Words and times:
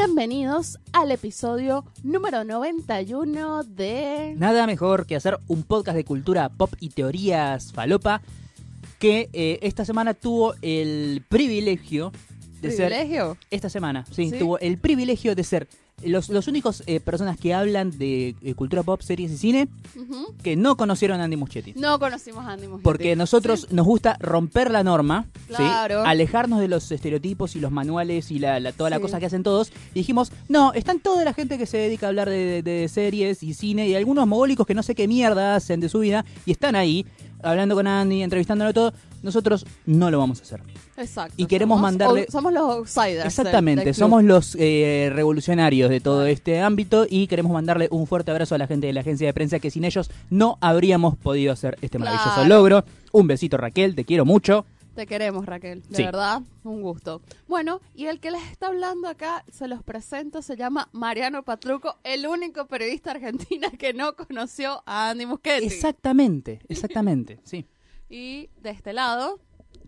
Bienvenidos 0.00 0.78
al 0.92 1.10
episodio 1.10 1.84
número 2.04 2.44
91 2.44 3.64
de... 3.64 4.32
Nada 4.36 4.64
mejor 4.64 5.06
que 5.06 5.16
hacer 5.16 5.40
un 5.48 5.64
podcast 5.64 5.96
de 5.96 6.04
cultura 6.04 6.48
pop 6.50 6.72
y 6.78 6.90
teorías 6.90 7.72
falopa 7.72 8.22
que 9.00 9.28
eh, 9.32 9.58
esta 9.62 9.84
semana 9.84 10.14
tuvo 10.14 10.54
el 10.62 11.24
privilegio 11.28 12.12
de 12.62 12.70
ser... 12.70 12.92
¿Privilegio? 12.92 13.36
Esta 13.50 13.68
semana, 13.68 14.04
sí, 14.12 14.30
¿Sí? 14.30 14.38
tuvo 14.38 14.60
el 14.60 14.78
privilegio 14.78 15.34
de 15.34 15.42
ser 15.42 15.68
los, 16.04 16.28
los 16.28 16.46
únicos 16.48 16.82
eh, 16.86 17.00
personas 17.00 17.38
que 17.38 17.54
hablan 17.54 17.96
de 17.98 18.34
eh, 18.42 18.54
cultura 18.54 18.82
pop, 18.82 19.00
series 19.02 19.30
y 19.32 19.36
cine 19.38 19.68
que 20.42 20.56
no 20.56 20.76
conocieron 20.76 21.20
a 21.20 21.24
Andy 21.24 21.36
Muschietti. 21.36 21.74
No 21.76 21.98
conocimos 21.98 22.44
a 22.46 22.52
Andy 22.52 22.66
Muschietti. 22.66 22.84
Porque 22.84 23.16
nosotros 23.16 23.66
Sí. 23.68 23.74
nos 23.74 23.86
gusta 23.86 24.16
romper 24.20 24.70
la 24.70 24.84
norma, 24.84 25.26
¿sí? 25.48 25.54
Claro. 25.56 26.02
alejarnos 26.04 26.60
de 26.60 26.68
los 26.68 26.90
estereotipos 26.92 27.56
y 27.56 27.60
los 27.60 27.70
manuales 27.72 28.30
y 28.30 28.38
la, 28.38 28.60
la- 28.60 28.72
toda 28.72 28.90
la 28.90 29.00
cosa 29.00 29.18
que 29.18 29.26
hacen 29.26 29.42
todos. 29.42 29.72
Y 29.94 30.00
dijimos, 30.00 30.30
no, 30.48 30.72
están 30.72 31.00
toda 31.00 31.24
la 31.24 31.32
gente 31.34 31.58
que 31.58 31.66
se 31.66 31.78
dedica 31.78 32.06
a 32.06 32.08
hablar 32.10 32.28
de, 32.28 32.62
de- 32.62 32.62
de 32.62 32.88
series 32.88 33.42
y 33.42 33.54
cine 33.54 33.88
y 33.88 33.94
algunos 33.94 34.26
mogólicos 34.26 34.66
que 34.66 34.74
no 34.74 34.82
sé 34.82 34.94
qué 34.94 35.08
mierda 35.08 35.56
hacen 35.56 35.80
de 35.80 35.88
su 35.88 35.98
vida 36.00 36.24
y 36.46 36.52
están 36.52 36.76
ahí 36.76 37.06
hablando 37.42 37.74
con 37.76 37.86
Andy, 37.86 38.22
entrevistándolo 38.22 38.72
todo. 38.74 38.92
Nosotros 39.22 39.66
no 39.86 40.10
lo 40.10 40.18
vamos 40.18 40.40
a 40.40 40.42
hacer. 40.42 40.62
Exacto. 40.96 41.34
y 41.36 41.46
queremos 41.46 41.76
somos 41.78 41.92
mandarle- 41.92 42.26
Somos 42.30 42.52
los 42.52 42.62
outsiders. 42.62 43.24
Exactamente, 43.26 43.84
del 43.84 43.94
somos 43.94 44.24
los 44.24 44.56
eh, 44.58 45.10
revolucionarios 45.14 45.90
de 45.90 46.00
todo 46.00 46.26
este 46.26 46.60
ámbito 46.60 47.06
y 47.08 47.26
queremos 47.28 47.52
mandarle 47.52 47.88
un 47.90 48.06
fuerte 48.06 48.30
abrazo 48.30 48.54
a 48.54 48.58
la 48.58 48.66
gente 48.66 48.86
de 48.88 48.92
la 48.92 49.00
agencia 49.00 49.26
de 49.26 49.32
prensa 49.34 49.58
que 49.60 49.70
sin 49.70 49.84
ellos 49.84 50.10
no 50.30 50.58
habríamos 50.60 51.16
podido 51.16 51.52
hacer 51.52 51.78
este 51.82 51.98
maravilloso 51.98 52.30
Claro. 52.34 52.48
logro. 52.48 52.84
Un 53.12 53.26
besito 53.26 53.56
Raquel, 53.56 53.94
te 53.94 54.04
quiero 54.04 54.24
mucho. 54.24 54.64
Te 54.94 55.06
queremos, 55.06 55.46
Raquel. 55.46 55.82
De 55.88 55.96
Sí. 55.96 56.02
verdad, 56.02 56.42
un 56.64 56.82
gusto. 56.82 57.22
Bueno, 57.46 57.80
y 57.94 58.06
el 58.06 58.18
que 58.18 58.32
les 58.32 58.42
está 58.50 58.66
hablando 58.66 59.06
acá, 59.06 59.44
se 59.52 59.68
los 59.68 59.80
presento, 59.84 60.42
se 60.42 60.56
llama 60.56 60.88
Mariano 60.90 61.44
Patruco, 61.44 61.98
el 62.02 62.26
único 62.26 62.66
periodista 62.66 63.12
argentina 63.12 63.70
que 63.78 63.92
no 63.94 64.16
conoció 64.16 64.82
a 64.86 65.10
Andy 65.10 65.26
Muschietti. 65.26 65.66
Exactamente, 65.66 66.58
exactamente, 66.68 67.38
sí. 67.44 67.64
Y 68.08 68.48
de 68.60 68.70
este 68.70 68.92
lado, 68.92 69.38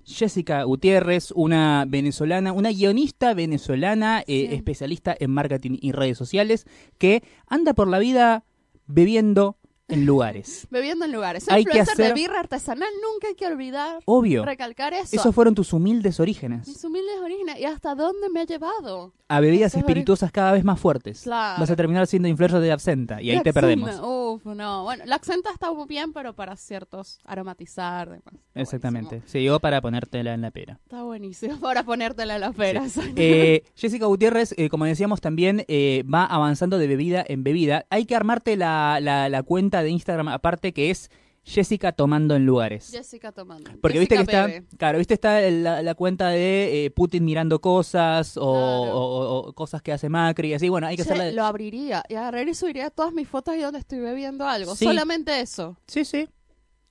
Jessica 0.05 0.63
Gutiérrez, 0.65 1.31
una 1.33 1.85
venezolana, 1.87 2.53
una 2.53 2.71
guionista 2.71 3.35
venezolana, 3.35 4.21
eh, 4.27 4.47
Sí. 4.49 4.55
especialista 4.55 5.17
en 5.19 5.31
marketing 5.31 5.79
y 5.81 5.93
redes 5.93 6.19
sociales, 6.19 6.67
que 6.99 7.23
anda 7.47 7.75
por 7.75 7.89
la 7.89 7.99
vida 7.99 8.45
bebiendo 8.87 9.57
en 9.89 10.07
lugares. 10.07 10.67
bebiendo 10.71 11.05
en 11.05 11.13
lugares. 11.13 11.49
Hay 11.49 11.65
que 11.65 11.71
influencer 11.79 11.97
de 11.97 12.05
hacer- 12.05 12.15
birra 12.15 12.41
artesanal, 12.41 12.89
nunca 13.03 13.29
hay 13.29 13.35
que 13.35 13.47
olvidar 13.47 13.99
Obvio, 14.05 14.45
recalcar 14.45 14.95
eso. 14.95 15.17
esos 15.17 15.35
fueron 15.35 15.55
tus 15.55 15.73
humildes 15.73 16.21
orígenes. 16.21 16.69
Mis 16.69 16.85
humildes 16.85 17.17
orígenes. 17.23 17.59
¿Y 17.59 17.65
hasta 17.65 17.95
dónde 17.95 18.29
me 18.31 18.41
ha 18.41 18.45
llevado? 18.45 19.13
A 19.29 19.41
bebidas 19.41 19.73
Esos 19.73 19.81
espirituosas 19.81 20.31
cada 20.33 20.53
vez 20.53 20.65
más 20.65 20.79
fuertes. 20.81 21.23
Claro. 21.23 21.61
Vas 21.61 21.71
a 21.71 21.77
terminar 21.77 22.07
siendo 22.07 22.29
influencer 22.29 22.61
de 22.61 22.71
absenta 22.73 23.21
y 23.21 23.31
ahí 23.31 23.43
te 23.43 23.53
perdemos. 23.53 23.89
Axenta, 23.91 24.07
Uf, 24.35 24.45
no. 24.47 24.85
Bueno, 24.85 25.05
la 25.07 25.17
accenta 25.17 25.51
está 25.51 25.73
muy 25.73 25.87
bien, 25.87 26.13
pero 26.13 26.35
para 26.35 26.57
ciertos 26.57 27.19
aromatizar. 27.25 28.09
demás. 28.09 28.35
Exactamente. 28.55 29.09
buenísimo. 29.17 29.31
Se 29.33 29.41
llegó 29.41 29.61
para 29.61 29.81
ponértela 29.81 30.35
en 30.35 30.41
la 30.43 30.51
pera. 30.51 30.79
Está 30.83 31.03
buenísimo 31.03 31.59
para 31.61 31.83
ponértela 31.83 32.35
en 32.37 32.41
las 32.41 32.55
peras. 32.55 32.99
Eh, 33.17 33.65
Jessica 33.75 34.07
Gutiérrez, 34.07 34.55
eh, 34.57 34.69
como 34.69 34.85
decíamos 34.85 35.21
también, 35.21 35.65
eh, 35.69 36.05
va 36.13 36.25
avanzando 36.25 36.79
de 36.79 36.87
bebida 36.87 37.25
en 37.27 37.45
bebida. 37.45 37.87
Hay 37.91 38.07
que 38.07 38.15
armarte 38.17 38.57
la, 38.57 38.99
la- 39.01 39.29
la 39.29 39.43
cuenta 39.43 39.83
de 39.83 39.91
Instagram 39.91 40.29
aparte 40.29 40.73
que 40.73 40.91
es 40.91 41.11
Jessica 41.43 41.93
tomando 41.93 42.37
en 42.37 42.45
lugares. 42.47 42.91
Jessica 42.93 43.33
tomando. 43.33 43.71
Porque 43.81 43.99
viste 43.99 44.15
que 44.15 44.21
Jessica 44.25 44.47
está, 44.47 44.77
claro, 44.77 44.99
viste 44.99 45.15
está 45.15 45.41
la, 45.51 45.83
la 45.83 45.95
cuenta 45.95 46.29
de 46.29 46.85
eh, 46.87 46.91
Putin 46.91 47.25
mirando 47.25 47.61
cosas 47.61 48.37
o, 48.37 48.53
Claro. 48.53 48.95
o- 48.95 49.49
o 49.49 49.53
cosas 49.55 49.81
que 49.83 49.93
hace 49.93 50.09
Macri 50.09 50.49
y 50.51 50.55
así. 50.55 50.69
Bueno, 50.69 50.87
hay 50.87 50.97
que 50.97 51.03
hacerle. 51.03 51.33
lo 51.33 51.45
abriría 51.45 52.03
y 52.09 52.15
agarraría 52.15 52.53
y 52.53 52.55
subiría 52.55 52.91
todas 52.91 53.13
mis 53.13 53.27
fotos 53.29 53.55
ahí 53.55 53.63
donde 53.63 53.79
estoy 53.81 53.99
bebiendo 54.01 54.47
algo. 54.47 54.77
Sí. 54.77 54.85
Solamente 54.85 55.41
eso. 55.41 55.77
Sí, 55.87 56.05
sí, 56.05 56.29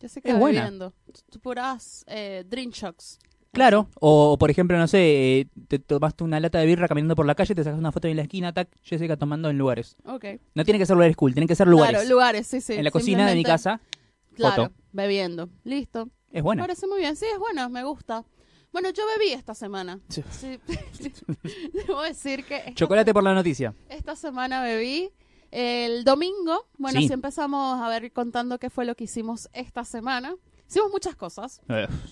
Jessica 0.02 0.30
Es 0.32 0.40
buena. 0.40 0.62
bebiendo. 0.62 0.94
Puras 1.42 2.04
eh, 2.08 2.44
drink 2.48 2.74
shocks. 2.74 3.20
claro. 3.52 3.88
O 4.00 4.38
por 4.38 4.50
ejemplo, 4.52 4.78
no 4.78 4.88
sé, 4.88 5.40
eh, 5.42 5.48
te 5.68 5.80
tomaste 5.80 6.24
una 6.24 6.40
lata 6.40 6.60
de 6.60 6.66
birra 6.66 6.88
caminando 6.88 7.16
por 7.16 7.26
la 7.26 7.36
calle, 7.36 7.54
te 7.56 7.64
sacas 7.64 7.80
una 7.80 7.92
foto 7.92 8.08
en 8.08 8.16
la 8.18 8.24
esquina, 8.24 8.52
tac, 8.54 8.68
Jessica 8.82 9.16
tomando 9.16 9.50
en 9.50 9.58
lugares. 9.58 9.96
Ok. 10.06 10.26
No 10.56 10.64
tiene 10.66 10.80
que 10.80 10.86
ser 10.86 10.96
lugares 10.96 11.16
cool, 11.16 11.34
tienen 11.34 11.48
que 11.48 11.56
ser 11.56 11.68
lugares. 11.68 11.94
Claro, 12.02 12.10
lugares, 12.10 12.48
sí, 12.48 12.62
sí. 12.62 12.74
en 12.74 12.84
la 12.84 12.92
cocina 12.92 13.28
de 13.28 13.36
mi 13.36 13.44
casa, 13.44 13.80
Claro, 14.48 14.64
foto. 14.66 14.76
bebiendo. 14.92 15.50
Listo. 15.64 16.10
es 16.32 16.42
buena. 16.44 16.64
Parece 16.64 16.88
muy 16.88 17.00
bien. 17.00 17.16
Sí, 17.16 17.26
es 17.32 17.40
buena, 17.40 17.70
me 17.70 17.84
gusta. 17.84 18.24
Bueno, 18.72 18.90
yo 18.92 19.04
bebí 19.18 19.32
esta 19.32 19.54
semana. 19.56 20.00
Sí. 20.10 20.24
Sí. 20.94 21.12
Debo 21.74 22.02
decir 22.02 22.44
que 22.46 22.58
esta, 22.58 22.74
Chocolate 22.74 23.14
por 23.14 23.24
la 23.24 23.34
noticia. 23.34 23.74
esta 23.90 24.16
semana 24.16 24.62
bebí 24.62 25.12
el 25.52 26.04
domingo. 26.04 26.68
Bueno, 26.78 27.00
Sí. 27.00 27.08
si 27.08 27.14
empezamos 27.14 27.80
a 27.82 27.88
ver 27.90 28.12
contando 28.12 28.60
qué 28.60 28.70
fue 28.70 28.86
lo 28.86 28.96
que 28.96 29.06
hicimos 29.06 29.50
esta 29.54 29.84
semana. 29.86 30.36
Hicimos 30.68 30.92
muchas 30.92 31.16
cosas. 31.16 31.62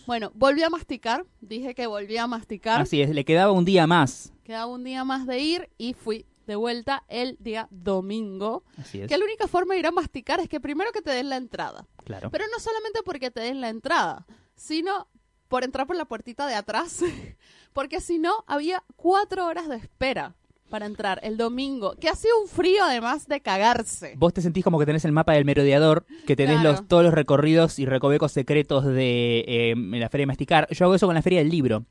Bueno, 0.07 0.31
volví 0.33 0.63
a 0.63 0.69
masticar. 0.71 1.25
Dije 1.41 1.75
que 1.75 1.85
volví 1.85 2.17
a 2.17 2.25
masticar. 2.25 2.81
Así 2.81 3.01
es, 3.03 3.11
le 3.11 3.23
quedaba 3.23 3.51
un 3.51 3.65
día 3.65 3.85
más. 3.85 4.33
Quedaba 4.43 4.65
un 4.65 4.83
día 4.83 5.03
más 5.03 5.27
de 5.27 5.39
ir 5.39 5.69
y 5.77 5.93
fui 5.93 6.25
de 6.47 6.55
vuelta 6.55 7.03
el 7.09 7.37
día 7.39 7.67
domingo. 7.69 8.63
Así 8.77 9.01
es. 9.01 9.07
Que 9.07 9.17
la 9.17 9.25
única 9.25 9.47
forma 9.47 9.73
de 9.75 9.81
ir 9.81 9.87
a 9.87 9.91
masticar 9.91 10.39
es 10.39 10.49
que 10.49 10.59
primero 10.59 10.91
que 10.91 11.01
te 11.01 11.11
den 11.11 11.29
la 11.29 11.35
entrada. 11.37 11.85
Claro. 12.05 12.31
Pero 12.31 12.45
no 12.51 12.59
solamente 12.59 13.01
porque 13.05 13.29
te 13.29 13.41
den 13.41 13.61
la 13.61 13.69
entrada, 13.69 14.25
sino 14.55 15.07
por 15.49 15.63
entrar 15.63 15.85
por 15.85 15.95
la 15.95 16.05
puertita 16.05 16.47
de 16.47 16.55
atrás. 16.55 17.01
porque 17.73 18.01
si 18.01 18.17
no, 18.17 18.43
había 18.47 18.83
cuatro 18.95 19.45
horas 19.45 19.67
de 19.69 19.75
espera 19.75 20.35
para 20.69 20.85
entrar 20.85 21.19
el 21.23 21.37
domingo. 21.37 21.95
Que 21.99 22.09
hacía 22.09 22.31
un 22.41 22.47
frío 22.49 22.83
además 22.83 23.27
de 23.27 23.39
cagarse. 23.41 24.15
Vos 24.17 24.33
te 24.33 24.41
sentís 24.41 24.63
como 24.63 24.79
que 24.79 24.85
tenés 24.85 25.05
el 25.05 25.11
mapa 25.13 25.33
del 25.33 25.45
merodeador, 25.45 26.05
que 26.25 26.35
tenés 26.35 26.59
Claro. 26.61 26.71
los, 26.71 26.87
todos 26.87 27.03
los 27.03 27.13
recorridos 27.13 27.79
y 27.79 27.85
recovecos 27.85 28.31
secretos 28.31 28.85
de 28.85 29.45
eh, 29.47 29.73
la 29.77 30.09
Feria 30.09 30.23
de 30.23 30.27
Masticar. 30.27 30.67
Yo 30.71 30.85
hago 30.85 30.95
eso 30.95 31.05
con 31.05 31.15
la 31.15 31.21
Feria 31.21 31.39
del 31.39 31.49
Libro. 31.49 31.85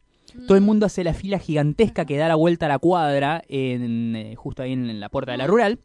Todo 0.46 0.56
el 0.56 0.62
mundo 0.62 0.86
hace 0.86 1.04
la 1.04 1.14
fila 1.14 1.38
gigantesca 1.38 2.04
que 2.04 2.16
da 2.16 2.28
la 2.28 2.34
vuelta 2.34 2.66
a 2.66 2.68
la 2.68 2.78
cuadra, 2.78 3.42
en, 3.48 4.16
eh, 4.16 4.34
justo 4.36 4.62
ahí 4.62 4.72
en 4.72 5.00
la 5.00 5.08
puerta 5.08 5.32
de 5.32 5.38
la 5.38 5.46
rural. 5.46 5.78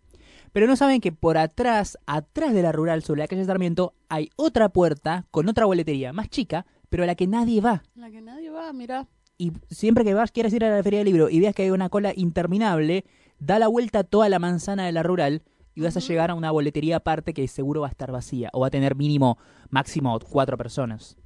Pero 0.51 0.67
no 0.67 0.75
saben 0.75 0.99
que 0.99 1.11
por 1.11 1.37
atrás, 1.37 1.97
atrás 2.05 2.53
de 2.53 2.61
la 2.61 2.71
rural, 2.71 3.03
sobre 3.03 3.21
la 3.21 3.27
calle 3.27 3.45
Sarmiento, 3.45 3.93
hay 4.09 4.29
otra 4.35 4.69
puerta 4.69 5.25
con 5.31 5.47
otra 5.47 5.65
boletería 5.65 6.11
más 6.11 6.29
chica, 6.29 6.65
pero 6.89 7.03
a 7.03 7.05
la 7.05 7.15
que 7.15 7.27
nadie 7.27 7.61
va. 7.61 7.83
La 7.95 8.11
que 8.11 8.21
nadie 8.21 8.49
va, 8.49 8.73
mira. 8.73 9.07
Y 9.37 9.53
siempre 9.69 10.03
que 10.03 10.13
vas, 10.13 10.31
quieres 10.31 10.53
ir 10.53 10.65
a 10.65 10.75
la 10.75 10.83
feria 10.83 10.99
del 10.99 11.05
libro 11.05 11.29
y 11.29 11.39
veas 11.39 11.55
que 11.55 11.63
hay 11.63 11.71
una 11.71 11.89
cola 11.89 12.11
interminable, 12.15 13.05
da 13.39 13.59
la 13.59 13.67
vuelta 13.67 14.03
toda 14.03 14.27
la 14.29 14.39
manzana 14.39 14.85
de 14.85 14.91
la 14.91 15.03
rural 15.03 15.41
y 15.73 15.81
vas 15.81 15.95
a 15.95 16.01
llegar 16.01 16.31
a 16.31 16.35
una 16.35 16.51
boletería 16.51 16.97
aparte 16.97 17.33
que 17.33 17.47
seguro 17.47 17.81
va 17.81 17.87
a 17.87 17.91
estar 17.91 18.11
vacía 18.11 18.49
o 18.53 18.59
va 18.59 18.67
a 18.67 18.71
tener 18.71 18.95
mínimo, 18.95 19.37
máximo 19.69 20.19
cuatro 20.19 20.57
personas. 20.57 21.17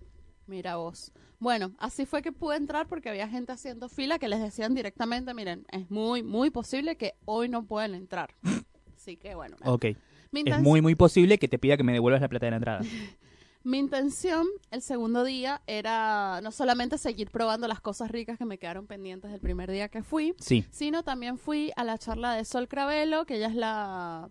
Mira 0.47 0.75
vos. 0.77 1.11
Bueno, 1.39 1.73
así 1.79 2.05
fue 2.05 2.21
que 2.21 2.31
pude 2.31 2.55
entrar 2.57 2.87
porque 2.87 3.09
había 3.09 3.27
gente 3.27 3.51
haciendo 3.51 3.89
fila 3.89 4.19
que 4.19 4.27
les 4.27 4.39
decían 4.39 4.73
directamente, 4.73 5.33
miren, 5.33 5.65
es 5.71 5.89
muy, 5.91 6.23
muy 6.23 6.49
posible 6.49 6.95
que 6.95 7.15
hoy 7.25 7.49
no 7.49 7.65
puedan 7.65 7.93
entrar. 7.95 8.35
Así 8.95 9.17
que 9.17 9.35
bueno. 9.35 9.57
Ok. 9.63 9.85
Mi, 10.31 10.43
Es 10.45 10.59
muy, 10.61 10.81
muy 10.81 10.95
posible 10.95 11.37
que 11.37 11.47
te 11.47 11.59
pida 11.59 11.77
que 11.77 11.83
me 11.83 11.93
devuelvas 11.93 12.21
la 12.21 12.27
plata 12.27 12.47
de 12.47 12.51
la 12.51 12.57
entrada. 12.57 12.81
mi 13.63 13.77
intención 13.77 14.47
el 14.71 14.81
segundo 14.81 15.23
día 15.23 15.61
era 15.67 16.39
no 16.41 16.51
solamente 16.51 16.97
seguir 16.97 17.29
probando 17.31 17.67
las 17.67 17.81
cosas 17.81 18.09
ricas 18.09 18.37
que 18.37 18.45
me 18.45 18.57
quedaron 18.57 18.87
pendientes 18.87 19.31
del 19.31 19.41
primer 19.41 19.69
día 19.71 19.89
que 19.89 20.01
fui, 20.03 20.33
Sí. 20.39 20.65
sino 20.71 21.03
también 21.03 21.37
fui 21.37 21.71
a 21.75 21.83
la 21.83 21.97
charla 21.97 22.33
de 22.33 22.45
Sol 22.45 22.67
Cravelo, 22.67 23.25
que 23.25 23.35
ella 23.37 23.47
es 23.47 23.55
la, 23.55 24.29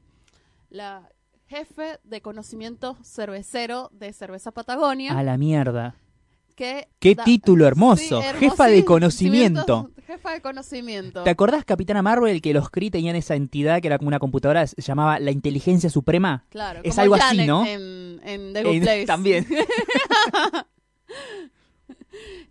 la 0.70 1.08
jefe 1.46 1.98
de 2.04 2.20
conocimiento 2.20 2.96
cervecero 3.04 3.90
de 3.92 4.12
Cerveza 4.12 4.50
Patagonia. 4.50 5.16
A 5.18 5.22
la 5.22 5.36
mierda. 5.38 5.96
¡Qué 6.54 7.14
da- 7.14 7.24
título 7.24 7.64
Sí, 7.64 7.68
hermoso! 7.68 8.22
Jefa 8.38 8.66
de 8.66 8.84
conocimiento. 8.84 9.90
Jefa 10.06 10.32
de 10.32 10.40
conocimiento. 10.42 11.22
¿Te 11.22 11.30
acordás, 11.30 11.64
Capitana 11.64 12.02
Marvel, 12.02 12.40
que 12.42 12.52
los 12.52 12.68
Kree 12.70 12.90
tenían 12.90 13.16
esa 13.16 13.34
entidad 13.36 13.80
que 13.80 13.88
era 13.88 13.98
como 13.98 14.08
una 14.08 14.18
computadora, 14.18 14.66
se 14.66 14.80
llamaba 14.82 15.18
la 15.18 15.30
Inteligencia 15.30 15.88
Suprema? 15.90 16.44
Claro, 16.50 16.80
Es 16.84 16.90
como 16.96 17.02
algo 17.02 17.14
así, 17.16 17.46
¿no? 17.46 17.66
En, 17.66 18.20
en 18.22 18.52
The 18.52 18.62
Good 18.64 18.82
Place. 18.82 19.06
también. 19.06 19.46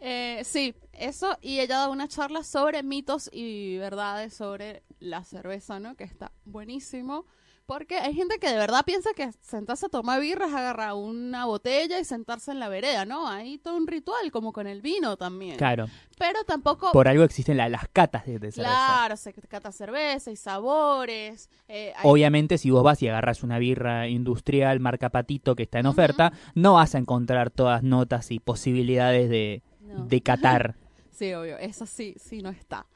Eh, 0.02 0.42
sí, 0.44 0.76
eso. 0.92 1.38
Y 1.42 1.60
ella 1.60 1.78
da 1.80 1.90
una 1.90 2.08
charla 2.10 2.44
sobre 2.44 2.84
mitos 2.84 3.30
y 3.32 3.78
verdades 3.78 4.34
sobre 4.34 4.84
la 5.00 5.24
cerveza, 5.24 5.80
¿no? 5.80 5.96
Que 5.96 6.04
está 6.04 6.34
buenísimo. 6.44 7.26
Porque 7.66 7.96
hay 7.98 8.14
gente 8.14 8.40
que 8.40 8.50
de 8.50 8.58
verdad 8.58 8.84
piensa 8.86 9.12
que 9.16 9.32
sentarse 9.42 9.86
a 9.86 9.90
tomar 9.90 10.20
birras, 10.20 10.52
agarrar 10.54 10.94
una 10.96 11.46
botella 11.46 11.98
y 11.98 12.04
sentarse 12.04 12.52
en 12.52 12.60
la 12.60 12.68
vereda, 12.68 13.06
¿no? 13.06 13.28
Hay 13.30 13.58
todo 13.58 13.78
un 13.78 13.88
ritual, 13.88 14.32
como 14.32 14.52
con 14.52 14.68
el 14.68 14.82
vino 14.82 15.16
también. 15.16 15.56
Claro. 15.56 15.88
Pero 16.18 16.44
tampoco... 16.44 16.92
Por 16.92 17.08
algo 17.08 17.24
existen 17.24 17.56
la- 17.56 17.70
las 17.70 17.88
catas 17.88 18.26
de, 18.26 18.38
de 18.38 18.52
cerveza. 18.52 18.76
Claro, 18.76 19.16
se 19.18 19.34
cata 19.34 19.72
cerveza 19.72 20.30
y 20.30 20.36
sabores. 20.36 21.50
eh, 21.70 21.94
hay- 21.96 22.02
Obviamente, 22.04 22.58
si 22.58 22.70
vos 22.70 22.84
vas 22.84 23.02
y 23.02 23.08
agarras 23.08 23.44
una 23.44 23.60
birra 23.60 24.10
industrial 24.10 24.82
marca 24.82 25.10
Patito 25.10 25.56
que 25.56 25.64
está 25.64 25.80
en 25.80 25.86
oferta, 25.86 26.34
no 26.56 26.74
vas 26.74 26.96
a 26.96 26.98
encontrar 26.98 27.50
todas 27.50 27.82
notas 27.82 28.30
y 28.32 28.40
posibilidades 28.40 29.30
de, 29.30 29.62
no. 29.82 30.06
de 30.06 30.22
catar. 30.22 30.76
Sí, 31.14 31.32
obvio, 31.36 31.60
eso 31.60 31.86
sí, 31.86 32.16
sí 32.18 32.42
no 32.42 32.50
está. 32.50 32.88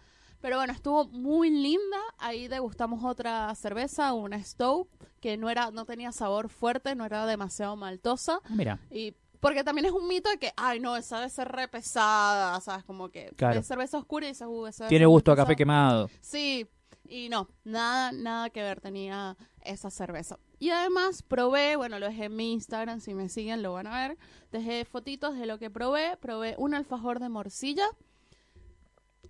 Pero 0.41 0.57
bueno, 0.57 0.73
estuvo 0.73 1.05
muy 1.09 1.49
linda. 1.49 1.97
Ahí 2.19 2.47
degustamos 2.47 3.03
otra 3.03 3.53
cerveza, 3.55 4.13
una 4.13 4.41
Stowe, 4.43 4.87
que 5.19 5.37
no 5.37 5.49
era, 5.49 5.71
no 5.71 5.85
tenía 5.85 6.11
sabor 6.11 6.49
fuerte, 6.49 6.95
no 6.95 7.05
era 7.05 7.25
demasiado 7.25 7.75
maltosa. 7.75 8.39
Ah, 8.43 8.49
Mira, 8.55 8.79
Y 8.91 9.13
porque 9.39 9.63
también 9.63 9.85
es 9.85 9.91
un 9.91 10.07
mito 10.07 10.29
de 10.29 10.37
que, 10.37 10.51
ay, 10.57 10.79
no, 10.79 10.95
esa 10.97 11.17
debe 11.17 11.29
ser 11.29 11.47
re 11.47 11.67
pesada, 11.67 12.59
¿sabes? 12.61 12.83
Como 12.85 13.09
que 13.09 13.31
Claro. 13.35 13.59
es 13.59 13.67
cerveza 13.67 13.97
oscura 13.97 14.25
y 14.25 14.29
dices, 14.29 14.47
uh, 14.49 14.67
tiene 14.89 15.05
gusto 15.05 15.31
a 15.31 15.35
café 15.35 15.55
quemado. 15.55 16.09
Sí, 16.21 16.67
y 17.07 17.29
no, 17.29 17.47
nada, 17.63 18.11
nada 18.11 18.49
que 18.49 18.61
ver 18.61 18.81
tenía 18.81 19.37
esa 19.63 19.89
cerveza. 19.89 20.39
Y 20.59 20.71
además 20.71 21.21
probé, 21.23 21.75
bueno, 21.75 21.99
lo 21.99 22.07
dejé 22.07 22.25
en 22.25 22.35
mi 22.35 22.51
Instagram, 22.53 22.99
si 22.99 23.13
me 23.13 23.29
siguen 23.29 23.61
lo 23.61 23.73
van 23.73 23.87
a 23.87 24.07
ver. 24.07 24.17
Dejé 24.51 24.85
fotitos 24.85 25.37
de 25.37 25.45
lo 25.45 25.59
que 25.59 25.69
probé. 25.69 26.17
Probé 26.17 26.55
un 26.57 26.73
alfajor 26.73 27.19
de 27.19 27.29
morcilla. 27.29 27.85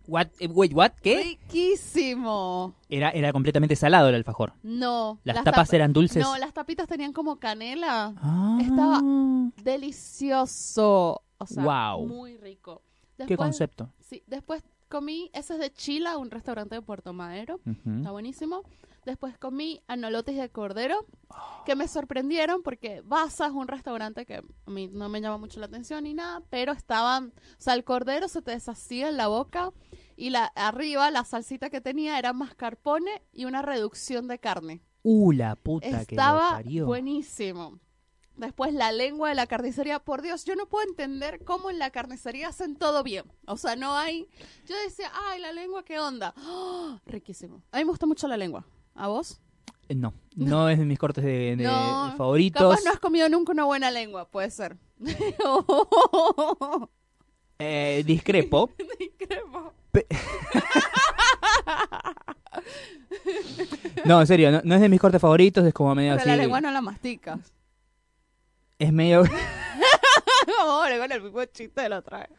What? 0.07 0.27
eh, 0.39 0.47
wait, 0.47 0.71
what? 0.73 0.91
¿Qué? 1.01 1.17
Riquísimo. 1.21 2.73
Era, 2.87 3.09
era 3.11 3.33
completamente 3.33 3.75
salado 3.75 4.07
el 4.07 4.15
alfajor. 4.15 4.53
No. 4.63 5.19
Las 5.25 5.43
tapas 5.43 5.71
eran 5.73 5.91
dulces. 5.91 6.23
No, 6.23 6.37
las 6.37 6.53
tapitas 6.53 6.87
tenían 6.87 7.11
como 7.11 7.37
canela. 7.39 8.13
Ah, 8.21 8.57
Estaba 8.61 9.01
Delicioso. 9.63 11.21
O 11.39 11.45
sea, 11.45 11.63
Guau. 11.63 12.07
muy 12.07 12.37
rico. 12.37 12.81
Qué 13.17 13.25
Después- 13.25 13.37
concepto. 13.37 13.89
Sí, 13.99 14.23
después 14.27 14.63
comí, 14.89 15.29
ese 15.33 15.53
es 15.55 15.59
de 15.59 15.71
Chila, 15.73 16.17
un 16.17 16.31
restaurante 16.31 16.75
de 16.75 16.81
Puerto 16.81 17.11
Madero. 17.13 17.59
Ujú. 17.65 17.97
Está 17.97 18.11
buenísimo. 18.11 18.61
Después 19.07 19.37
comí 19.37 19.81
anolotes 19.87 20.35
de 20.35 20.49
cordero, 20.49 21.05
que 21.65 21.77
me 21.77 21.87
sorprendieron 21.87 22.61
porque 22.61 23.01
Baza 23.05 23.45
es 23.45 23.53
un 23.53 23.69
restaurante 23.69 24.25
que 24.25 24.43
a 24.65 24.69
mí 24.69 24.89
no 24.91 25.07
me 25.07 25.21
llama 25.21 25.37
mucho 25.37 25.61
la 25.61 25.67
atención 25.67 26.03
ni 26.03 26.13
nada, 26.13 26.43
pero 26.49 26.73
estaban, 26.73 27.27
o 27.27 27.55
sea, 27.57 27.75
el 27.75 27.85
cordero 27.85 28.27
se 28.27 28.41
te 28.41 28.51
deshacía 28.51 29.07
en 29.07 29.15
la 29.15 29.27
boca 29.27 29.71
y 30.17 30.31
la 30.31 30.43
arriba 30.55 31.09
la 31.09 31.23
salsita 31.23 31.69
que 31.69 31.79
tenía 31.79 32.19
era 32.19 32.33
mascarpone 32.33 33.23
y 33.31 33.45
una 33.45 33.61
reducción 33.61 34.27
de 34.27 34.39
carne. 34.39 34.81
Uh, 35.03 35.31
la 35.31 35.55
puta 35.55 35.87
que 35.87 35.93
lo 35.93 36.21
Estaba 36.21 36.49
parió. 36.49 36.85
buenísimo. 36.85 37.79
Después 38.35 38.73
la 38.73 38.91
lengua 38.91 39.29
de 39.29 39.35
la 39.35 39.47
carnicería, 39.47 39.99
por 39.99 40.21
Dios, 40.21 40.43
yo 40.43 40.57
no 40.57 40.67
puedo 40.67 40.85
entender 40.85 41.45
cómo 41.45 41.69
en 41.69 41.79
la 41.79 41.91
carnicería 41.91 42.49
hacen 42.49 42.75
todo 42.75 43.03
bien. 43.03 43.23
O 43.45 43.55
sea, 43.55 43.77
no 43.77 43.95
hay. 43.95 44.27
Yo 44.65 44.75
decía, 44.83 45.09
ay, 45.29 45.39
la 45.39 45.53
lengua, 45.53 45.85
¿qué 45.85 45.97
onda? 45.97 46.33
¡Ah! 46.35 46.99
riquísimo. 47.05 47.63
A 47.71 47.77
mí 47.77 47.85
me 47.85 47.91
gusta 47.91 48.05
mucho 48.05 48.27
la 48.27 48.35
lengua. 48.35 48.67
¿A 48.97 49.07
vos? 49.07 49.39
Eh, 49.87 49.95
No, 49.95 50.13
no 50.35 50.69
es 50.69 50.77
de 50.79 50.85
mis 50.85 50.99
cortes 50.99 51.23
de, 51.23 51.55
de 51.55 51.63
No, 51.63 52.13
favoritos. 52.17 52.61
Capaz 52.61 52.83
no 52.83 52.91
has 52.91 52.99
comido 52.99 53.29
nunca 53.29 53.53
una 53.53 53.63
buena 53.65 53.89
lengua, 53.91 54.27
puede 54.29 54.51
ser. 54.51 54.77
Eh, 57.59 58.03
discrepo. 58.05 58.69
Discrepo. 58.99 59.73
No, 64.05 64.21
en 64.21 64.27
serio, 64.27 64.51
no, 64.51 64.61
no 64.63 64.75
es 64.75 64.81
de 64.81 64.89
mis 64.89 64.99
cortes 64.99 65.19
favoritos, 65.19 65.65
es 65.65 65.73
como 65.73 65.93
medio 65.95 66.11
Pero 66.11 66.21
así. 66.21 66.29
la 66.29 66.35
lengua 66.37 66.61
no 66.61 66.69
la 66.71 66.81
masticas. 66.81 67.39
Es 68.79 68.93
medio. 68.93 69.23
Ahora 70.69 70.97
con 70.99 71.11
el 71.11 71.21
mismo 71.21 71.43
chiste 71.45 71.81
de 71.81 71.89
la 71.89 71.99
otra 71.99 72.19
vez. 72.19 72.29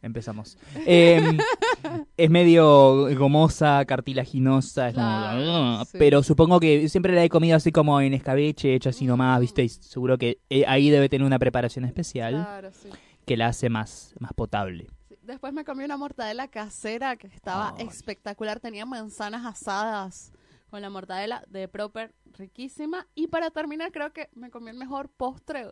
Empezamos. 0.00 0.56
Eh, 0.86 1.20
es 2.16 2.30
medio 2.30 3.08
gomosa, 3.16 3.84
cartilaginosa, 3.84 4.88
es 4.88 4.94
como- 4.94 5.06
Claro, 5.06 5.84
sí. 5.84 5.96
pero 5.98 6.22
supongo 6.22 6.60
que 6.60 6.88
siempre 6.88 7.14
la 7.14 7.24
he 7.24 7.28
comido 7.28 7.56
así 7.56 7.72
como 7.72 8.00
en 8.00 8.14
escabeche, 8.14 8.74
hecha 8.74 8.90
así 8.90 9.06
nomás, 9.06 9.38
Mm. 9.38 9.40
¿viste? 9.40 9.64
Y 9.64 9.68
seguro 9.68 10.16
que 10.18 10.38
eh, 10.50 10.64
ahí 10.66 10.90
debe 10.90 11.08
tener 11.08 11.26
una 11.26 11.38
preparación 11.38 11.84
especial 11.84 12.34
Claro, 12.34 12.70
sí. 12.72 12.88
que 13.26 13.36
la 13.36 13.48
hace 13.48 13.68
más, 13.68 14.14
más 14.20 14.32
potable. 14.34 14.86
Después 15.22 15.52
me 15.52 15.64
comí 15.64 15.84
una 15.84 15.96
mortadela 15.96 16.48
casera 16.48 17.16
que 17.16 17.26
estaba 17.26 17.74
Ay. 17.76 17.86
espectacular. 17.86 18.60
Tenía 18.60 18.86
manzanas 18.86 19.44
asadas 19.44 20.32
con 20.70 20.80
la 20.80 20.88
mortadela 20.90 21.44
de 21.48 21.68
Proper, 21.68 22.14
riquísima. 22.38 23.06
Y 23.14 23.26
para 23.26 23.50
terminar, 23.50 23.92
creo 23.92 24.12
que 24.12 24.30
me 24.34 24.48
comí 24.50 24.70
el 24.70 24.76
mejor 24.76 25.08
postre 25.10 25.66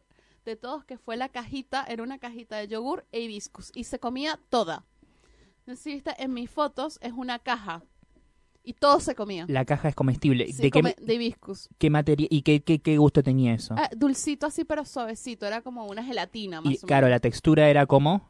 de 0.50 0.56
todos, 0.56 0.84
que 0.84 0.98
fue 0.98 1.16
la 1.16 1.28
cajita. 1.28 1.84
Era 1.88 2.02
una 2.02 2.18
cajita 2.18 2.56
de 2.56 2.68
yogur 2.68 3.04
e 3.12 3.20
hibiscus. 3.20 3.70
Y 3.74 3.84
se 3.84 3.98
comía 3.98 4.38
toda. 4.48 4.84
No 5.66 5.74
sé 5.76 5.82
si 5.82 5.92
viste, 5.94 6.14
en 6.22 6.32
mis 6.32 6.48
fotos 6.50 6.98
es 7.02 7.12
una 7.12 7.38
caja. 7.38 7.82
Y 8.62 8.72
todo 8.72 8.98
se 8.98 9.14
comía. 9.14 9.44
La 9.48 9.64
caja 9.64 9.88
es 9.88 9.94
comestible. 9.94 10.52
Sí, 10.52 10.62
¿De 10.62 10.70
qué, 10.72 10.82
de 10.82 11.14
hibiscus. 11.14 11.68
qué 11.78 11.88
materia 11.88 12.26
y 12.28 12.42
qué, 12.42 12.62
qué, 12.64 12.80
qué 12.80 12.98
gusto 12.98 13.22
tenía 13.22 13.54
eso? 13.54 13.74
Ah, 13.78 13.88
dulcito 13.96 14.46
así, 14.46 14.64
pero 14.64 14.84
suavecito. 14.84 15.46
Era 15.46 15.62
como 15.62 15.86
una 15.86 16.02
gelatina, 16.02 16.60
más 16.60 16.72
y 16.74 16.76
o 16.82 16.86
claro, 16.86 17.06
menos. 17.06 17.16
la 17.16 17.20
textura 17.20 17.68
era 17.68 17.86
como. 17.86 18.28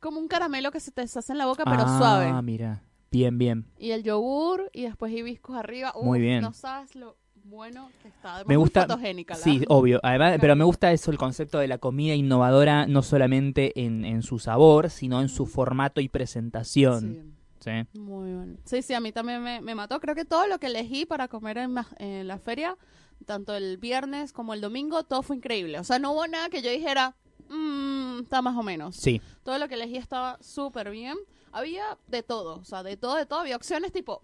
Como 0.00 0.20
un 0.20 0.28
caramelo 0.28 0.70
que 0.70 0.80
se 0.80 0.90
te 0.90 1.02
deshace 1.02 1.32
en 1.32 1.38
la 1.38 1.46
boca, 1.46 1.64
pero 1.64 1.82
ah, 1.86 1.98
suave. 1.98 2.42
mira. 2.42 2.82
Bien, 3.10 3.36
bien. 3.38 3.66
Y 3.78 3.90
el 3.90 4.02
yogur 4.02 4.70
y 4.72 4.82
después 4.82 5.12
hibiscus 5.12 5.56
arriba. 5.56 5.92
Uf, 5.94 6.04
Muy 6.04 6.20
bien. 6.20 6.40
No 6.40 6.52
sabes 6.52 6.94
lo 6.96 7.16
bueno 7.44 7.90
que 8.02 8.08
está. 8.08 8.36
Además, 8.36 8.48
Me 8.48 8.56
muy 8.56 8.62
gusta- 8.64 8.82
fotogénica. 8.82 9.34
la- 9.34 9.40
Sí, 9.40 9.62
obvio. 9.68 10.00
Además, 10.02 10.28
Claro. 10.30 10.40
pero 10.40 10.56
me 10.56 10.64
gusta 10.64 10.92
eso, 10.92 11.10
el 11.10 11.18
concepto 11.18 11.58
de 11.58 11.68
la 11.68 11.78
comida 11.78 12.14
innovadora, 12.14 12.86
no 12.86 13.02
solamente 13.02 13.78
en, 13.84 14.04
en 14.04 14.22
su 14.22 14.38
sabor, 14.38 14.90
sino 14.90 15.20
en 15.20 15.28
su 15.28 15.46
formato 15.46 16.00
y 16.00 16.08
presentación. 16.08 17.34
Sí, 17.60 17.70
Sí. 17.92 17.98
muy 17.98 18.32
bueno. 18.34 18.56
Sí, 18.64 18.82
sí, 18.82 18.92
a 18.94 19.00
mí 19.00 19.10
también 19.12 19.42
me, 19.42 19.60
me 19.62 19.74
mató. 19.74 19.98
Creo 20.00 20.14
que 20.14 20.24
todo 20.26 20.46
lo 20.46 20.58
que 20.58 20.66
elegí 20.66 21.06
para 21.06 21.28
comer 21.28 21.56
en, 21.58 22.26
la 22.28 22.38
feria, 22.38 22.76
tanto 23.24 23.54
el 23.54 23.78
viernes 23.78 24.32
como 24.32 24.52
el 24.52 24.60
domingo, 24.60 25.02
todo 25.04 25.22
fue 25.22 25.36
increíble. 25.36 25.78
O 25.78 25.84
sea, 25.84 25.98
no 25.98 26.12
hubo 26.12 26.26
nada 26.26 26.50
que 26.50 26.60
yo 26.60 26.70
dijera, 26.70 27.14
mmm, 27.48 28.20
está 28.22 28.42
más 28.42 28.56
o 28.56 28.62
menos. 28.62 28.96
Sí. 28.96 29.20
Todo 29.44 29.58
lo 29.58 29.68
que 29.68 29.74
elegí 29.74 29.96
estaba 29.96 30.36
súper 30.42 30.90
bien. 30.90 31.16
Había 31.52 31.84
de 32.08 32.22
todo, 32.22 32.56
o 32.56 32.64
sea, 32.64 32.82
de 32.82 32.96
todo, 32.96 33.14
de 33.16 33.24
todo. 33.26 33.40
Había 33.40 33.56
opciones 33.56 33.92
tipo, 33.92 34.22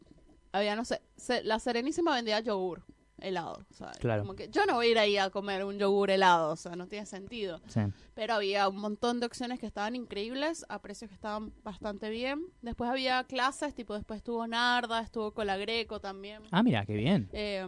había, 0.53 0.75
no 0.77 0.85
sé, 0.85 1.01
se- 1.17 1.43
la 1.45 1.59
Serenísima 1.61 2.15
vendía 2.15 2.41
yogur 2.41 2.83
helado. 3.23 3.65
O 3.71 3.75
sea, 3.75 3.91
Claro. 4.01 4.23
como 4.23 4.35
que 4.35 4.49
yo 4.49 4.67
no 4.67 4.75
voy 4.75 4.87
a 4.87 4.91
ir 4.91 4.99
ahí 4.99 5.17
a 5.17 5.31
comer 5.31 5.65
un 5.65 5.79
yogur 5.79 6.11
helado, 6.11 6.53
o 6.53 6.57
sea, 6.57 6.77
no 6.77 6.87
tiene 6.87 7.07
sentido. 7.07 7.61
sí. 7.69 7.81
Pero 8.15 8.35
había 8.35 8.69
un 8.69 8.77
montón 8.77 9.21
de 9.21 9.27
opciones 9.27 9.59
que 9.59 9.67
estaban 9.67 9.97
increíbles, 9.97 10.65
a 10.69 10.81
precios 10.81 11.09
que 11.09 11.15
estaban 11.15 11.53
bastante 11.63 12.11
bien. 12.11 12.45
Después 12.63 12.91
había 12.91 13.25
clases, 13.25 13.75
tipo, 13.75 13.95
después 13.95 14.19
estuvo 14.19 14.47
Narda, 14.47 15.01
estuvo 15.01 15.33
Colagreco 15.33 16.01
también, 16.01 16.43
Ah, 16.51 16.63
mira, 16.63 16.85
qué 16.87 16.95
bien. 16.95 17.29
eh, 17.33 17.67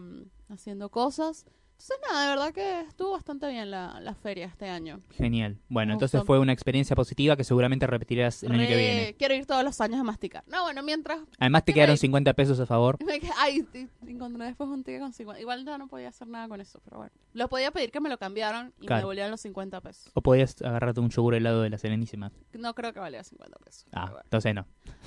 haciendo 0.49 0.91
cosas. 0.91 1.47
Entonces, 1.83 1.99
nada, 2.09 2.23
de 2.23 2.29
verdad 2.31 2.55
que 2.55 2.81
estuvo 2.89 3.11
bastante 3.11 3.49
bien 3.49 3.69
la, 3.71 3.99
la 4.01 4.15
feria 4.15 4.47
este 4.47 4.69
año. 4.69 5.01
Genial. 5.11 5.59
Bueno, 5.69 5.89
Me 5.91 5.93
entonces 5.95 6.21
gustó. 6.21 6.27
fue 6.27 6.39
una 6.39 6.53
experiencia 6.53 6.95
positiva 6.95 7.37
que 7.37 7.43
seguramente 7.43 7.89
repetirás 7.89 8.45
el 8.45 8.53
año 8.53 8.61
que 8.69 8.75
Re- 8.75 8.77
viene. 8.77 9.15
Quiero 9.19 9.35
ir 9.35 9.47
todos 9.47 9.65
los 9.65 9.81
años 9.81 9.99
a 9.99 10.05
masticar. 10.05 10.45
No, 10.47 10.63
bueno, 10.63 10.83
mientras... 10.85 11.19
Además 11.41 11.65
te 11.65 11.73
¿Qué 11.73 11.75
quedaron 11.77 11.95
me- 11.95 11.99
50 11.99 12.35
pesos 12.35 12.61
a 12.61 12.67
favor. 12.67 12.99
me 13.05 13.21
Ay, 13.37 13.67
encontré 14.07 14.47
después 14.47 14.71
un 14.71 14.85
ticket 14.85 15.01
con 15.01 15.13
50. 15.13 15.41
Igual 15.41 15.65
ya 15.65 15.77
no 15.77 15.89
podía 15.89 16.09
hacer 16.11 16.29
nada 16.29 16.47
con 16.47 16.61
eso, 16.61 16.81
pero 16.85 16.99
bueno. 16.99 17.13
Lo 17.33 17.49
podía 17.49 17.73
pedir 17.73 17.91
que 17.91 18.01
me 18.01 18.09
lo 18.09 18.17
cambiaron 18.19 18.73
y 18.79 18.83
me 18.83 18.87
Claro. 18.87 19.01
devolvieron 19.01 19.31
los 19.33 19.41
50 19.41 19.81
pesos. 19.81 20.11
O 20.15 20.21
podías 20.21 20.63
agarrarte 20.63 21.01
un 21.01 21.11
yogur 21.11 21.35
helado 21.35 21.63
de 21.63 21.71
la 21.71 21.79
Serenísima. 21.79 22.31
No 22.53 22.75
creo 22.75 22.93
que 22.93 23.01
valía 23.01 23.25
50 23.25 23.59
pesos. 23.59 23.87
Ah, 23.93 24.05
bueno. 24.07 24.21
entonces 24.23 24.55
no. 24.55 24.67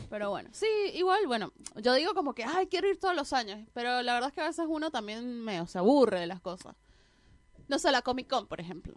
Pero 0.10 0.30
bueno, 0.30 0.50
sí, 0.52 0.68
igual, 0.94 1.22
bueno, 1.26 1.54
yo 1.82 1.94
digo 1.94 2.14
como 2.14 2.34
que, 2.34 2.44
ay, 2.44 2.68
quiero 2.68 2.90
ir 2.90 3.00
todos 3.00 3.16
los 3.16 3.32
años, 3.34 3.60
pero 3.74 4.02
la 4.02 4.14
verdad 4.14 4.30
es 4.30 4.34
que 4.36 4.42
a 4.42 4.48
veces 4.48 4.66
uno 4.68 4.92
también 4.92 5.40
me, 5.44 5.66
se 5.68 5.78
aburre 5.78 6.20
de 6.20 6.28
las 6.28 6.42
cosas. 6.42 6.65
No 7.68 7.80
sé, 7.80 7.92
la 7.92 8.02
Comic 8.02 8.28
Con, 8.30 8.48
por 8.48 8.60
ejemplo. 8.62 8.94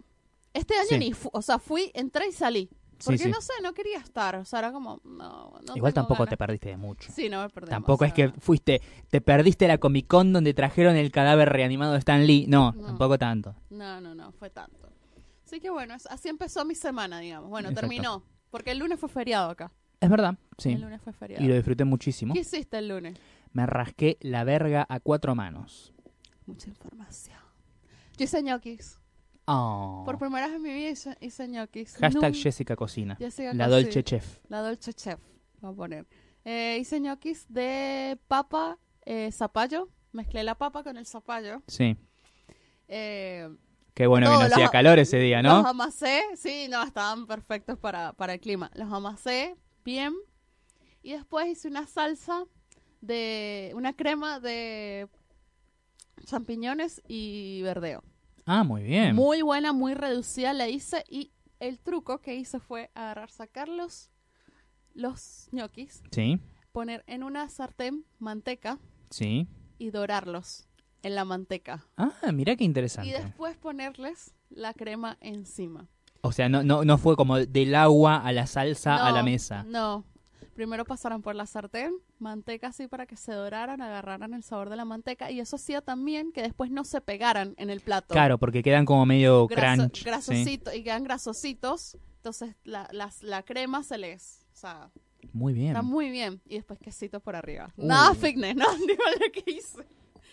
Este 0.53 0.75
año 0.75 0.87
Sí. 0.89 0.97
ni, 0.99 1.13
fu- 1.13 1.29
o 1.31 1.41
sea, 1.41 1.59
fui, 1.59 1.91
entré 1.93 2.27
y 2.27 2.31
salí. 2.31 2.69
Porque 3.05 3.17
sí. 3.19 3.29
no 3.29 3.39
sé, 3.39 3.53
no 3.63 3.73
quería 3.73 3.97
estar, 3.99 4.35
o 4.35 4.43
sea, 4.43 4.59
era 4.59 4.73
como, 4.73 4.99
no, 5.05 5.57
no 5.65 5.75
Igual 5.77 5.93
tampoco 5.93 6.25
te 6.27 6.35
perdiste 6.35 6.67
de 6.69 6.75
mucho. 6.75 7.09
Sí, 7.13 7.29
no 7.29 7.41
me 7.43 7.49
perdí. 7.49 7.69
Tampoco 7.69 8.03
es 8.03 8.11
que 8.11 8.27
fuiste, 8.39 8.81
te 9.09 9.21
perdiste 9.21 9.69
la 9.69 9.77
Comic 9.77 10.07
Con 10.07 10.33
donde 10.33 10.53
trajeron 10.53 10.97
el 10.97 11.09
cadáver 11.09 11.47
reanimado 11.47 11.93
de 11.93 11.99
Stan 11.99 12.25
Lee. 12.27 12.45
No, 12.49 12.73
No. 12.73 12.87
tampoco 12.87 13.17
tanto. 13.17 13.55
No, 13.69 14.01
no, 14.01 14.13
no, 14.15 14.33
fue 14.33 14.49
tanto. 14.49 14.89
Así 15.45 15.61
que 15.61 15.69
bueno, 15.69 15.93
así 16.09 16.27
empezó 16.27 16.65
mi 16.65 16.75
semana, 16.75 17.19
digamos. 17.21 17.49
Bueno, 17.49 17.69
Exacto. 17.69 17.87
terminó, 17.87 18.23
porque 18.51 18.71
el 18.71 18.79
lunes 18.79 18.99
fue 18.99 19.07
feriado 19.07 19.49
acá. 19.49 19.71
Es 20.01 20.09
verdad, 20.09 20.35
sí. 20.57 20.73
El 20.73 20.81
lunes 20.81 21.01
fue 21.01 21.13
feriado. 21.13 21.43
Y 21.43 21.47
lo 21.47 21.55
disfruté 21.55 21.85
muchísimo. 21.85 22.33
¿Qué 22.33 22.41
hiciste 22.41 22.79
el 22.79 22.89
lunes? 22.89 23.17
Me 23.53 23.65
rasqué 23.65 24.17
la 24.19 24.43
verga 24.43 24.85
a 24.89 24.99
cuatro 24.99 25.35
manos. 25.35 25.93
Mucha 26.45 26.67
información. 26.67 27.37
Yo 28.19 28.25
hice 28.25 28.43
ñoquis. 28.43 28.99
Oh. 29.45 30.03
Por 30.05 30.19
primera 30.19 30.45
vez 30.47 30.57
en 30.57 30.61
mi 30.61 30.73
vida 30.73 30.89
hice, 30.89 31.17
hice 31.21 31.47
ñoquis. 31.47 31.95
Hashtag 31.97 32.33
Nun- 32.33 32.41
Jessica 32.41 32.75
Cocina. 32.75 33.15
Jessica 33.15 33.53
La. 33.53 33.67
Dolce 33.67 34.03
Chef. 34.03 34.39
La 34.49 34.59
Dolce 34.61 34.93
Chef, 34.93 35.19
voy 35.61 35.71
a 35.71 35.75
poner. 35.75 36.07
Eh, 36.45 36.77
hice 36.79 36.99
ñoquis 36.99 37.45
de 37.49 38.19
papa, 38.27 38.77
eh, 39.05 39.31
zapallo. 39.31 39.89
Mezclé 40.11 40.43
la 40.43 40.55
papa 40.55 40.83
con 40.83 40.97
el 40.97 41.05
zapallo. 41.05 41.63
Sí. 41.67 41.95
Eh, 42.87 43.49
Qué 43.93 44.07
bueno 44.07 44.27
que 44.27 44.33
no 44.33 44.43
los 44.43 44.51
hacía 44.51 44.69
calor 44.69 44.99
ese 44.99 45.17
día, 45.17 45.41
Los 45.41 45.63
¿no? 45.63 45.69
amasé. 45.69 46.21
Sí, 46.35 46.67
no, 46.69 46.83
estaban 46.83 47.25
perfectos 47.27 47.77
para, 47.79 48.13
para 48.13 48.33
el 48.33 48.39
clima. 48.39 48.69
Los 48.75 48.91
amasé 48.91 49.55
bien. 49.83 50.13
Y 51.01 51.13
después 51.13 51.47
hice 51.47 51.67
una 51.67 51.85
salsa 51.87 52.43
de... 53.01 53.71
Una 53.75 53.93
crema 53.93 54.39
de 54.39 55.07
champiñones 56.25 57.01
y 57.07 57.61
verdeo. 57.63 58.03
Ah, 58.45 58.63
muy 58.63 58.83
bien. 58.83 59.15
Muy 59.15 59.41
buena, 59.41 59.73
muy 59.73 59.93
reducida 59.93 60.53
la 60.53 60.67
hice. 60.67 61.03
Y 61.09 61.31
el 61.59 61.79
truco 61.79 62.19
que 62.19 62.35
hice 62.35 62.59
fue 62.59 62.89
agarrar, 62.95 63.29
sacar 63.29 63.67
los, 63.69 64.09
los 64.93 65.49
ñoquis, 65.51 66.01
Sí. 66.11 66.39
poner 66.71 67.03
en 67.07 67.23
una 67.23 67.47
sartén 67.49 68.05
manteca 68.17 68.79
Sí. 69.09 69.47
y 69.77 69.91
dorarlos 69.91 70.67
en 71.03 71.15
la 71.15 71.25
manteca. 71.25 71.85
Ah, 71.97 72.11
mira 72.33 72.55
qué 72.55 72.63
Y 72.63 72.67
interesante. 72.67 73.11
después 73.11 73.57
ponerles 73.57 74.33
la 74.49 74.73
crema 74.73 75.17
encima. 75.21 75.87
O 76.21 76.31
sea, 76.33 76.49
no, 76.49 76.63
no, 76.63 76.83
no 76.83 76.97
fue 76.97 77.15
como 77.15 77.37
del 77.37 77.75
agua 77.75 78.17
a 78.17 78.31
la 78.33 78.45
salsa 78.45 79.07
a 79.07 79.11
la 79.11 79.23
mesa. 79.23 79.63
No. 79.63 80.03
Primero 80.59 80.83
pasaron 80.83 81.21
por 81.21 81.35
la 81.35 81.45
sartén, 81.45 81.93
manteca 82.17 82.67
así 82.67 82.89
para 82.89 83.05
que 83.05 83.15
se 83.15 83.31
doraran, 83.31 83.81
agarraran 83.81 84.33
el 84.33 84.43
sabor 84.43 84.69
de 84.69 84.75
la 84.75 84.83
manteca 84.83 85.31
y 85.31 85.39
eso 85.39 85.55
hacía 85.55 85.79
también 85.79 86.33
que 86.33 86.41
después 86.41 86.69
no 86.69 86.83
se 86.83 86.99
pegaran 86.99 87.53
en 87.55 87.69
el 87.69 87.79
plato. 87.79 88.13
Claro, 88.13 88.37
porque 88.37 88.61
quedan 88.61 88.83
como 88.83 89.05
medio 89.05 89.47
Graso- 89.47 89.77
crunch. 89.83 89.99
sí. 89.99 90.03
grasosito, 90.03 90.73
y 90.73 90.83
quedan 90.83 91.05
grasositos. 91.05 91.95
Entonces 92.17 92.57
la, 92.65 92.89
las- 92.91 93.23
la 93.23 93.43
crema 93.43 93.83
se 93.83 93.97
les... 93.99 94.45
O 94.51 94.57
sea, 94.57 94.89
Muy 95.31 95.53
bien. 95.53 95.69
está 95.69 95.81
muy 95.81 96.09
bien. 96.09 96.41
Y 96.45 96.55
después 96.55 96.77
quesito 96.77 97.21
por 97.21 97.37
arriba. 97.37 97.71
Uh. 97.77 97.85
Nada 97.85 98.13
fitness, 98.13 98.53
no, 98.57 98.65
digo 98.79 99.03
lo 99.17 99.31
que 99.31 99.49
hice. 99.51 99.87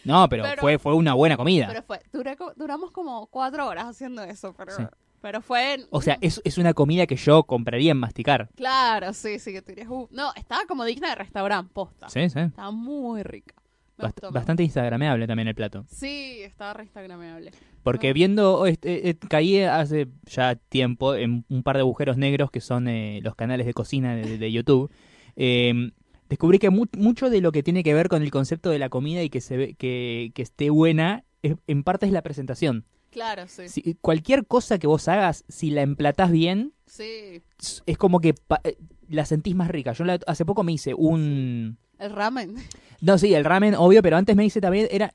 No, 0.05 0.29
pero, 0.29 0.43
Pero- 0.43 0.61
fue, 0.61 0.81
fue 0.81 0.95
una 0.97 1.15
buena 1.15 1.37
comida. 1.37 1.69
Pero 1.69 1.83
fue, 1.85 2.01
duré 2.13 2.37
duramos 2.57 2.91
como 2.91 3.29
cuatro 3.29 3.65
horas 3.69 3.85
haciendo 3.85 4.25
eso, 4.25 4.53
pero, 4.57 4.73
Sí. 4.73 4.83
Pero 5.21 5.41
fue... 5.41 5.79
O 5.91 6.01
sea, 6.03 6.19
es, 6.21 6.41
es 6.45 6.59
una 6.59 6.75
comida 6.75 7.07
que 7.07 7.17
yo 7.17 7.45
compraría 7.45 7.93
en 7.93 7.99
masticar. 7.99 8.49
Claro, 8.57 9.13
sí, 9.13 9.39
sí, 9.39 9.53
que 9.53 9.63
tú 9.63 9.69
dirías, 9.73 9.89
"Uh". 9.89 10.09
No, 10.11 10.33
estaba 10.37 10.63
como 10.67 10.85
digna 10.85 11.09
de 11.11 11.15
restaurante, 11.17 11.71
posta. 11.75 12.09
Sí, 12.09 12.29
sí. 12.31 12.41
Estaba 12.41 12.71
muy 12.71 13.23
rica. 13.23 13.55
Bast- 13.99 14.13
gustó, 14.13 14.31
bastante 14.31 14.63
instagrameable 14.63 15.27
también 15.27 15.49
el 15.49 15.55
plato. 15.55 15.85
Sí, 15.89 16.41
estaba 16.43 16.75
re 16.75 16.85
instagramable. 16.85 17.51
Porque 17.83 18.13
viendo, 18.13 18.67
este, 18.67 19.09
eh, 19.09 19.17
caí 19.31 19.61
hace 19.63 20.09
ya 20.27 20.57
tiempo 20.57 21.15
en 21.15 21.45
un 21.49 21.63
par 21.63 21.77
de 21.77 21.81
agujeros 21.81 22.17
negros 22.19 22.51
que 22.51 22.61
son 22.61 22.89
eh, 22.89 23.21
los 23.23 23.35
canales 23.37 23.65
de 23.67 23.73
cocina 23.75 24.15
de, 24.17 24.39
de 24.39 24.53
YouTube. 24.53 24.91
Eh, 25.39 25.91
descubrí 26.31 26.59
que 26.59 26.71
mu- 26.71 26.87
mucho 26.97 27.29
de 27.29 27.43
lo 27.43 27.53
que 27.53 27.63
tiene 27.63 27.83
que 27.83 27.93
ver 27.93 28.09
con 28.09 28.23
el 28.23 28.31
concepto 28.31 28.71
de 28.71 28.79
la 28.79 28.89
comida 28.89 29.23
y 29.23 29.29
que 29.29 29.43
se 29.43 29.57
ve, 29.59 29.75
que, 29.75 30.33
que 30.35 30.41
esté 30.43 30.71
buena, 30.71 31.25
es- 31.43 31.57
en 31.67 31.83
parte 31.85 32.07
es 32.07 32.13
la 32.13 32.23
presentación. 32.23 32.87
Claro, 33.11 33.45
sí. 33.49 33.69
Si- 33.69 33.95
cualquier 34.01 34.47
cosa 34.47 34.79
que 34.79 34.87
vos 34.87 35.09
hagas, 35.09 35.45
si 35.49 35.71
la 35.71 35.83
emplatás 35.83 36.31
bien, 36.31 36.73
Sí. 36.87 37.43
es 37.87 37.99
como 37.99 38.21
que 38.21 38.35
pa- 38.35 38.61
eh, 38.65 38.77
la 39.09 39.25
sentís 39.25 39.55
más 39.55 39.69
rica. 39.69 39.93
Yo 39.93 40.05
la- 40.05 40.21
hace 40.27 40.45
poco 40.45 40.63
me 40.65 40.73
hice 40.73 40.95
un... 40.95 41.79
El 41.99 42.11
ramen. 42.11 42.55
No, 43.01 43.17
sí, 43.19 43.33
el 43.35 43.45
ramen, 43.45 43.75
obvio, 43.75 44.03
pero 44.03 44.17
antes 44.17 44.37
me 44.37 44.45
hice 44.45 44.61
también, 44.61 44.89
era 44.91 45.15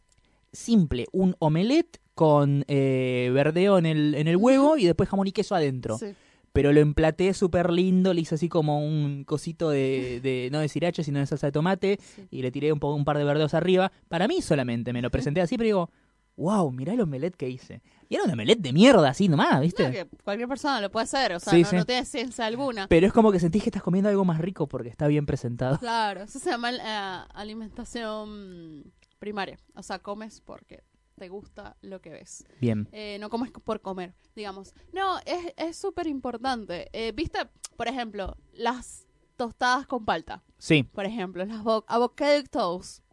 simple, 0.51 1.05
un 1.11 1.35
omelette 1.39 1.99
con 2.15 2.65
eh, 2.67 3.29
verdeo 3.33 3.77
en 3.77 3.85
el, 3.85 4.15
en 4.15 4.27
el 4.27 4.37
huevo 4.37 4.77
y 4.77 4.85
después 4.85 5.09
jamón 5.09 5.27
y 5.27 5.31
queso 5.31 5.55
adentro. 5.55 5.97
Sí. 5.97 6.07
Pero 6.53 6.73
lo 6.73 6.81
emplaté 6.81 7.33
súper 7.33 7.71
lindo, 7.71 8.13
le 8.13 8.21
hice 8.21 8.35
así 8.35 8.49
como 8.49 8.85
un 8.85 9.23
cosito 9.23 9.69
de, 9.69 10.19
de- 10.21 10.49
no 10.51 10.59
de 10.59 10.67
sriracha, 10.67 11.01
sino 11.03 11.19
de 11.19 11.25
salsa 11.25 11.47
de 11.47 11.51
tomate 11.53 11.97
sí. 12.15 12.23
y 12.29 12.41
le 12.41 12.51
tiré 12.51 12.73
un, 12.73 12.79
po- 12.79 12.93
un 12.93 13.05
par 13.05 13.17
de 13.17 13.23
verdeos 13.23 13.53
arriba. 13.53 13.91
Para 14.09 14.27
mí 14.27 14.41
solamente, 14.41 14.91
me 14.91 15.01
lo 15.01 15.09
presenté 15.09 15.39
así, 15.39 15.55
pero 15.55 15.65
digo, 15.65 15.89
wow, 16.37 16.71
mirá 16.71 16.93
el 16.93 17.01
omelette 17.01 17.35
que 17.35 17.49
hice. 17.49 17.81
Y 18.09 18.15
era 18.15 18.23
un 18.23 18.31
omelette 18.31 18.61
de 18.61 18.73
mierda, 18.73 19.09
así 19.09 19.27
nomás, 19.27 19.61
¿viste? 19.61 19.85
No, 19.85 19.91
que 19.91 20.07
cualquier 20.23 20.47
persona 20.49 20.81
lo 20.81 20.89
puede 20.91 21.03
hacer, 21.03 21.33
o 21.33 21.39
sea, 21.39 21.53
Sí, 21.53 21.61
no, 21.63 21.69
sí. 21.69 21.75
no 21.77 21.85
tiene 21.85 22.05
ciencia 22.05 22.45
alguna. 22.45 22.87
Pero 22.87 23.07
es 23.07 23.13
como 23.13 23.31
que 23.31 23.39
sentís 23.39 23.63
que 23.63 23.69
estás 23.69 23.83
comiendo 23.83 24.09
algo 24.09 24.25
más 24.25 24.39
rico 24.39 24.67
porque 24.67 24.89
está 24.89 25.07
bien 25.07 25.25
presentado. 25.25 25.77
Claro, 25.79 26.23
eso 26.23 26.39
se 26.39 26.49
llama 26.49 26.71
eh, 26.71 27.25
alimentación 27.33 28.91
primaria. 29.19 29.57
O 29.75 29.83
sea, 29.83 29.99
comes 29.99 30.41
porque 30.41 30.83
te 31.17 31.29
gusta 31.29 31.77
lo 31.81 32.01
que 32.01 32.09
ves. 32.09 32.45
Bien. 32.59 32.87
Eh, 32.91 33.17
no 33.19 33.29
comes 33.29 33.51
por 33.51 33.81
comer, 33.81 34.13
digamos. 34.35 34.73
No, 34.91 35.19
es 35.19 35.53
es 35.57 35.77
súper 35.77 36.07
importante. 36.07 36.89
Eh, 36.93 37.11
¿Viste, 37.15 37.39
por 37.77 37.87
ejemplo, 37.87 38.35
las 38.53 39.05
tostadas 39.37 39.85
con 39.87 40.05
palta? 40.05 40.43
Sí, 40.57 40.83
Por 40.83 41.05
ejemplo, 41.05 41.45
las 41.45 41.57
avo- 41.59 41.83
avocado 41.87 42.43
toast. 42.49 43.03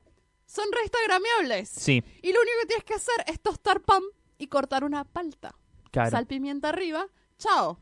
Son 0.48 0.64
re 0.72 0.80
instagramiables. 0.82 1.68
sí, 1.68 2.02
Y 2.22 2.32
lo 2.32 2.40
único 2.40 2.56
que 2.62 2.66
tienes 2.66 2.84
que 2.84 2.94
hacer 2.94 3.14
es 3.26 3.38
tostar 3.40 3.80
pan 3.82 4.02
y 4.38 4.46
cortar 4.48 4.82
una 4.82 5.04
palta. 5.04 5.54
claro. 5.90 6.10
Sal, 6.10 6.26
pimienta 6.26 6.70
arriba. 6.70 7.06
Chao. 7.38 7.78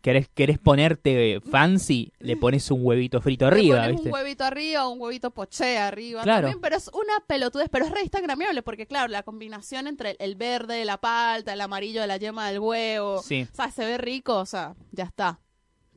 ¿Querés, 0.00 0.28
querés 0.28 0.58
ponerte 0.58 1.40
fancy? 1.50 2.12
Le 2.18 2.36
pones 2.36 2.70
un 2.70 2.80
huevito 2.84 3.22
frito 3.22 3.46
Le 3.46 3.52
arriba, 3.52 3.76
pones 3.76 3.90
¿viste? 3.92 4.08
un 4.08 4.14
huevito 4.14 4.44
arriba, 4.44 4.86
un 4.88 5.00
huevito 5.00 5.30
poché 5.30 5.78
arriba. 5.78 6.22
Claro. 6.22 6.42
También, 6.48 6.60
pero 6.60 6.76
es 6.76 6.88
una 6.92 7.20
pelotudez, 7.26 7.68
pero 7.70 7.86
es 7.86 7.90
re 7.90 8.02
instagramiable 8.02 8.62
porque, 8.62 8.86
claro, 8.86 9.08
la 9.08 9.22
combinación 9.22 9.86
entre 9.86 10.14
el 10.18 10.36
verde 10.36 10.74
de 10.74 10.84
la 10.84 10.98
palta, 11.00 11.54
el 11.54 11.60
amarillo 11.62 12.02
de 12.02 12.06
la 12.06 12.18
yema 12.18 12.48
del 12.50 12.60
huevo, 12.60 13.22
Sí. 13.22 13.48
o 13.50 13.54
sea, 13.56 13.70
se 13.70 13.86
ve 13.86 13.96
rico, 13.96 14.36
o 14.38 14.46
sea, 14.46 14.74
ya 14.92 15.04
está. 15.04 15.40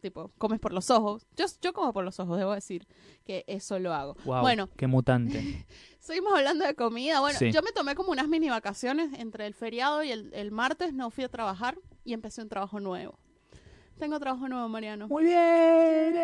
Tipo, 0.02 0.32
comes 0.38 0.60
por 0.60 0.74
los 0.74 0.90
ojos. 0.92 1.26
Yo, 1.36 1.46
yo 1.62 1.74
como 1.74 1.92
por 1.94 2.04
los 2.06 2.20
ojos, 2.20 2.38
debo 2.38 2.54
decir 2.54 2.88
que 3.26 3.44
eso 3.48 3.80
lo 3.80 3.94
hago. 3.94 4.16
Wow, 4.26 4.42
Bueno, 4.42 4.70
qué 4.78 4.88
mutante. 4.88 5.66
seguimos 6.00 6.34
hablando 6.36 6.66
de 6.66 6.76
comida. 6.76 7.20
Bueno, 7.20 7.38
Sí. 7.40 7.52
yo 7.52 7.62
me 7.64 7.72
tomé 7.72 7.96
como 7.96 8.12
unas 8.12 8.28
mini 8.28 8.50
vacaciones 8.50 9.18
entre 9.20 9.48
el 9.48 9.54
feriado 9.54 10.04
y 10.04 10.12
el, 10.12 10.32
el 10.34 10.52
martes, 10.52 10.94
no 10.94 11.10
fui 11.10 11.24
a 11.24 11.30
trabajar 11.30 11.78
y 12.06 12.14
empecé 12.14 12.42
un 12.42 12.50
trabajo 12.50 12.80
nuevo. 12.80 13.18
Tengo 13.98 14.20
trabajo 14.20 14.48
nuevo, 14.48 14.70
Mariano. 14.70 15.08
Muy 15.08 15.24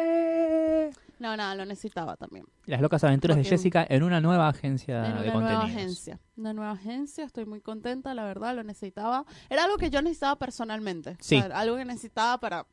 bien. 0.03 0.91
No, 1.19 1.35
nada, 1.37 1.55
lo 1.55 1.65
necesitaba 1.65 2.15
también. 2.17 2.45
Las 2.65 2.81
locas 2.81 3.03
aventuras 3.03 3.37
de 3.37 3.43
Jessica 3.43 3.85
en 3.89 4.03
una 4.03 4.19
nueva 4.21 4.47
agencia 4.49 5.05
en 5.07 5.13
de 5.15 5.21
una 5.23 5.31
contenidos. 5.33 5.41
nueva 5.43 5.63
agencia. 5.65 6.19
Una 6.35 6.53
nueva 6.53 6.71
agencia, 6.71 7.23
estoy 7.25 7.45
muy 7.45 7.61
contenta, 7.61 8.13
la 8.13 8.25
verdad, 8.25 8.55
lo 8.55 8.63
necesitaba. 8.63 9.25
Era 9.49 9.63
algo 9.63 9.77
que 9.77 9.89
yo 9.89 10.01
necesitaba 10.01 10.37
personalmente. 10.37 11.15
Sí. 11.19 11.37
O 11.37 11.41
sea, 11.43 11.57
algo 11.59 11.77
que 11.77 11.85
necesitaba 11.85 12.39
para 12.39 12.67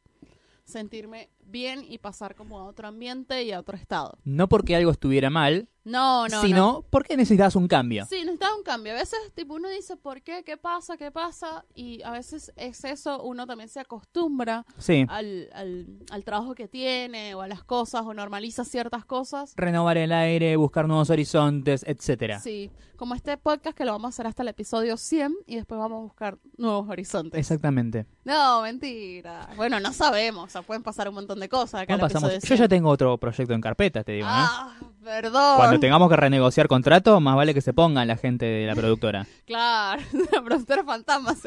sentirme 0.70 1.28
bien 1.50 1.85
y 1.88 1.99
pasar 1.99 2.35
como 2.35 2.59
a 2.59 2.64
otro 2.64 2.88
ambiente 2.88 3.42
y 3.42 3.52
a 3.52 3.61
otro 3.61 3.76
estado. 3.76 4.19
No 4.25 4.49
porque 4.49 4.76
algo 4.76 4.90
estuviera 4.90 5.30
mal, 5.30 5.69
No, 5.85 6.28
no, 6.28 6.40
sino 6.42 6.57
no. 6.73 6.85
porque 6.90 7.16
necesitabas 7.16 7.57
un 7.57 7.66
cambio. 7.69 8.07
Sí, 8.09 8.16
necesitaba 8.21 8.54
un 8.57 8.62
cambio. 8.62 8.92
A 8.92 8.97
veces, 8.97 9.19
tipo, 9.35 9.54
uno 9.54 9.69
dice, 9.69 9.97
¿por 9.97 10.23
qué? 10.23 10.45
¿Qué 10.45 10.57
pasa? 10.57 10.97
¿Qué 10.97 11.11
pasa? 11.11 11.64
Y 11.75 12.02
a 12.02 12.11
veces 12.12 12.52
es 12.57 12.85
eso, 12.85 13.23
uno 13.23 13.47
también 13.47 13.69
se 13.69 13.80
acostumbra 13.80 14.64
Sí. 14.78 15.04
al, 15.09 15.49
al, 15.52 15.87
al 16.11 16.25
trabajo 16.25 16.54
que 16.54 16.69
tiene 16.69 17.35
o 17.35 17.40
a 17.42 17.49
las 17.49 17.64
cosas 17.64 18.02
o 18.04 18.14
normaliza 18.14 18.64
ciertas 18.64 19.04
cosas. 19.04 19.52
Renovar 19.57 19.97
el 19.99 20.12
aire, 20.12 20.57
buscar 20.57 20.87
nuevos 20.87 21.11
horizontes, 21.11 21.85
etcétera. 21.87 22.40
Sí, 22.40 22.71
como 22.97 23.14
este 23.14 23.37
podcast 23.38 23.76
que 23.76 23.85
lo 23.87 23.92
vamos 23.92 24.09
a 24.09 24.11
hacer 24.11 24.26
hasta 24.26 24.42
el 24.42 24.49
episodio 24.49 24.97
100 24.99 25.35
y 25.47 25.57
después 25.57 25.78
vamos 25.78 25.99
a 26.00 26.02
buscar 26.02 26.38
nuevos 26.59 26.88
horizontes. 26.88 27.38
Exactamente. 27.40 28.07
No, 28.25 28.61
mentira. 28.62 29.49
Bueno, 29.57 29.80
no 29.80 29.92
sabemos, 29.95 30.45
o 30.45 30.49
sea, 30.50 30.62
pueden 30.62 30.83
pasar 30.83 31.09
un 31.09 31.14
montón 31.14 31.39
de 31.39 31.39
cosas 31.49 31.82
acá 31.82 31.94
No 31.94 32.00
pasamos. 32.00 32.32
Yo 32.35 32.40
100. 32.40 32.59
ya 32.59 32.68
tengo 32.68 32.88
otro 32.90 33.16
proyecto 33.18 33.54
en 33.54 33.61
carpeta, 33.61 34.04
te 34.04 34.12
digo, 34.12 34.26
¿no? 34.26 34.32
Ah, 34.35 34.76
perdón. 35.02 35.56
Cuando 35.56 35.80
tengamos 35.80 36.09
que 36.11 36.16
renegociar 36.16 36.68
contrato, 36.68 37.20
más 37.20 37.37
vale 37.37 37.54
que 37.54 37.61
se 37.61 37.73
pongan 37.73 38.06
la 38.09 38.16
gente 38.16 38.44
de 38.47 38.66
la 38.66 38.75
productora. 38.75 39.26
Claro, 39.47 40.02
la 40.32 40.42
productora 40.42 40.85
fantasma. 40.85 41.35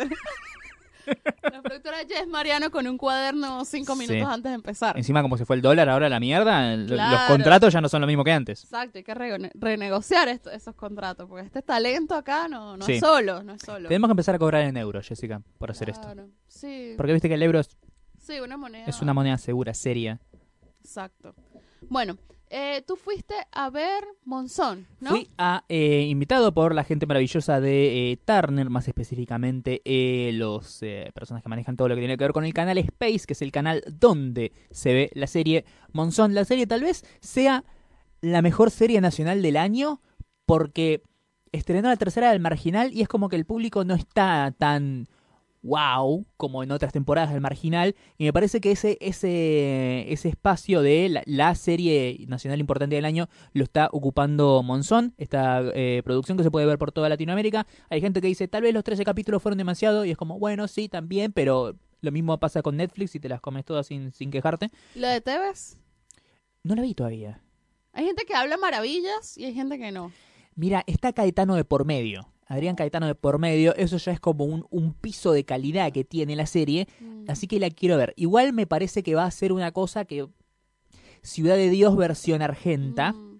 la 1.52 1.62
productora 1.62 1.98
Jess 2.08 2.28
Mariano 2.30 2.72
con 2.72 2.88
un 2.88 2.98
cuaderno 2.98 3.66
cinco 3.66 3.94
minutos 3.96 4.16
Sí. 4.16 4.22
antes 4.34 4.50
de 4.52 4.56
empezar. 4.56 4.98
Encima, 4.98 5.22
como 5.22 5.38
se 5.38 5.46
fue 5.46 5.58
el 5.58 5.62
dólar 5.62 5.90
ahora 5.90 6.06
a 6.06 6.10
la 6.10 6.20
mierda, 6.22 6.78
lo- 6.78 6.96
los 6.96 7.22
contratos 7.28 7.74
ya 7.74 7.82
no 7.82 7.90
son 7.90 8.00
lo 8.02 8.08
mismo 8.08 8.24
que 8.24 8.32
antes. 8.32 8.64
Exacto, 8.64 8.98
hay 9.00 9.04
que 9.04 9.14
rene- 9.14 9.52
renegociar 9.54 10.30
esto- 10.30 10.50
esos 10.50 10.76
contratos, 10.76 11.28
porque 11.28 11.46
este 11.46 11.62
talento 11.62 12.16
acá 12.16 12.48
no, 12.48 12.78
no 12.78 12.86
Sí. 12.86 12.94
es 12.94 13.00
solo, 13.02 13.44
no 13.44 13.54
es 13.54 13.62
solo. 13.62 13.90
Tenemos 13.90 14.08
que 14.08 14.12
empezar 14.14 14.36
a 14.36 14.40
cobrar 14.40 14.62
en 14.62 14.78
euros, 14.78 15.06
Jessica, 15.06 15.42
por 15.58 15.72
hacer 15.72 15.90
esto. 15.90 16.08
Sí, 16.48 16.94
Porque 16.96 17.12
viste 17.12 17.28
que 17.28 17.36
el 17.36 17.44
euro 17.44 17.60
es, 17.60 17.70
sí, 18.24 18.40
una 18.40 18.58
moneda. 18.58 18.86
es 18.86 19.02
una 19.02 19.14
moneda 19.14 19.38
segura, 19.38 19.74
seria. 19.74 20.20
Exacto. 20.82 21.36
Bueno, 21.90 22.18
eh, 22.56 22.84
tú 22.86 22.96
fuiste 22.96 23.34
a 23.52 23.72
ver 23.72 24.04
Monzón, 24.26 24.86
¿no? 25.00 25.10
Fui 25.10 25.28
a, 25.40 25.64
eh, 25.70 26.06
invitado 26.08 26.54
por 26.54 26.76
la 26.76 26.84
gente 26.84 27.08
maravillosa 27.08 27.60
de 27.60 28.12
eh, 28.12 28.18
Turner, 28.18 28.70
más 28.70 28.88
específicamente 28.88 29.82
eh, 29.86 30.32
los 30.34 30.82
personas 31.16 31.42
que 31.42 31.50
manejan 31.50 31.76
todo 31.76 31.88
lo 31.88 31.96
que 31.96 32.02
tiene 32.02 32.16
que 32.16 32.24
ver 32.24 32.34
con 32.34 32.46
el 32.46 32.54
canal 32.54 32.78
Space, 32.78 33.26
que 33.26 33.34
es 33.34 33.42
el 33.42 33.52
canal 33.52 33.84
donde 33.88 34.52
se 34.70 34.94
ve 34.94 35.12
la 35.16 35.26
serie 35.26 35.66
Monzón. 35.94 36.36
La 36.36 36.46
serie 36.46 36.68
tal 36.68 36.82
vez 36.82 37.04
sea 37.22 37.64
la 38.22 38.44
mejor 38.44 38.70
serie 38.70 39.02
nacional 39.02 39.42
del 39.42 39.58
año 39.58 40.00
porque 40.46 41.02
estrenó 41.52 41.90
la 41.90 41.98
tercera 41.98 42.30
del 42.30 42.40
Marginal 42.40 42.94
y 42.94 43.02
es 43.02 43.08
como 43.08 43.30
que 43.30 43.36
el 43.36 43.46
público 43.46 43.84
no 43.84 43.96
está 43.96 44.54
tan 44.58 45.08
wow 45.64 46.26
como 46.38 46.62
en 46.62 46.72
otras 46.72 46.94
temporadas 46.94 47.32
del 47.32 47.42
Marginal 47.42 47.96
y 48.18 48.26
me 48.26 48.34
parece 48.34 48.62
que 48.62 48.72
ese 48.72 48.98
ese 49.02 50.12
ese 50.12 50.30
espacio 50.30 50.82
de 50.82 51.10
la, 51.10 51.24
la 51.26 51.56
serie 51.56 52.26
nacional 52.28 52.60
importante 52.60 52.96
del 52.96 53.06
año 53.06 53.30
lo 53.54 53.64
está 53.64 53.90
ocupando 53.92 54.62
Monzón, 54.64 55.14
esta 55.18 55.62
eh, 55.74 56.02
producción 56.04 56.38
que 56.38 56.44
se 56.44 56.52
puede 56.52 56.66
ver 56.66 56.78
por 56.78 56.92
toda 56.92 57.10
Latinoamérica. 57.10 57.66
Hay 57.90 58.02
gente 58.02 58.22
que 58.22 58.28
dice, 58.28 58.48
tal 58.48 58.64
vez 58.64 58.74
los 58.74 58.84
13 58.84 59.04
capítulos 59.04 59.42
fueron 59.42 59.58
demasiado, 59.58 60.06
y 60.06 60.12
es 60.12 60.18
como, 60.18 60.40
bueno, 60.40 60.68
sí, 60.68 60.90
también, 60.90 61.32
pero 61.32 61.76
lo 62.02 62.12
mismo 62.12 62.40
pasa 62.40 62.62
con 62.62 62.78
Netflix 62.78 63.16
y 63.16 63.20
te 63.20 63.30
las 63.30 63.42
comes 63.42 63.66
todas 63.66 63.88
sin, 63.88 64.12
sin 64.12 64.32
quejarte. 64.32 64.70
¿Lo 64.96 65.08
de 65.08 65.22
Tevez? 65.22 65.78
No 66.64 66.76
la 66.76 66.82
vi 66.82 66.94
todavía. 66.94 67.42
Hay 67.94 68.06
gente 68.06 68.26
que 68.26 68.34
habla 68.34 68.58
maravillas 68.58 69.38
y 69.38 69.46
hay 69.46 69.54
gente 69.54 69.78
que 69.78 69.92
no. 69.92 70.12
Mira, 70.56 70.84
está 70.88 71.14
Caetano 71.14 71.56
de 71.56 71.66
por 71.66 71.86
medio. 71.86 72.33
Adrián 72.48 72.76
Caetano 72.76 73.08
de 73.08 73.16
por 73.16 73.40
medio, 73.40 73.76
eso 73.76 73.98
ya 73.98 74.12
es 74.12 74.20
como 74.20 74.46
un, 74.46 74.66
un 74.70 74.94
piso 74.94 75.32
de 75.32 75.46
calidad 75.46 75.92
que 75.92 76.04
tiene 76.04 76.36
la 76.36 76.46
serie, 76.46 76.88
Mm. 77.00 77.26
así 77.30 77.48
que 77.48 77.60
la 77.60 77.70
quiero 77.70 77.98
ver. 77.98 78.14
Igual 78.18 78.54
me 78.54 78.68
parece 78.68 79.02
que 79.04 79.16
va 79.16 79.26
a 79.26 79.32
ser 79.32 79.52
una 79.54 79.72
cosa 79.72 80.06
que 80.06 80.28
Ciudad 81.22 81.56
de 81.56 81.70
Dios 81.70 81.96
versión 81.96 82.42
argenta. 82.42 83.14
Mm, 83.14 83.34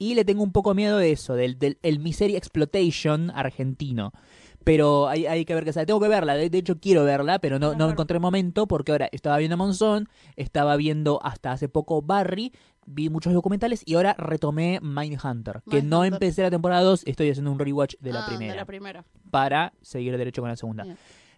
Y 0.00 0.14
le 0.14 0.24
tengo 0.24 0.44
un 0.44 0.52
poco 0.52 0.74
miedo 0.74 0.96
de 0.98 1.10
eso, 1.10 1.34
del, 1.34 1.58
del 1.58 1.78
el 1.82 1.98
misery 1.98 2.36
exploitation 2.36 3.30
argentino. 3.34 4.12
Pero 4.62 5.08
hay, 5.08 5.26
hay 5.26 5.44
que 5.44 5.54
ver 5.54 5.64
qué 5.64 5.72
sale. 5.72 5.86
Tengo 5.86 5.98
que 6.00 6.06
verla, 6.08 6.34
de, 6.34 6.50
de 6.50 6.58
hecho 6.58 6.78
quiero 6.78 7.02
verla, 7.04 7.40
pero 7.40 7.58
no, 7.58 7.74
no 7.74 7.90
encontré 7.90 8.20
momento 8.20 8.68
porque 8.68 8.92
ahora 8.92 9.08
estaba 9.10 9.38
viendo 9.38 9.56
Monzón, 9.56 10.08
estaba 10.36 10.76
viendo 10.76 11.18
hasta 11.24 11.50
hace 11.50 11.68
poco 11.68 12.00
Barry, 12.02 12.52
vi 12.88 13.08
muchos 13.10 13.32
documentales 13.32 13.82
y 13.84 13.94
ahora 13.94 14.14
retomé 14.18 14.80
Mindhunter, 14.82 15.62
que 15.70 15.82
no 15.82 16.04
empecé 16.04 16.42
la 16.42 16.50
temporada 16.50 16.82
2, 16.82 17.04
estoy 17.06 17.30
haciendo 17.30 17.52
un 17.52 17.58
rewatch 17.58 17.94
de 18.00 18.12
la 18.12 18.24
ah, 18.24 18.26
primera 18.26 18.52
De 18.52 18.58
la 18.58 18.64
primera. 18.64 19.04
para 19.30 19.72
seguir 19.82 20.16
derecho 20.16 20.42
con 20.42 20.48
la 20.48 20.56
segunda. 20.56 20.86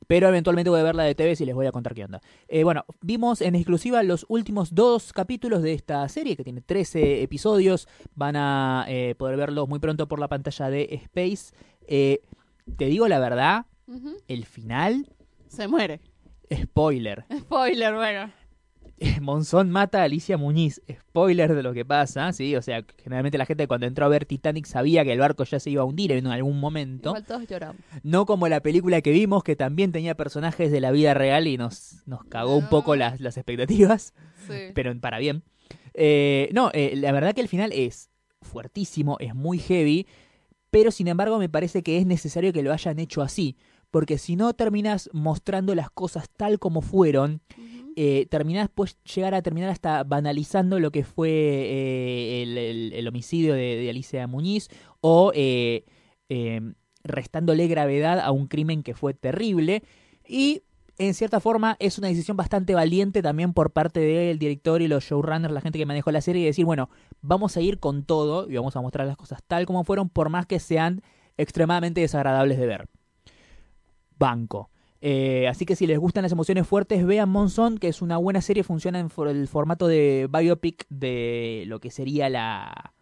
Pero 0.06 0.28
eventualmente 0.28 0.70
voy 0.70 0.80
a 0.80 0.82
ver 0.82 0.94
la 0.94 1.04
de 1.04 1.14
TV 1.14 1.34
y 1.38 1.44
les 1.44 1.54
voy 1.54 1.66
a 1.66 1.72
contar 1.72 1.94
qué 1.94 2.04
onda. 2.04 2.20
Eh, 2.48 2.64
bueno, 2.64 2.84
vimos 3.00 3.40
en 3.42 3.54
exclusiva 3.54 4.02
los 4.02 4.24
últimos 4.28 4.74
dos 4.74 5.12
capítulos 5.12 5.62
de 5.62 5.72
esta 5.72 6.08
serie, 6.08 6.36
que 6.36 6.42
tiene 6.42 6.62
13 6.62 7.22
episodios. 7.22 7.86
Van 8.14 8.34
a 8.36 8.86
eh, 8.88 9.14
poder 9.16 9.36
verlos 9.36 9.68
muy 9.68 9.78
pronto 9.78 10.08
por 10.08 10.18
la 10.18 10.28
pantalla 10.28 10.70
de 10.70 10.88
Space. 11.04 11.54
Eh, 11.86 12.22
te 12.76 12.86
digo 12.86 13.08
la 13.08 13.18
verdad, 13.18 13.66
el 14.26 14.46
final, 14.46 15.06
Se 15.48 15.68
muere. 15.68 16.00
spoiler. 16.52 17.24
Spoiler, 17.40 17.94
bueno. 17.94 18.32
Monzón 19.20 19.70
mata 19.70 20.00
a 20.00 20.04
Alicia 20.04 20.36
Muñiz. 20.36 20.82
Spoiler 20.90 21.54
de 21.54 21.62
lo 21.62 21.72
que 21.72 21.84
pasa, 21.84 22.32
¿sí? 22.32 22.54
O 22.56 22.62
sea, 22.62 22.84
generalmente 23.02 23.38
la 23.38 23.46
gente 23.46 23.66
cuando 23.66 23.86
entró 23.86 24.04
a 24.04 24.08
ver 24.08 24.26
Titanic 24.26 24.66
sabía 24.66 25.04
que 25.04 25.12
el 25.12 25.18
barco 25.18 25.44
ya 25.44 25.58
se 25.58 25.70
iba 25.70 25.82
a 25.82 25.84
hundir 25.84 26.12
en 26.12 26.26
algún 26.26 26.60
momento. 26.60 27.10
Igual 27.10 27.24
todos 27.24 27.46
lloramos. 27.48 27.80
No 28.02 28.26
como 28.26 28.48
la 28.48 28.60
película 28.60 29.00
que 29.00 29.10
vimos, 29.10 29.42
que 29.42 29.56
también 29.56 29.92
tenía 29.92 30.14
personajes 30.14 30.70
de 30.70 30.80
la 30.80 30.90
vida 30.90 31.14
real 31.14 31.46
y 31.46 31.56
nos, 31.56 32.02
nos 32.06 32.24
cagó 32.24 32.56
un 32.56 32.68
poco 32.68 32.96
las, 32.96 33.20
las 33.20 33.36
expectativas, 33.36 34.12
Sí. 34.46 34.54
pero 34.74 34.98
para 35.00 35.18
bien. 35.18 35.42
Eh, 35.94 36.50
no, 36.52 36.70
eh, 36.72 36.92
la 36.96 37.12
verdad 37.12 37.34
que 37.34 37.40
el 37.40 37.48
final 37.48 37.72
es 37.72 38.10
fuertísimo, 38.42 39.16
es 39.20 39.34
muy 39.34 39.58
heavy, 39.58 40.06
pero 40.70 40.90
sin 40.90 41.08
embargo 41.08 41.38
me 41.38 41.48
parece 41.48 41.82
que 41.82 41.98
es 41.98 42.06
necesario 42.06 42.52
que 42.52 42.62
lo 42.62 42.72
hayan 42.72 42.98
hecho 42.98 43.22
así, 43.22 43.56
porque 43.90 44.18
si 44.18 44.36
no 44.36 44.52
terminas 44.54 45.10
mostrando 45.12 45.74
las 45.74 45.90
cosas 45.90 46.28
tal 46.30 46.58
como 46.58 46.80
fueron. 46.80 47.40
Eh, 48.02 48.24
terminás 48.30 48.70
pues 48.74 48.96
llegar 49.02 49.34
a 49.34 49.42
terminar 49.42 49.68
hasta 49.68 50.04
banalizando 50.04 50.80
lo 50.80 50.90
que 50.90 51.04
fue 51.04 51.28
eh, 51.28 52.92
el, 52.94 53.06
homicidio 53.06 53.52
de, 53.52 53.90
Alicia 53.90 54.26
Muñiz 54.26 54.68
o 55.02 55.32
eh, 55.34 55.84
eh, 56.30 56.62
restándole 57.04 57.68
gravedad 57.68 58.18
a 58.20 58.30
un 58.30 58.46
crimen 58.46 58.82
que 58.82 58.94
fue 58.94 59.12
terrible 59.12 59.82
y 60.26 60.62
en 60.96 61.12
cierta 61.12 61.40
forma 61.40 61.76
es 61.78 61.98
una 61.98 62.08
decisión 62.08 62.38
bastante 62.38 62.74
valiente 62.74 63.20
también 63.20 63.52
por 63.52 63.70
parte 63.70 64.00
del 64.00 64.38
director 64.38 64.80
y 64.80 64.88
los 64.88 65.04
showrunners, 65.04 65.52
la 65.52 65.60
gente 65.60 65.78
que 65.78 65.84
manejó 65.84 66.10
la 66.10 66.22
serie, 66.22 66.40
y 66.40 66.46
decir, 66.46 66.64
bueno, 66.64 66.88
vamos 67.20 67.58
a 67.58 67.60
ir 67.60 67.80
con 67.80 68.04
todo 68.04 68.48
y 68.48 68.56
vamos 68.56 68.76
a 68.76 68.80
mostrar 68.80 69.06
las 69.06 69.18
cosas 69.18 69.42
tal 69.46 69.66
como 69.66 69.84
fueron, 69.84 70.08
por 70.08 70.30
más 70.30 70.46
que 70.46 70.58
sean 70.58 71.02
extremadamente 71.36 72.00
desagradables 72.00 72.58
de 72.58 72.66
ver. 72.66 72.88
Banco. 74.18 74.70
Eh, 75.02 75.48
así 75.48 75.64
que 75.64 75.76
si 75.76 75.86
les 75.86 75.98
gustan 75.98 76.22
las 76.22 76.32
emociones 76.32 76.66
fuertes, 76.66 77.04
vean 77.06 77.28
Monzón, 77.28 77.78
que 77.78 77.88
es 77.88 78.02
una 78.02 78.16
buena 78.18 78.40
serie, 78.42 78.62
funciona 78.64 78.98
en 78.98 79.08
for- 79.10 79.28
el 79.28 79.48
formato 79.48 79.86
de 79.88 80.28
biopic 80.30 80.86
de 80.90 81.64
lo 81.66 81.80
que 81.80 81.90
sería 81.90 82.28
la, 82.28 82.92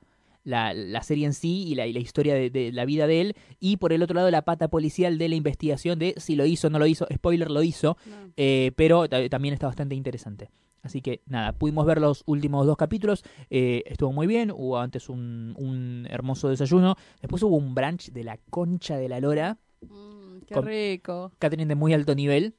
la, 0.44 0.72
la 0.74 1.02
serie 1.02 1.26
en 1.26 1.34
sí 1.34 1.64
y 1.66 1.74
la, 1.74 1.86
y 1.86 1.92
la 1.92 1.98
historia 1.98 2.34
de, 2.34 2.50
de 2.50 2.70
la 2.72 2.84
vida 2.84 3.06
de 3.08 3.20
él. 3.20 3.34
Y 3.58 3.78
por 3.78 3.92
el 3.92 4.02
otro 4.02 4.14
lado, 4.14 4.30
la 4.30 4.42
pata 4.42 4.68
policial 4.68 5.18
de 5.18 5.28
la 5.28 5.34
investigación 5.34 5.98
de 5.98 6.14
si 6.18 6.36
lo 6.36 6.46
hizo 6.46 6.68
o 6.68 6.70
no 6.70 6.78
lo 6.78 6.86
hizo. 6.86 7.06
Spoiler, 7.12 7.50
lo 7.50 7.62
hizo, 7.64 7.96
No. 8.06 8.32
eh, 8.36 8.70
pero 8.76 9.08
ta- 9.08 9.28
también 9.28 9.54
está 9.54 9.66
bastante 9.66 9.94
interesante. 9.96 10.50
Así 10.82 11.02
que 11.02 11.22
nada, 11.26 11.52
pudimos 11.52 11.84
ver 11.84 12.00
los 12.00 12.22
últimos 12.26 12.64
dos 12.64 12.76
capítulos, 12.76 13.24
eh, 13.50 13.82
estuvo 13.86 14.12
muy 14.12 14.28
bien, 14.28 14.52
hubo 14.52 14.78
antes 14.78 15.08
un, 15.08 15.52
un 15.58 16.06
hermoso 16.08 16.48
desayuno, 16.48 16.94
después 17.20 17.42
hubo 17.42 17.56
un 17.56 17.74
brunch 17.74 18.12
de 18.12 18.22
la 18.22 18.38
concha 18.50 18.96
de 18.96 19.08
la 19.08 19.18
lora, 19.18 19.58
Mm, 19.80 20.27
qué 20.48 20.54
Con- 20.54 20.66
rico. 20.66 21.32
catering 21.38 21.68
de 21.68 21.74
muy 21.74 21.92
alto 21.94 22.14
nivel. 22.14 22.56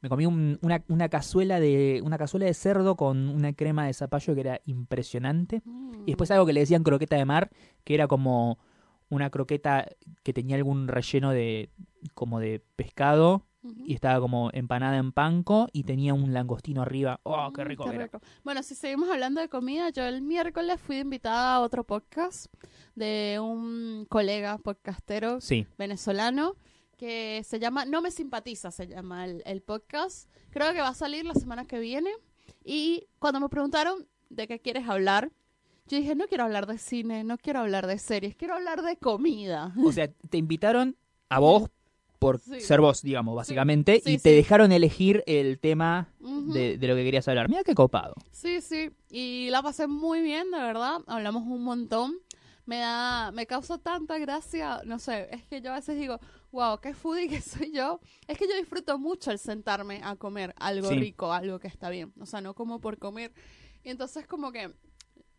Me 0.00 0.08
comí 0.08 0.26
un- 0.26 0.58
una, 0.62 0.82
una 0.88 1.08
cazuela 1.08 1.60
de 1.60 2.00
una 2.04 2.18
cazuela 2.18 2.46
de 2.46 2.54
cerdo 2.54 2.96
con 2.96 3.28
una 3.28 3.52
crema 3.52 3.86
de 3.86 3.92
zapallo 3.94 4.34
que 4.34 4.40
era 4.40 4.60
impresionante. 4.66 5.62
Mm. 5.64 6.02
Y 6.02 6.06
después 6.06 6.30
algo 6.30 6.44
que 6.46 6.52
le 6.52 6.60
decían 6.60 6.82
croqueta 6.82 7.16
de 7.16 7.24
mar, 7.24 7.50
que 7.84 7.94
era 7.94 8.06
como 8.08 8.58
una 9.08 9.30
croqueta 9.30 9.86
que 10.22 10.32
tenía 10.32 10.56
algún 10.56 10.88
relleno 10.88 11.30
de 11.30 11.70
como 12.14 12.40
de 12.40 12.62
pescado 12.76 13.46
y 13.84 13.94
estaba 13.94 14.18
como 14.18 14.50
empanada 14.54 14.96
en 14.96 15.12
panco 15.12 15.68
y 15.72 15.84
tenía 15.84 16.14
un 16.14 16.32
langostino 16.34 16.82
arriba. 16.82 17.20
¡Oh, 17.22 17.52
qué 17.54 17.62
Mm, 17.64 17.68
rico 17.68 17.84
que 17.84 17.94
era! 17.94 18.10
Bueno, 18.42 18.62
si 18.64 18.74
seguimos 18.74 19.08
hablando 19.08 19.40
de 19.40 19.48
comida, 19.48 19.90
yo 19.90 20.02
el 20.04 20.20
miércoles 20.22 20.80
fui 20.80 20.96
invitada 20.98 21.54
a 21.56 21.60
otro 21.60 21.84
podcast 21.84 22.46
de 22.96 23.38
un 23.40 24.04
colega 24.08 24.58
podcastero 24.58 25.40
Sí, 25.40 25.66
venezolano 25.78 26.56
que 27.02 27.42
se 27.44 27.58
llama 27.58 27.84
No 27.84 28.00
me 28.00 28.12
simpatiza, 28.12 28.70
se 28.70 28.86
llama 28.86 29.24
el, 29.24 29.42
el 29.44 29.60
podcast. 29.60 30.28
Creo 30.50 30.72
que 30.72 30.80
va 30.80 30.86
a 30.90 30.94
salir 30.94 31.24
la 31.24 31.34
semana 31.34 31.64
que 31.66 31.80
viene. 31.80 32.10
Y 32.64 33.08
cuando 33.18 33.40
me 33.40 33.48
preguntaron 33.48 34.06
de 34.30 34.46
qué 34.46 34.60
quieres 34.60 34.88
hablar, 34.88 35.32
yo 35.88 35.96
dije, 35.98 36.14
no 36.14 36.28
quiero 36.28 36.44
hablar 36.44 36.68
de 36.68 36.78
cine, 36.78 37.24
no 37.24 37.38
quiero 37.38 37.58
hablar 37.58 37.88
de 37.88 37.98
series, 37.98 38.36
quiero 38.36 38.54
hablar 38.54 38.82
de 38.82 38.96
comida. 38.98 39.74
o 39.84 39.90
sea, 39.90 40.12
te 40.30 40.38
invitaron 40.38 40.96
a 41.28 41.40
vos 41.40 41.70
por 42.20 42.38
Sí. 42.38 42.60
ser 42.60 42.80
vos, 42.80 43.02
digamos, 43.02 43.34
básicamente, 43.34 44.00
sí, 44.04 44.12
y 44.12 44.18
te 44.18 44.30
dejaron 44.30 44.70
elegir 44.70 45.24
el 45.26 45.58
tema 45.58 46.08
de, 46.20 46.78
de 46.78 46.86
lo 46.86 46.94
que 46.94 47.02
querías 47.02 47.26
hablar. 47.26 47.48
Mira 47.48 47.64
qué 47.64 47.74
copado. 47.74 48.14
Sí, 48.30 48.60
sí, 48.60 48.90
y 49.10 49.48
la 49.50 49.60
pasé 49.60 49.88
muy 49.88 50.20
bien, 50.22 50.52
de 50.52 50.58
verdad. 50.58 50.98
Hablamos 51.08 51.42
un 51.48 51.64
montón. 51.64 52.14
Me 52.64 52.78
da, 52.78 53.32
me 53.32 53.46
causa 53.46 53.76
tanta 53.78 54.18
gracia, 54.18 54.82
no 54.84 54.98
sé, 55.00 55.28
es 55.34 55.44
que 55.46 55.60
yo 55.60 55.72
a 55.72 55.76
veces 55.76 55.98
digo, 55.98 56.20
wow, 56.52 56.78
qué 56.80 56.94
foodie 56.94 57.28
que 57.28 57.40
soy 57.40 57.72
yo. 57.72 57.98
Es 58.28 58.38
que 58.38 58.46
yo 58.48 58.54
disfruto 58.56 58.98
mucho 58.98 59.30
el 59.32 59.38
sentarme 59.38 60.00
a 60.04 60.14
comer 60.16 60.54
algo 60.58 60.88
Sí. 60.88 60.94
rico, 60.96 61.32
algo 61.32 61.58
que 61.58 61.66
está 61.68 61.90
bien. 61.90 62.12
O 62.20 62.26
sea, 62.26 62.40
no 62.40 62.54
como 62.54 62.78
por 62.80 62.98
comer. 62.98 63.32
Y 63.82 63.90
entonces 63.90 64.26
como 64.28 64.52
que 64.52 64.72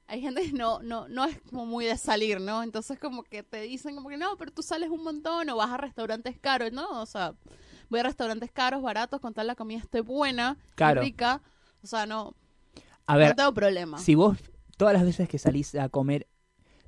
hay 0.07 0.19
gente 0.19 0.41
que 0.41 0.51
no, 0.51 0.81
no, 0.83 1.07
no 1.07 1.23
es 1.23 1.39
como 1.43 1.65
muy 1.65 1.85
de 1.85 1.97
salir, 1.97 2.41
¿no? 2.41 2.61
Entonces 2.61 2.99
como 2.99 3.23
que 3.23 3.41
te 3.41 3.61
dicen 3.61 3.95
como 3.95 4.09
que 4.09 4.17
no, 4.17 4.35
pero 4.37 4.51
tú 4.51 4.61
sales 4.61 4.89
un 4.89 5.01
montón 5.03 5.49
o 5.49 5.55
vas 5.55 5.69
a 5.71 5.77
restaurantes 5.77 6.37
caros, 6.39 6.73
¿no? 6.73 7.01
O 7.01 7.05
sea, 7.05 7.35
voy 7.89 8.01
a 8.01 8.03
restaurantes 8.03 8.51
caros, 8.51 8.81
baratos, 8.81 9.21
con 9.21 9.33
tal 9.33 9.47
la 9.47 9.55
comida 9.55 9.79
esté 9.79 10.01
buena, 10.01 10.57
y 10.77 10.93
rica. 10.95 11.41
O 11.83 11.87
sea, 11.87 12.05
no, 12.05 12.35
A 13.07 13.15
ver, 13.15 13.29
no 13.29 13.35
tengo 13.35 13.53
problema. 13.53 13.97
si 13.97 14.13
vos 14.15 14.37
todas 14.75 14.93
las 14.93 15.03
veces 15.03 15.29
que 15.29 15.39
salís 15.39 15.73
a 15.75 15.87
comer, 15.87 16.27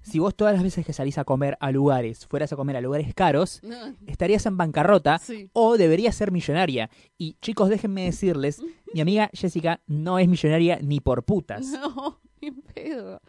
si 0.06 0.20
vos 0.20 0.36
todas 0.36 0.54
las 0.54 0.62
veces 0.63 0.86
que 0.86 0.94
salís 0.94 1.18
a 1.18 1.24
comer 1.26 1.58
a 1.60 1.72
lugares, 1.72 2.28
fueras 2.28 2.54
a 2.54 2.56
comer 2.56 2.78
a 2.78 2.82
lugares 2.82 3.13
caros, 3.15 3.62
estarías 4.06 4.46
en 4.46 4.56
bancarrota 4.58 5.18
sí. 5.18 5.50
o 5.54 5.78
deberías 5.78 6.15
ser 6.15 6.32
millonaria. 6.32 6.89
Y 7.18 7.34
chicos, 7.41 7.70
déjenme 7.70 8.06
decirles, 8.06 8.62
mi 8.94 9.02
amiga 9.02 9.30
Jessica 9.34 9.82
no 9.88 10.20
es 10.20 10.28
millonaria 10.28 10.80
ni 10.82 11.00
por 11.00 11.24
putas. 11.24 11.65
No, 11.82 12.20
ni 12.41 12.48
en 12.50 12.62
pedo. 12.62 13.22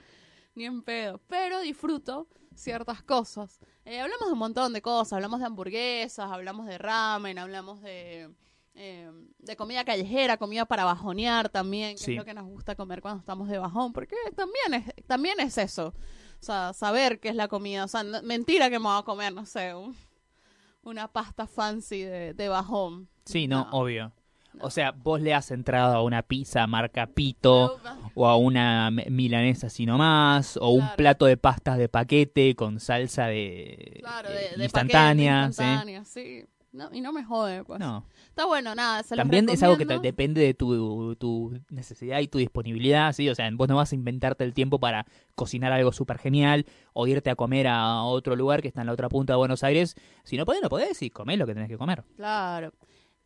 Ni 0.55 0.65
en 0.67 0.83
pedo. 0.83 1.21
Pero 1.27 1.61
disfruto 1.61 2.29
ciertas 2.55 3.03
cosas. 3.03 3.59
Eh, 3.85 4.01
hablamos 4.01 4.27
de 4.29 4.33
un 4.33 4.39
montón 4.39 4.73
de 4.73 4.83
cosas. 4.83 5.15
Hablamos 5.15 5.41
de 5.41 5.47
hamburguesas, 5.47 6.31
hablamos 6.31 6.67
de 6.67 6.77
ramen, 6.79 7.39
hablamos 7.39 7.81
de, 7.83 8.31
eh, 8.75 9.11
de 9.39 9.57
comida 9.57 9.85
callejera, 9.85 10.37
comida 10.37 10.65
para 10.67 10.85
bajonear 10.85 11.49
también, 11.51 11.97
que 11.97 12.03
Sí. 12.03 12.12
es 12.12 12.19
lo 12.19 12.25
que 12.25 12.35
nos 12.35 12.47
gusta 12.47 12.75
comer 12.75 13.01
cuando 13.01 13.21
estamos 13.21 13.49
de 13.49 13.59
bajón. 13.59 13.93
Porque 13.93 14.17
también 14.35 14.75
es, 14.75 15.07
también 15.07 15.41
es 15.41 15.57
eso. 15.59 15.95
O 16.40 16.44
sea, 16.46 16.72
saber 16.72 17.18
qué 17.20 17.29
es 17.31 17.35
la 17.37 17.49
comida. 17.49 17.85
O 17.85 17.88
sea, 17.88 18.03
no- 18.03 18.22
mentira 18.22 18.70
que 18.70 18.79
me 18.79 18.85
voy 18.87 18.99
a 18.99 19.03
comer, 19.03 19.33
no 19.35 19.46
sé, 19.46 19.75
un- 19.75 19.96
una 20.83 21.09
pasta 21.09 21.46
fancy 21.46 22.03
de, 22.03 22.35
de 22.35 22.49
bajón. 22.49 23.09
Sí, 23.25 23.49
no, 23.49 23.64
No. 23.64 23.70
obvio. 23.72 24.12
O 24.61 24.70
sea, 24.70 24.92
vos 24.92 25.20
le 25.20 25.35
has 25.35 25.51
entrado 25.51 25.94
a 25.96 26.03
una 26.03 26.22
pizza 26.22 26.66
marca 26.66 27.07
Pito 27.07 27.79
o 28.14 28.27
a 28.27 28.37
una 28.37 28.90
milanesa 28.90 29.66
así 29.66 29.85
nomás, 29.85 30.57
o 30.57 30.70
un 30.70 30.88
plato 30.96 31.27
de 31.27 31.37
pastas 31.37 31.77
de 31.77 31.90
paquete 31.90 32.55
con 32.55 32.81
salsa 32.81 33.27
de, 33.27 33.99
Claro, 34.01 34.31
eh, 34.31 34.51
de, 34.53 34.57
de 34.57 34.64
instantánea. 34.64 35.40
paquete, 35.51 35.53
¿sí? 35.53 35.62
instantánea, 35.62 36.05
sí. 36.07 36.44
No, 36.72 36.90
y 36.92 37.00
no 37.00 37.12
me 37.12 37.24
jode, 37.24 37.64
pues. 37.64 37.81
No. 37.81 38.05
Está 38.29 38.44
bueno, 38.44 38.74
nada, 38.74 39.02
se 39.02 39.16
También 39.16 39.48
es 39.48 39.62
algo 39.62 39.79
que 39.79 39.87
te- 39.87 39.98
depende 39.98 40.42
de 40.42 40.52
tu, 40.52 41.14
tu 41.16 41.59
necesidad 41.70 42.20
y 42.20 42.29
tu 42.29 42.37
disponibilidad, 42.38 43.12
¿sí? 43.14 43.29
O 43.31 43.35
sea, 43.35 43.48
vos 43.55 43.66
no 43.68 43.76
vas 43.76 43.92
a 43.92 43.94
inventarte 43.94 44.44
el 44.44 44.52
tiempo 44.52 44.79
para 44.79 45.07
cocinar 45.35 45.72
algo 45.72 45.92
súper 45.92 46.18
genial 46.18 46.66
o 46.92 47.07
irte 47.07 47.31
a 47.31 47.35
comer 47.37 47.66
a 47.66 48.02
otro 48.02 48.37
lugar 48.37 48.61
que 48.61 48.68
está 48.68 48.83
en 48.83 48.88
la 48.88 48.92
otra 48.92 49.09
punta 49.09 49.33
de 49.33 49.38
Buenos 49.38 49.64
Aires. 49.64 49.94
Si 50.24 50.37
no 50.37 50.44
podés, 50.44 50.61
no 50.61 50.68
podés 50.68 51.00
y 51.02 51.09
comés 51.11 51.38
lo 51.38 51.46
que 51.46 51.55
tenés 51.55 51.68
que 51.68 51.79
comer. 51.79 52.05
Claro. 52.16 52.72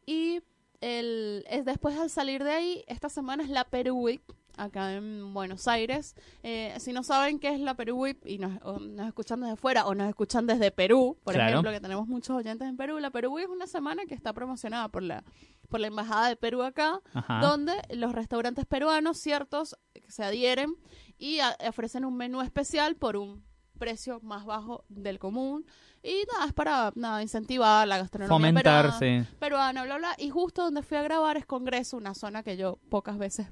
Y 0.06 0.42
el, 0.80 1.44
es 1.50 1.64
después 1.64 1.98
al 1.98 2.08
salir 2.10 2.44
de 2.44 2.52
ahí, 2.52 2.84
esta 2.86 3.08
semana 3.08 3.42
es 3.42 3.48
la 3.50 3.64
Perú 3.64 3.96
Week 3.98 4.22
acá 4.56 4.94
en 4.94 5.32
Buenos 5.34 5.68
Aires. 5.68 6.14
Eh, 6.42 6.74
si 6.78 6.92
no 6.92 7.02
saben 7.02 7.38
qué 7.38 7.54
es 7.54 7.60
la 7.60 7.74
Perú 7.74 7.96
Week 8.02 8.18
y 8.24 8.38
nos, 8.38 8.60
o 8.62 8.78
nos 8.78 9.06
escuchan 9.06 9.40
desde 9.40 9.56
fuera 9.56 9.86
o 9.86 9.94
nos 9.94 10.08
escuchan 10.08 10.46
desde 10.46 10.70
Perú, 10.70 11.16
por 11.24 11.34
Claro. 11.34 11.50
ejemplo, 11.50 11.70
que 11.72 11.80
tenemos 11.80 12.06
muchos 12.06 12.36
oyentes 12.36 12.68
en 12.68 12.76
Perú, 12.76 12.98
la 12.98 13.10
Perú 13.10 13.32
Week 13.34 13.44
es 13.46 13.50
una 13.50 13.66
semana 13.66 14.04
que 14.06 14.14
está 14.14 14.32
promocionada 14.32 14.88
por 14.88 15.02
la, 15.02 15.24
por 15.68 15.80
la 15.80 15.86
Embajada 15.88 16.28
de 16.28 16.36
Perú 16.36 16.62
acá, 16.62 17.00
Ajá. 17.14 17.40
donde 17.40 17.72
los 17.90 18.12
restaurantes 18.12 18.66
peruanos, 18.66 19.18
ciertos, 19.18 19.76
se 20.08 20.24
adhieren 20.24 20.74
y 21.18 21.40
a- 21.40 21.56
ofrecen 21.68 22.04
un 22.04 22.16
menú 22.16 22.42
especial 22.42 22.96
por 22.96 23.16
un 23.16 23.44
precio 23.78 24.20
más 24.22 24.44
bajo 24.44 24.84
del 24.88 25.18
común. 25.18 25.64
Y 26.02 26.24
nada, 26.32 26.46
es 26.46 26.52
para 26.54 26.92
nada, 26.96 27.22
incentivar 27.22 27.86
la 27.86 27.98
gastronomía 27.98 28.52
peruana 28.54 28.92
Fomentarse. 28.92 29.26
peruana, 29.38 29.84
bla, 29.84 29.98
bla. 29.98 30.14
Y 30.18 30.30
justo 30.30 30.62
donde 30.64 30.82
fui 30.82 30.96
a 30.96 31.02
grabar 31.02 31.36
es 31.36 31.46
Congreso, 31.46 31.96
una 31.96 32.14
zona 32.14 32.42
que 32.42 32.56
yo 32.56 32.78
pocas 32.90 33.16
veces 33.18 33.48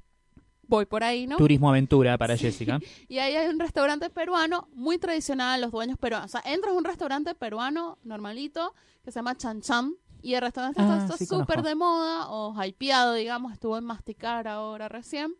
voy 0.69 0.85
por 0.85 1.03
ahí, 1.03 1.25
¿no? 1.27 1.35
Turismo 1.37 1.69
aventura 1.69 2.17
para 2.17 2.37
Jessica. 2.37 2.79
Y 3.09 3.17
ahí 3.17 3.35
hay 3.35 3.47
un 3.49 3.59
restaurante 3.59 4.09
peruano 4.09 4.67
muy 4.73 4.97
tradicional, 4.99 5.59
los 5.61 5.71
dueños 5.71 5.97
peruanos. 5.97 6.27
O 6.29 6.31
sea, 6.31 6.41
entras 6.51 6.73
a 6.73 6.77
un 6.77 6.85
restaurante 6.85 7.33
peruano 7.35 7.97
normalito 8.03 8.73
que 9.03 9.11
se 9.11 9.15
llama 9.19 9.35
Chan 9.35 9.61
Chan. 9.61 9.93
Y 10.21 10.33
el 10.35 10.41
restaurante 10.41 10.79
Ah, 10.81 10.99
está- 11.01 11.15
está 11.15 11.25
súper 11.25 11.61
de 11.63 11.75
moda 11.75 12.29
o 12.29 12.53
hypeado, 12.63 13.13
digamos. 13.13 13.53
Estuvo 13.53 13.77
en 13.77 13.85
Masticar 13.85 14.47
ahora 14.47 14.87
recién. 14.89 15.33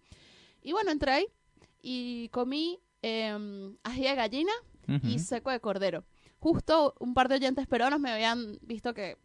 Y 0.64 0.72
bueno, 0.72 0.90
entré 0.92 1.12
ahí 1.12 1.26
y 1.82 2.30
comí 2.30 2.80
eh, 3.02 3.38
ají 3.84 4.04
de 4.04 4.16
gallina 4.16 4.52
Ujú. 4.88 5.08
y 5.08 5.20
seco 5.20 5.52
de 5.52 5.60
cordero. 5.60 6.04
Justo 6.40 6.96
un 7.00 7.14
par 7.14 7.28
de 7.30 7.36
oyentes 7.36 7.68
peruanos 7.68 8.00
me 8.00 8.10
habían 8.12 8.58
visto 8.62 8.94
que 8.94 9.18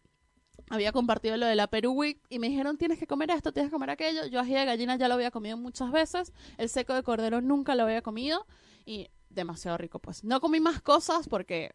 había 0.70 0.92
compartido 0.92 1.36
lo 1.36 1.46
de 1.46 1.54
la 1.54 1.66
Perú 1.66 1.92
Week 1.92 2.20
y 2.28 2.38
me 2.38 2.48
dijeron 2.48 2.76
tienes 2.76 2.98
que 2.98 3.06
comer 3.06 3.30
esto, 3.30 3.52
tienes 3.52 3.70
que 3.70 3.74
comer 3.74 3.90
aquello. 3.90 4.26
Yo 4.26 4.40
ají 4.40 4.54
de 4.54 4.64
gallina 4.64 4.96
ya 4.96 5.08
lo 5.08 5.14
había 5.14 5.30
comido 5.30 5.56
muchas 5.56 5.90
veces, 5.92 6.32
el 6.58 6.68
seco 6.68 6.94
de 6.94 7.02
cordero 7.02 7.40
nunca 7.40 7.74
lo 7.74 7.84
había 7.84 8.02
comido 8.02 8.46
y 8.84 9.08
demasiado 9.30 9.76
rico 9.78 9.98
pues. 9.98 10.24
No 10.24 10.40
comí 10.40 10.60
más 10.60 10.80
cosas 10.80 11.28
porque 11.28 11.74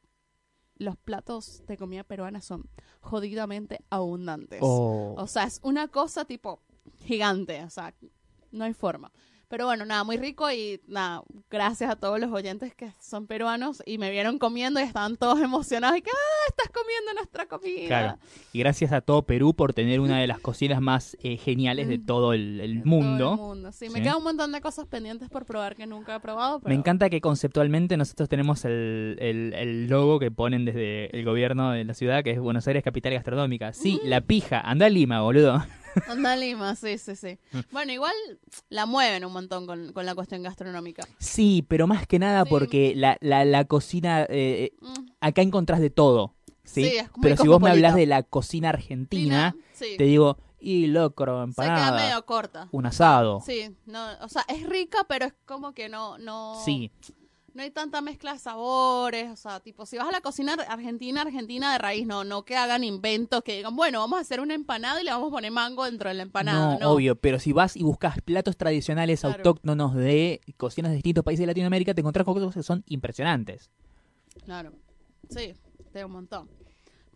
los 0.75 0.97
platos 0.97 1.63
de 1.67 1.77
comida 1.77 2.03
peruana 2.03 2.41
son 2.41 2.69
jodidamente 3.01 3.83
abundantes. 3.89 4.59
Oh. 4.63 5.13
O 5.17 5.27
sea, 5.27 5.43
es 5.43 5.59
una 5.63 5.89
cosa 5.89 6.25
tipo 6.25 6.61
gigante, 7.05 7.63
o 7.63 7.69
sea, 7.69 7.93
no 8.51 8.63
hay 8.63 8.73
forma. 8.73 9.11
Pero 9.49 9.65
bueno, 9.65 9.83
nada, 9.83 10.03
muy 10.03 10.17
rico 10.17 10.49
y 10.51 10.79
nada, 10.87 11.23
gracias 11.49 11.89
a 11.89 11.95
todos 11.95 12.19
los 12.19 12.31
oyentes 12.31 12.75
que 12.75 12.91
son 12.99 13.25
peruanos 13.25 13.81
y 13.83 13.97
me 13.97 14.11
vieron 14.11 14.37
comiendo 14.37 14.79
y 14.79 14.83
estaban 14.83 15.17
todos 15.17 15.41
emocionados 15.41 15.97
y 15.97 16.01
que, 16.03 16.11
ah, 16.11 16.45
estás 16.49 16.69
comiendo 16.69 17.13
nuestra 17.15 17.47
comida. 17.47 17.87
Claro. 17.87 18.17
Y 18.53 18.59
gracias 18.59 18.91
a 18.91 19.01
todo 19.01 19.23
Perú 19.23 19.55
por 19.55 19.73
tener 19.73 20.01
una 20.01 20.19
de 20.19 20.27
las 20.27 20.39
cocinas 20.39 20.81
más 20.81 21.17
eh, 21.23 21.37
geniales 21.37 21.87
de 21.87 21.97
todo 21.97 22.33
el, 22.33 22.59
el 22.61 22.75
Mm. 22.75 22.81
Todo 22.83 22.89
mundo. 22.91 23.31
el 23.33 23.37
mundo. 23.39 23.71
Sí, 23.71 23.89
me 23.89 24.03
queda 24.03 24.17
un 24.17 24.23
montón 24.23 24.51
de 24.51 24.61
cosas 24.61 24.85
pendientes 24.85 25.29
por 25.29 25.45
probar 25.45 25.75
que 25.75 25.87
nunca 25.87 26.15
he 26.15 26.19
probado. 26.19 26.59
Pero... 26.59 26.69
Me 26.69 26.75
encanta 26.75 27.09
que 27.09 27.19
conceptualmente 27.19 27.97
nosotros 27.97 28.29
tenemos 28.29 28.63
el, 28.65 29.17
el- 29.19 29.53
el 29.55 29.87
logo 29.87 30.19
que 30.19 30.29
ponen 30.29 30.63
desde 30.65 31.07
el 31.17 31.25
gobierno 31.25 31.71
de 31.71 31.85
la 31.85 31.95
ciudad, 31.95 32.23
que 32.23 32.29
es 32.31 32.39
Buenos 32.39 32.67
Aires 32.67 32.83
Capital 32.83 33.13
Gastronómica. 33.13 33.73
Sí, 33.73 33.99
la 34.03 34.21
pija, 34.21 34.61
anda 34.61 34.85
a 34.85 34.89
Lima, 34.89 35.21
boludo. 35.21 35.63
Anda 36.07 36.33
a 36.33 36.35
Lima, 36.35 36.75
sí, 36.75 36.97
sí, 36.97 37.15
sí. 37.15 37.37
Bueno, 37.71 37.91
igual 37.91 38.13
la 38.69 38.85
mueven 38.85 39.25
un 39.25 39.33
montón 39.33 39.65
con, 39.65 39.93
con 39.93 40.05
la 40.05 40.15
cuestión 40.15 40.43
gastronómica. 40.43 41.07
Sí, 41.19 41.65
pero 41.67 41.87
más 41.87 42.07
que 42.07 42.19
nada 42.19 42.43
Sí. 42.43 42.49
porque 42.49 42.93
la, 42.95 43.17
la, 43.21 43.45
la 43.45 43.65
cocina, 43.65 44.25
eh, 44.29 44.71
Mm, 44.81 45.09
acá 45.21 45.41
encontrás 45.41 45.79
de 45.79 45.89
todo. 45.89 46.35
¿sí? 46.63 46.83
Sí, 46.85 46.97
es 46.97 47.09
muy 47.15 47.21
pero 47.21 47.37
si 47.37 47.47
vos 47.47 47.59
me 47.61 47.69
hablas 47.71 47.95
de 47.95 48.05
la 48.05 48.23
cocina 48.23 48.69
argentina, 48.69 49.55
sí. 49.73 49.95
te 49.97 50.03
digo, 50.03 50.37
y 50.59 50.87
locro, 50.87 51.45
Se 51.47 51.53
queda 51.55 51.65
empanada, 51.65 51.97
medio 52.05 52.25
corta. 52.25 52.67
un 52.71 52.85
asado. 52.85 53.41
Sí, 53.45 53.75
no, 53.85 54.05
o 54.21 54.27
sea, 54.29 54.43
es 54.47 54.67
rica, 54.67 55.05
pero 55.07 55.25
es 55.25 55.33
como 55.45 55.73
que 55.73 55.89
no, 55.89 56.17
no, 56.17 56.61
Sí, 56.63 56.91
no 57.53 57.63
hay 57.63 57.71
tanta 57.71 58.01
mezcla 58.01 58.33
de 58.33 58.39
sabores, 58.39 59.31
o 59.31 59.35
sea, 59.35 59.59
tipo, 59.59 59.85
si 59.85 59.97
vas 59.97 60.07
a 60.07 60.11
la 60.11 60.21
cocina 60.21 60.53
argentina, 60.53 61.21
argentina 61.21 61.71
de 61.71 61.77
raíz, 61.77 62.05
no, 62.05 62.23
no 62.23 62.43
que 62.43 62.55
hagan 62.55 62.83
inventos 62.83 63.43
que 63.43 63.55
digan, 63.57 63.75
bueno, 63.75 63.99
vamos 63.99 64.19
a 64.19 64.21
hacer 64.21 64.39
una 64.39 64.53
empanada 64.53 65.01
y 65.01 65.05
le 65.05 65.11
vamos 65.11 65.29
a 65.29 65.31
poner 65.31 65.51
mango 65.51 65.85
dentro 65.85 66.09
de 66.09 66.15
la 66.15 66.23
empanada, 66.23 66.73
no, 66.75 66.79
no, 66.79 66.91
obvio, 66.91 67.15
pero 67.15 67.39
si 67.39 67.53
vas 67.53 67.75
y 67.75 67.83
buscas 67.83 68.21
platos 68.21 68.57
tradicionales 68.57 69.21
Claro. 69.21 69.37
autóctonos 69.37 69.95
de 69.95 70.41
cocinas 70.57 70.91
de 70.91 70.95
distintos 70.95 71.23
países 71.23 71.41
de 71.41 71.47
Latinoamérica, 71.47 71.93
te 71.93 72.01
encontrás 72.01 72.25
con 72.25 72.35
cosas 72.35 72.53
que 72.53 72.63
son 72.63 72.83
impresionantes. 72.87 73.69
Claro, 74.45 74.71
sí, 75.29 75.53
de 75.93 76.05
un 76.05 76.11
montón. 76.11 76.49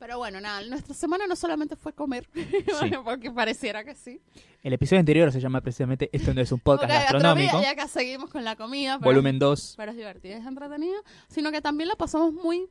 Pero 0.06 0.18
bueno, 0.18 0.42
nada, 0.42 0.62
nuestra 0.68 0.94
semana 0.94 1.28
no 1.28 1.36
solamente 1.38 1.78
fue 1.78 1.94
comer, 1.94 2.28
bueno, 2.82 3.06
porque 3.06 3.32
pareciera 3.32 3.86
que 3.86 3.96
sí. 3.96 4.20
El 4.62 4.74
episodio 4.74 5.00
anterior 5.00 5.32
se 5.32 5.40
llama 5.40 5.62
precisamente 5.62 6.10
Esto 6.12 6.34
no 6.34 6.42
es 6.42 6.52
un 6.52 6.60
podcast 6.60 6.92
Porque 6.92 7.04
gastronómico, 7.14 7.62
Ya 7.62 7.70
acá 7.72 7.88
seguimos 7.88 8.30
con 8.30 8.44
la 8.44 8.58
comida, 8.58 9.00
pero, 9.00 9.12
volumen 9.12 9.40
2. 9.40 9.76
pero 9.78 9.92
es 9.92 9.98
divertido, 9.98 10.36
es 10.36 10.46
entretenido, 10.46 11.02
sino 11.30 11.52
que 11.54 11.62
también 11.62 11.88
la 11.88 11.96
pasamos 11.96 12.34
muy 12.34 12.68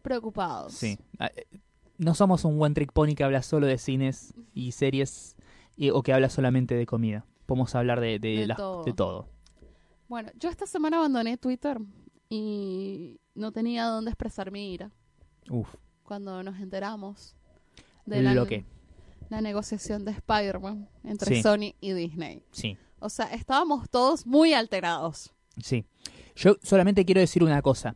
preocupados. 0.00 0.72
Sí. 0.72 0.98
Ah, 1.18 1.30
eh, 1.36 1.46
No 1.98 2.14
somos 2.14 2.46
un 2.46 2.58
one 2.58 2.74
trick 2.74 2.92
pony 2.92 3.14
que 3.14 3.24
habla 3.24 3.42
solo 3.42 3.66
de 3.66 3.76
cines 3.76 4.32
y 4.54 4.72
series 4.72 5.36
y- 5.76 5.90
o 5.90 6.02
que 6.02 6.14
habla 6.14 6.30
solamente 6.30 6.74
de 6.76 6.86
comida. 6.86 7.26
Podemos 7.44 7.74
hablar 7.74 8.00
de, 8.00 8.18
de, 8.18 8.36
De 8.38 8.46
las- 8.46 8.56
todo. 8.56 8.84
de 8.84 8.94
todo. 8.94 9.28
Bueno, 10.08 10.30
yo 10.38 10.48
esta 10.48 10.64
semana 10.66 10.96
abandoné 10.96 11.36
Twitter 11.36 11.78
y 12.30 13.20
no 13.34 13.52
tenía 13.52 13.84
dónde 13.84 14.10
expresar 14.12 14.50
mi 14.50 14.72
ira 14.72 14.90
Uf, 15.50 15.68
cuando 16.10 16.42
nos 16.42 16.58
enteramos 16.58 17.36
de 18.04 18.20
la, 18.20 18.34
lo 18.34 18.44
que. 18.44 18.64
la 19.28 19.40
negociación 19.40 20.04
de 20.04 20.10
Spider-Man 20.10 20.88
entre 21.04 21.36
Sí. 21.36 21.42
Sony 21.42 21.74
y 21.80 21.92
Disney. 21.92 22.42
Sí, 22.50 22.76
O 22.98 23.08
sea, 23.08 23.26
estábamos 23.26 23.88
todos 23.90 24.26
muy 24.26 24.52
alterados. 24.52 25.32
sí. 25.62 25.84
Yo 26.34 26.56
solamente 26.64 27.04
quiero 27.04 27.20
decir 27.20 27.44
una 27.44 27.62
cosa. 27.62 27.94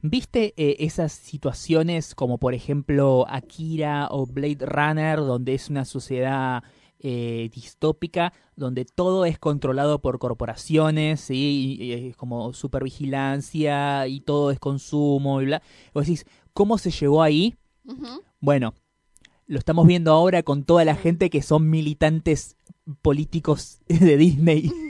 ¿Viste 0.00 0.54
eh, 0.56 0.76
esas 0.78 1.10
situaciones 1.12 2.14
como 2.14 2.38
por 2.38 2.54
ejemplo 2.54 3.26
Akira 3.28 4.06
o 4.12 4.26
Blade 4.26 4.64
Runner, 4.64 5.16
donde 5.18 5.54
es 5.54 5.70
una 5.70 5.84
sociedad 5.84 6.62
eh, 7.00 7.48
distópica, 7.54 8.32
donde 8.54 8.84
todo 8.84 9.24
es 9.24 9.38
controlado 9.38 10.02
por 10.02 10.18
corporaciones, 10.18 11.20
¿sí? 11.22 11.76
y, 11.80 11.84
y 11.84 11.92
es 12.10 12.16
como 12.16 12.52
supervigilancia 12.52 14.06
y 14.06 14.20
todo 14.20 14.50
es 14.50 14.58
consumo 14.58 15.40
y 15.40 15.46
bla? 15.46 15.62
Vos 15.94 16.04
decís, 16.06 16.26
¿cómo 16.52 16.78
se 16.78 16.90
llegó 16.90 17.22
ahí? 17.22 17.56
Bueno, 18.40 18.74
lo 19.46 19.58
estamos 19.58 19.86
viendo 19.86 20.12
ahora 20.12 20.42
con 20.42 20.64
toda 20.64 20.84
la 20.84 20.94
gente 20.94 21.28
que 21.30 21.42
son 21.42 21.68
militantes 21.70 22.56
políticos 23.02 23.80
de 23.88 24.16
Disney. 24.16 24.72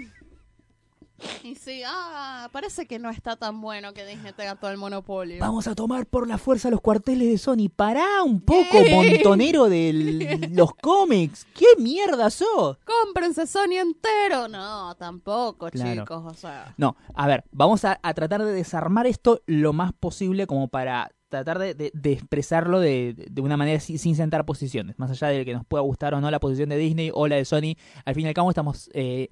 Y 1.45 1.55
sí, 1.55 1.83
ah, 1.87 2.49
parece 2.51 2.87
que 2.87 2.99
no 2.99 3.11
está 3.11 3.37
tan 3.37 3.61
bueno 3.61 3.93
que 3.93 4.07
Disney 4.07 4.33
tenga 4.33 4.57
todo 4.57 4.71
el 4.71 4.79
monopolio. 4.79 5.37
Vamos 5.39 5.67
a 5.67 5.75
tomar 5.75 6.07
por 6.07 6.27
la 6.27 6.39
fuerza 6.39 6.71
los 6.71 6.81
cuarteles 6.81 7.29
de 7.29 7.37
Sony. 7.37 7.69
Pará 7.75 8.23
un 8.25 8.41
poco, 8.41 8.65
¿Qué? 8.83 8.91
montonero 8.95 9.69
de 9.69 10.49
los 10.53 10.73
cómics. 10.77 11.47
¿Qué 11.55 11.67
mierda 11.79 12.31
sos? 12.31 12.79
Cómprense 12.87 13.47
Sony 13.47 13.77
entero. 13.83 14.49
No, 14.49 14.95
tampoco, 14.97 15.69
Claro. 15.69 16.01
chicos. 16.05 16.25
O 16.25 16.33
sea, 16.33 16.75
No, 16.79 16.97
a 17.15 17.27
ver, 17.27 17.45
vamos 17.53 17.85
a, 17.85 18.01
a 18.03 18.15
tratar 18.15 18.43
de 18.43 18.53
desarmar 18.55 19.07
esto 19.07 19.43
lo 19.45 19.75
más 19.75 19.93
posible 19.93 20.47
como 20.47 20.69
para 20.69 21.11
tratar 21.31 21.59
de, 21.59 21.73
de- 21.75 21.91
de 21.95 22.13
expresarlo 22.13 22.79
de, 22.81 23.15
de 23.31 23.41
una 23.41 23.57
manera 23.57 23.81
sin, 23.81 23.99
sin 23.99 24.15
sentar 24.17 24.45
posiciones. 24.45 24.99
Más 24.99 25.11
allá 25.11 25.29
de 25.29 25.45
que 25.47 25.55
nos 25.55 25.65
pueda 25.65 25.81
gustar 25.83 26.13
o 26.13 26.21
no 26.21 26.31
la 26.31 26.41
posición 26.41 26.69
de 26.69 26.77
Disney 26.77 27.11
o 27.15 27.27
la 27.27 27.37
de 27.37 27.47
Sony, 27.47 27.77
al 28.05 28.15
fin 28.15 28.27
y 28.27 28.29
al 28.29 28.35
cabo 28.35 28.51
estamos 28.51 28.91
eh, 28.93 29.29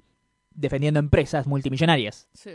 defendiendo 0.55 0.99
empresas 1.01 1.47
multimillonarias. 1.47 2.29
sí. 2.33 2.53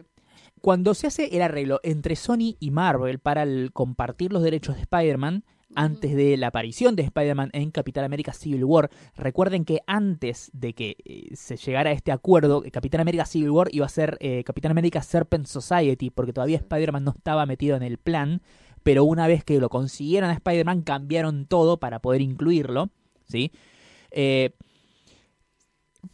Cuando 0.62 0.94
se 0.94 1.08
hace 1.08 1.36
el 1.36 1.42
arreglo 1.42 1.82
entre 1.84 2.16
Sony 2.16 2.56
y 2.58 2.72
Marvel 2.72 3.20
para 3.20 3.44
el 3.44 3.72
compartir 3.74 4.32
los 4.32 4.42
derechos 4.44 4.76
de 4.76 4.82
Spider-Man, 4.82 5.44
antes 5.76 6.16
de 6.16 6.38
la 6.38 6.48
aparición 6.48 6.96
de 6.96 7.04
Spider-Man 7.04 7.50
en 7.52 7.72
Capitán 7.72 8.06
América 8.06 8.32
Civil 8.32 8.64
War, 8.64 8.90
recuerden 9.18 9.66
que 9.66 9.82
antes 9.88 10.52
de 10.54 10.74
que 10.74 10.96
eh, 11.04 11.36
se 11.36 11.58
llegara 11.58 11.90
a 11.90 11.94
este 11.94 12.14
acuerdo, 12.14 12.64
Capitán 12.72 13.02
América 13.02 13.26
Civil 13.26 13.50
War 13.50 13.68
iba 13.72 13.86
a 13.86 13.90
ser 13.90 14.18
eh, 14.22 14.44
Capitán 14.46 14.72
América 14.72 15.02
Serpent 15.02 15.48
Society, 15.48 16.10
porque 16.12 16.32
todavía 16.32 16.58
Spider-Man 16.58 17.04
no 17.04 17.12
estaba 17.12 17.46
metido 17.46 17.76
en 17.76 17.84
el 17.84 17.98
plan, 17.98 18.42
pero 18.84 19.04
una 19.06 19.28
vez 19.28 19.44
que 19.44 19.60
lo 19.60 19.70
consiguieron 19.70 20.30
a 20.30 20.34
Spider-Man 20.34 20.82
cambiaron 20.82 21.46
todo 21.46 21.78
para 21.78 22.00
poder 22.00 22.22
incluirlo, 22.22 22.90
¿sí? 23.26 23.52
Eh, 24.12 24.52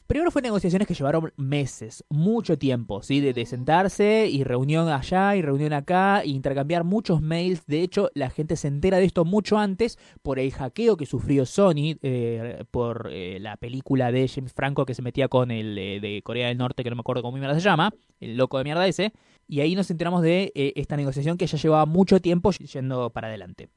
Primero 0.10 0.32
fue 0.32 0.42
negociaciones 0.42 0.88
que 0.88 0.96
llevaron 0.96 1.32
meses, 1.38 2.04
mucho 2.10 2.58
tiempo, 2.58 3.04
¿sí? 3.04 3.22
De, 3.22 3.46
sentarse 3.46 4.28
y 4.28 4.44
reunión 4.44 4.88
allá 4.90 5.36
y 5.36 5.44
reunión 5.44 5.72
acá, 5.72 6.22
e 6.22 6.30
intercambiar 6.30 6.84
muchos 6.84 7.22
mails. 7.22 7.66
De 7.68 7.82
hecho, 7.82 8.10
la 8.16 8.32
gente 8.32 8.56
se 8.56 8.68
entera 8.68 8.98
de 8.98 9.06
esto 9.06 9.24
mucho 9.24 9.60
antes 9.60 10.00
por 10.24 10.40
el 10.40 10.52
hackeo 10.52 10.98
que 10.98 11.06
sufrió 11.06 11.46
Sony, 11.46 11.98
eh, 12.02 12.64
por 12.72 13.10
eh, 13.12 13.38
la 13.40 13.58
película 13.58 14.12
de 14.12 14.28
James 14.28 14.54
Franco 14.54 14.84
que 14.86 14.96
se 14.96 15.04
metía 15.04 15.28
con 15.28 15.52
el 15.52 15.78
eh, 15.78 16.00
de 16.00 16.22
Corea 16.24 16.48
del 16.48 16.58
Norte, 16.58 16.84
que 16.84 16.90
no 16.90 16.96
me 16.96 17.02
acuerdo 17.02 17.22
cómo 17.22 17.38
se 17.38 17.60
llama, 17.60 17.92
el 18.20 18.36
loco 18.36 18.58
de 18.58 18.64
mierda 18.64 18.88
ese. 18.88 19.14
Y 19.50 19.62
ahí 19.62 19.74
nos 19.74 19.90
enteramos 19.90 20.22
de 20.22 20.52
eh, 20.54 20.74
esta 20.76 20.96
negociación 20.96 21.36
que 21.36 21.48
ya 21.48 21.58
llevaba 21.58 21.88
mucho 21.88 22.22
tiempo 22.22 22.52
yendo 22.52 23.10
para 23.10 23.30
adelante. 23.30 23.70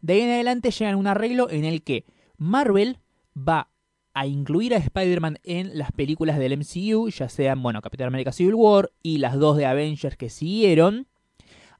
De 0.00 0.14
ahí 0.14 0.20
en 0.22 0.30
adelante 0.30 0.72
llegan 0.72 0.94
a 0.94 0.96
un 0.96 1.06
arreglo 1.06 1.48
en 1.48 1.64
el 1.64 1.84
que 1.84 2.04
Marvel 2.36 2.98
va 3.36 3.70
a 4.14 4.26
incluir 4.26 4.74
a 4.74 4.78
Spider-Man 4.78 5.38
en 5.44 5.78
las 5.78 5.92
películas 5.92 6.40
del 6.40 6.58
MCU, 6.58 7.08
ya 7.08 7.28
sean, 7.28 7.62
bueno, 7.62 7.80
Capitán 7.82 8.08
América 8.08 8.32
Civil 8.32 8.56
War 8.56 8.90
y 9.00 9.18
las 9.18 9.38
dos 9.38 9.56
de 9.56 9.66
Avengers 9.66 10.16
que 10.16 10.28
siguieron. 10.28 11.06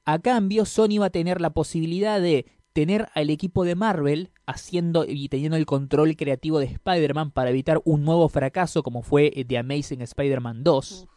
A 0.05 0.19
cambio, 0.19 0.63
Sony 0.63 0.97
va 0.97 1.07
a 1.07 1.09
tener 1.09 1.41
la 1.41 1.49
posibilidad 1.49 2.21
de 2.21 2.45
tener 2.71 3.09
al 3.13 3.29
equipo 3.29 3.65
de 3.65 3.75
Marvel 3.75 4.31
haciendo 4.45 5.03
y 5.05 5.27
teniendo 5.27 5.57
el 5.57 5.65
control 5.65 6.15
creativo 6.15 6.59
de 6.59 6.67
Spider-Man 6.67 7.31
para 7.31 7.49
evitar 7.49 7.81
un 7.83 8.05
nuevo 8.05 8.29
fracaso 8.29 8.83
como 8.83 9.01
fue 9.01 9.31
The 9.45 9.57
Amazing 9.57 10.01
Spider-Man 10.01 10.63
2 10.63 11.09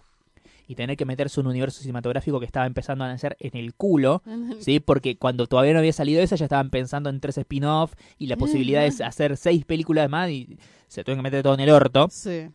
y 0.68 0.74
tener 0.74 0.98
que 0.98 1.06
meterse 1.06 1.40
un 1.40 1.46
universo 1.46 1.80
cinematográfico 1.80 2.38
que 2.38 2.46
estaba 2.46 2.66
empezando 2.66 3.02
a 3.02 3.08
nacer 3.08 3.36
en 3.40 3.56
el 3.56 3.74
culo, 3.74 4.22
¿sí? 4.60 4.80
Porque 4.80 5.16
cuando 5.16 5.46
todavía 5.46 5.72
no 5.72 5.78
había 5.78 5.94
salido 5.94 6.22
esa 6.22 6.36
ya 6.36 6.44
estaban 6.44 6.68
pensando 6.68 7.08
en 7.08 7.20
tres 7.20 7.38
spin-off 7.38 7.94
y 8.18 8.26
la 8.26 8.36
posibilidad 8.36 8.82
de 8.82 9.04
hacer 9.04 9.38
seis 9.38 9.64
películas 9.64 10.10
más 10.10 10.30
y 10.30 10.58
se 10.86 11.02
tuvieron 11.02 11.20
que 11.20 11.30
meter 11.30 11.42
todo 11.42 11.54
en 11.54 11.60
el 11.60 11.70
orto. 11.70 12.08
Sí. 12.10 12.50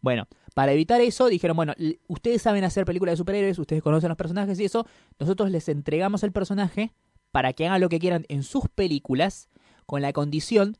Bueno, 0.00 0.26
para 0.54 0.72
evitar 0.72 1.02
eso, 1.02 1.28
dijeron, 1.28 1.56
bueno, 1.56 1.74
ustedes 2.06 2.40
saben 2.40 2.64
hacer 2.64 2.86
películas 2.86 3.12
de 3.12 3.16
superhéroes, 3.18 3.58
ustedes 3.58 3.82
conocen 3.82 4.08
los 4.08 4.16
personajes 4.16 4.58
y 4.58 4.64
eso, 4.64 4.86
nosotros 5.20 5.50
les 5.50 5.68
entregamos 5.68 6.22
el 6.22 6.32
personaje 6.32 6.94
para 7.32 7.52
que 7.52 7.66
hagan 7.66 7.82
lo 7.82 7.90
que 7.90 7.98
quieran 7.98 8.24
en 8.28 8.42
sus 8.42 8.64
películas, 8.74 9.50
con 9.84 10.00
la 10.00 10.14
condición 10.14 10.78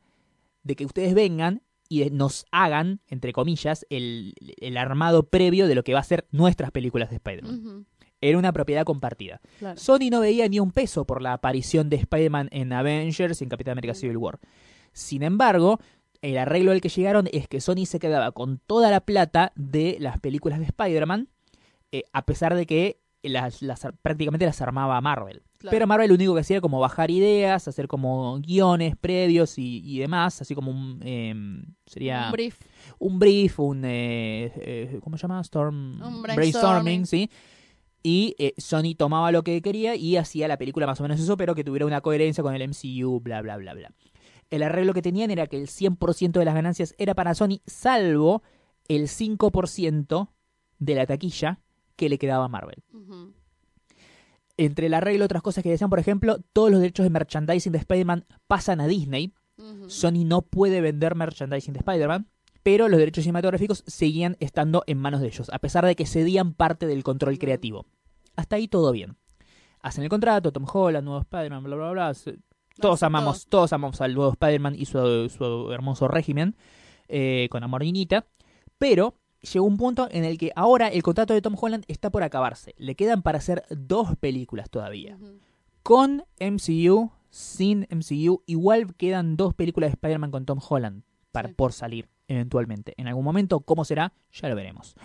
de 0.63 0.75
que 0.75 0.85
ustedes 0.85 1.13
vengan 1.13 1.61
y 1.89 1.99
de- 2.05 2.11
nos 2.11 2.45
hagan, 2.51 3.01
entre 3.07 3.33
comillas, 3.33 3.85
el, 3.89 4.33
el 4.61 4.77
armado 4.77 5.23
previo 5.23 5.67
de 5.67 5.75
lo 5.75 5.83
que 5.83 5.93
va 5.93 5.99
a 5.99 6.03
ser 6.03 6.27
nuestras 6.31 6.71
películas 6.71 7.09
de 7.09 7.15
Spider-Man. 7.17 7.85
Era 8.21 8.37
una 8.37 8.51
propiedad 8.53 8.83
compartida. 8.85 9.41
claro. 9.59 9.79
Sony 9.79 10.09
no 10.11 10.19
veía 10.19 10.47
ni 10.47 10.59
un 10.59 10.71
peso 10.71 11.05
por 11.05 11.21
la 11.21 11.33
aparición 11.33 11.89
de 11.89 11.95
Spider-Man 11.97 12.49
en 12.51 12.71
Avengers 12.73 13.41
y 13.41 13.43
en 13.45 13.49
Capitán 13.49 13.73
América 13.73 13.93
Civil 13.93 14.17
War. 14.17 14.39
Sin 14.93 15.23
embargo, 15.23 15.79
el 16.21 16.37
arreglo 16.37 16.71
al 16.71 16.81
que 16.81 16.89
llegaron 16.89 17.27
es 17.31 17.47
que 17.47 17.61
Sony 17.61 17.85
se 17.85 17.97
quedaba 17.99 18.31
con 18.33 18.57
toda 18.59 18.91
la 18.91 18.99
plata 18.99 19.53
de 19.55 19.95
las 20.01 20.19
películas 20.19 20.59
de 20.59 20.65
Spider-Man, 20.65 21.29
eh, 21.93 22.03
a 22.11 22.25
pesar 22.25 22.55
de 22.55 22.65
que 22.65 22.99
las, 23.23 23.61
las- 23.61 23.87
prácticamente 24.01 24.45
las 24.45 24.61
armaba 24.61 24.99
Marvel. 25.01 25.43
Claro. 25.59 25.75
Pero 25.75 25.87
Marvel 25.87 26.07
lo 26.07 26.15
único 26.15 26.33
que 26.33 26.39
hacía 26.39 26.55
era 26.55 26.61
como 26.61 26.79
bajar 26.79 27.11
ideas, 27.11 27.67
hacer 27.67 27.87
como 27.89 28.39
guiones 28.39 28.95
previos 28.95 29.57
y, 29.57 29.81
y 29.83 29.99
demás, 29.99 30.41
así 30.41 30.55
como 30.55 30.71
un... 30.71 30.99
em, 31.03 31.63
sería 31.85 32.27
Un 32.27 32.31
brief. 32.31 32.57
un 32.97 33.19
brief, 33.19 33.59
un... 33.59 33.83
eh, 33.83 34.51
eh, 34.55 34.99
¿Cómo 35.03 35.17
se 35.17 35.23
llama? 35.23 35.41
Storm... 35.41 36.01
Un 36.01 36.21
brainstorming, 36.21 36.35
brainstorming. 36.35 37.05
¿sí? 37.05 37.29
Y 38.01 38.35
eh, 38.39 38.53
Sony 38.57 38.95
tomaba 38.97 39.33
lo 39.33 39.43
que 39.43 39.61
quería 39.61 39.95
y 39.95 40.15
hacía 40.15 40.47
la 40.47 40.55
película 40.57 40.87
más 40.87 40.99
o 41.01 41.03
menos 41.03 41.19
eso, 41.19 41.35
pero 41.35 41.53
que 41.55 41.65
tuviera 41.65 41.85
una 41.85 41.99
coherencia 41.99 42.41
con 42.41 42.55
el 42.55 42.65
MCU, 42.69 43.19
bla, 43.19 43.41
bla, 43.41 43.57
bla, 43.57 43.73
bla. 43.73 43.91
El 44.49 44.63
arreglo 44.63 44.93
que 44.93 45.01
tenían 45.01 45.29
era 45.29 45.45
que 45.47 45.57
el 45.57 45.67
100% 45.67 46.31
de 46.39 46.45
las 46.45 46.55
ganancias 46.55 46.95
era 46.97 47.13
para 47.15 47.35
Sony, 47.35 47.59
salvo 47.65 48.43
el 48.87 49.03
5% 49.09 50.29
de 50.79 50.95
la 50.95 51.05
taquilla 51.05 51.59
que 51.97 52.07
le 52.07 52.17
quedaba 52.17 52.45
a 52.45 52.47
Marvel. 52.47 52.81
Entre 54.61 54.87
el 54.87 54.93
arreglo, 54.93 55.23
otras 55.23 55.41
cosas 55.41 55.63
que 55.63 55.69
decían, 55.69 55.89
por 55.89 55.99
ejemplo, 55.99 56.37
todos 56.51 56.69
los 56.69 56.81
derechos 56.81 57.05
de 57.05 57.09
merchandising 57.11 57.71
de 57.71 57.77
Spider-Man 57.77 58.25
pasan 58.45 58.81
a 58.81 58.87
Disney. 58.87 59.33
Sony 59.87 60.25
no 60.25 60.41
puede 60.41 60.81
vender 60.81 61.15
merchandising 61.15 61.73
de 61.73 61.79
Spider-Man, 61.79 62.27
pero 62.61 62.89
los 62.89 62.99
derechos 62.99 63.23
cinematográficos 63.23 63.85
seguían 63.87 64.35
estando 64.41 64.83
en 64.85 64.97
manos 64.97 65.21
de 65.21 65.27
ellos, 65.27 65.49
a 65.53 65.59
pesar 65.59 65.85
de 65.85 65.95
que 65.95 66.05
cedían 66.05 66.53
parte 66.53 66.87
del 66.87 67.03
control 67.03 67.39
creativo. 67.39 67.85
Hasta 68.35 68.57
ahí 68.57 68.67
todo 68.67 68.91
bien. 68.91 69.15
Hacen 69.79 70.03
el 70.03 70.09
contrato, 70.09 70.51
Tom 70.51 70.65
Holland, 70.69 71.05
nuevo 71.05 71.21
Spider-Man, 71.21 71.63
bla, 71.63 71.75
bla, 71.77 71.91
bla. 71.91 72.13
Todos 72.81 73.01
amamos, 73.03 73.47
todos 73.47 73.71
amamos 73.71 74.01
al 74.01 74.13
nuevo 74.13 74.31
Spider-Man 74.31 74.75
y 74.75 74.87
su, 74.87 75.29
su 75.29 75.71
hermoso 75.71 76.09
régimen, 76.09 76.57
eh, 77.07 77.47
con 77.49 77.63
amor 77.63 77.83
niñita. 77.83 78.25
Pero 78.77 79.15
llegó 79.41 79.65
un 79.65 79.77
punto 79.77 80.07
en 80.11 80.25
el 80.25 80.37
que 80.37 80.51
ahora 80.55 80.87
el 80.87 81.03
contrato 81.03 81.33
de 81.33 81.41
Tom 81.41 81.55
Holland 81.59 81.83
está 81.87 82.09
por 82.09 82.23
acabarse. 82.23 82.73
Le 82.77 82.95
quedan 82.95 83.21
para 83.21 83.37
hacer 83.37 83.63
dos 83.69 84.15
películas 84.17 84.69
todavía 84.69 85.17
con 85.83 86.23
MCU, 86.39 87.11
sin 87.29 87.87
MCU, 87.89 88.43
igual 88.45 88.93
quedan 88.95 89.37
dos 89.37 89.53
películas 89.53 89.89
de 89.89 89.93
Spider-Man 89.93 90.31
con 90.31 90.45
Tom 90.45 90.59
Holland 90.67 91.03
para, 91.31 91.49
Sí. 91.49 91.55
por 91.55 91.73
salir 91.73 92.09
eventualmente. 92.27 92.93
En 92.97 93.07
algún 93.07 93.23
momento, 93.23 93.59
¿cómo 93.61 93.85
será? 93.85 94.13
Ya 94.31 94.49
lo 94.49 94.55
veremos. 94.55 94.95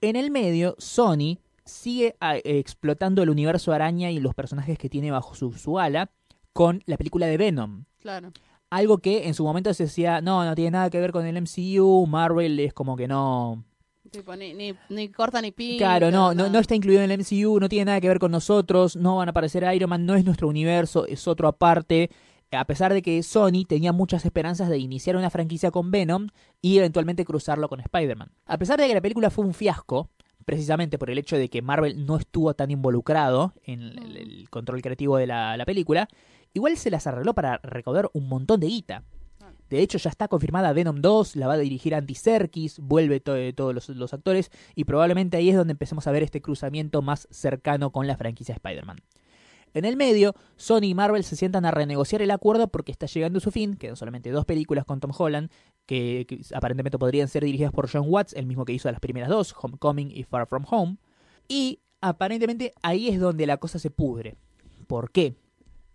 En 0.00 0.16
el 0.16 0.30
medio, 0.30 0.74
Sony 0.78 1.38
sigue 1.64 2.16
ah, 2.20 2.36
eh, 2.36 2.42
explotando 2.44 3.22
el 3.22 3.30
universo 3.30 3.72
araña 3.72 4.10
y 4.10 4.18
los 4.18 4.34
personajes 4.34 4.78
que 4.78 4.88
tiene 4.90 5.10
bajo 5.10 5.34
su, 5.34 5.52
su 5.52 5.78
ala 5.78 6.10
con 6.52 6.82
la 6.86 6.96
película 6.96 7.26
de 7.26 7.36
Venom. 7.36 7.84
Claro. 8.00 8.32
Algo 8.70 8.98
que 8.98 9.26
en 9.26 9.34
su 9.34 9.44
momento 9.44 9.74
se 9.74 9.84
decía, 9.84 10.20
no, 10.20 10.44
no 10.44 10.54
tiene 10.54 10.70
nada 10.70 10.90
que 10.90 11.00
ver 11.00 11.12
con 11.12 11.26
el 11.26 11.40
MCU, 11.42 12.06
Marvel 12.06 12.58
es 12.60 12.72
como 12.72 12.96
que 12.96 13.08
no, 13.08 13.64
Tipo, 14.10 14.34
ni, 14.34 14.54
ni, 14.54 14.74
ni 14.88 15.08
corta 15.08 15.40
ni 15.40 15.52
pinta. 15.52 15.84
Claro, 15.84 16.10
no, 16.10 16.34
no, 16.34 16.48
no 16.48 16.58
está 16.58 16.74
incluido 16.74 17.02
en 17.02 17.10
el 17.10 17.20
MCU, 17.20 17.60
no 17.60 17.68
tiene 17.68 17.84
nada 17.84 18.00
que 18.00 18.08
ver 18.08 18.18
con 18.18 18.32
nosotros, 18.32 18.96
no 18.96 19.16
van 19.16 19.28
a 19.28 19.30
aparecer 19.30 19.62
Iron 19.72 19.90
Man, 19.90 20.04
no 20.04 20.16
es 20.16 20.24
nuestro 20.24 20.48
universo, 20.48 21.06
es 21.06 21.28
otro 21.28 21.46
aparte. 21.46 22.10
A 22.50 22.64
pesar 22.64 22.92
de 22.92 23.02
que 23.02 23.22
Sony 23.22 23.64
tenía 23.68 23.92
muchas 23.92 24.24
esperanzas 24.24 24.68
de 24.68 24.78
iniciar 24.78 25.14
una 25.14 25.30
franquicia 25.30 25.70
con 25.70 25.92
Venom 25.92 26.26
y 26.60 26.78
eventualmente 26.78 27.24
cruzarlo 27.24 27.68
con 27.68 27.78
Spider-Man. 27.78 28.32
A 28.46 28.58
pesar 28.58 28.80
de 28.80 28.88
que 28.88 28.94
la 28.94 29.00
película 29.00 29.30
fue 29.30 29.44
un 29.44 29.54
fiasco, 29.54 30.10
precisamente 30.44 30.98
por 30.98 31.10
el 31.10 31.18
hecho 31.18 31.36
de 31.36 31.48
que 31.48 31.62
Marvel 31.62 32.04
no 32.04 32.16
estuvo 32.16 32.52
tan 32.54 32.72
involucrado 32.72 33.54
en 33.62 33.80
el, 33.82 34.16
el 34.16 34.50
control 34.50 34.82
creativo 34.82 35.18
de 35.18 35.28
la, 35.28 35.56
la 35.56 35.64
película, 35.64 36.08
igual 36.54 36.76
se 36.76 36.90
las 36.90 37.06
arregló 37.06 37.34
para 37.34 37.58
recaudar 37.62 38.10
un 38.12 38.28
montón 38.28 38.60
de 38.60 38.66
guita. 38.68 39.04
De 39.68 39.80
hecho, 39.80 39.98
ya 39.98 40.10
está 40.10 40.26
confirmada 40.26 40.72
Venom 40.72 41.00
2, 41.00 41.36
la 41.36 41.46
va 41.46 41.52
a 41.54 41.58
dirigir 41.58 41.94
Andy 41.94 42.16
Serkis, 42.16 42.80
vuelve 42.80 43.20
to- 43.20 43.36
eh, 43.36 43.52
todos 43.52 43.72
los, 43.72 43.88
los 43.90 44.12
actores 44.12 44.50
y 44.74 44.82
probablemente 44.84 45.36
ahí 45.36 45.48
es 45.50 45.56
donde 45.56 45.70
empecemos 45.72 46.06
a 46.08 46.10
ver 46.10 46.24
este 46.24 46.42
cruzamiento 46.42 47.02
más 47.02 47.28
cercano 47.30 47.92
con 47.92 48.08
la 48.08 48.16
franquicia 48.16 48.52
Spider-Man. 48.54 48.98
En 49.72 49.84
el 49.84 49.96
medio, 49.96 50.34
Sony 50.56 50.86
y 50.86 50.94
Marvel 50.94 51.22
se 51.22 51.36
sientan 51.36 51.64
a 51.64 51.70
renegociar 51.70 52.20
el 52.22 52.32
acuerdo 52.32 52.66
porque 52.66 52.90
está 52.90 53.06
llegando 53.06 53.38
a 53.38 53.40
su 53.40 53.52
fin, 53.52 53.76
quedan 53.76 53.94
solamente 53.94 54.30
dos 54.32 54.44
películas 54.44 54.84
con 54.84 54.98
Tom 54.98 55.12
Holland, 55.16 55.48
que, 55.86 56.26
que 56.28 56.40
aparentemente 56.52 56.98
podrían 56.98 57.28
ser 57.28 57.44
dirigidas 57.44 57.70
por 57.72 57.88
John 57.88 58.06
Watts, 58.08 58.32
el 58.32 58.46
mismo 58.46 58.64
que 58.64 58.72
hizo 58.72 58.90
las 58.90 58.98
primeras 58.98 59.28
dos, 59.28 59.54
Homecoming 59.62 60.10
y 60.10 60.24
Far 60.24 60.48
From 60.48 60.64
Home, 60.68 60.96
y 61.46 61.78
aparentemente 62.00 62.72
ahí 62.82 63.06
es 63.08 63.20
donde 63.20 63.46
la 63.46 63.58
cosa 63.58 63.78
se 63.78 63.90
pudre. 63.90 64.34
¿Por 64.88 65.12
qué? 65.12 65.36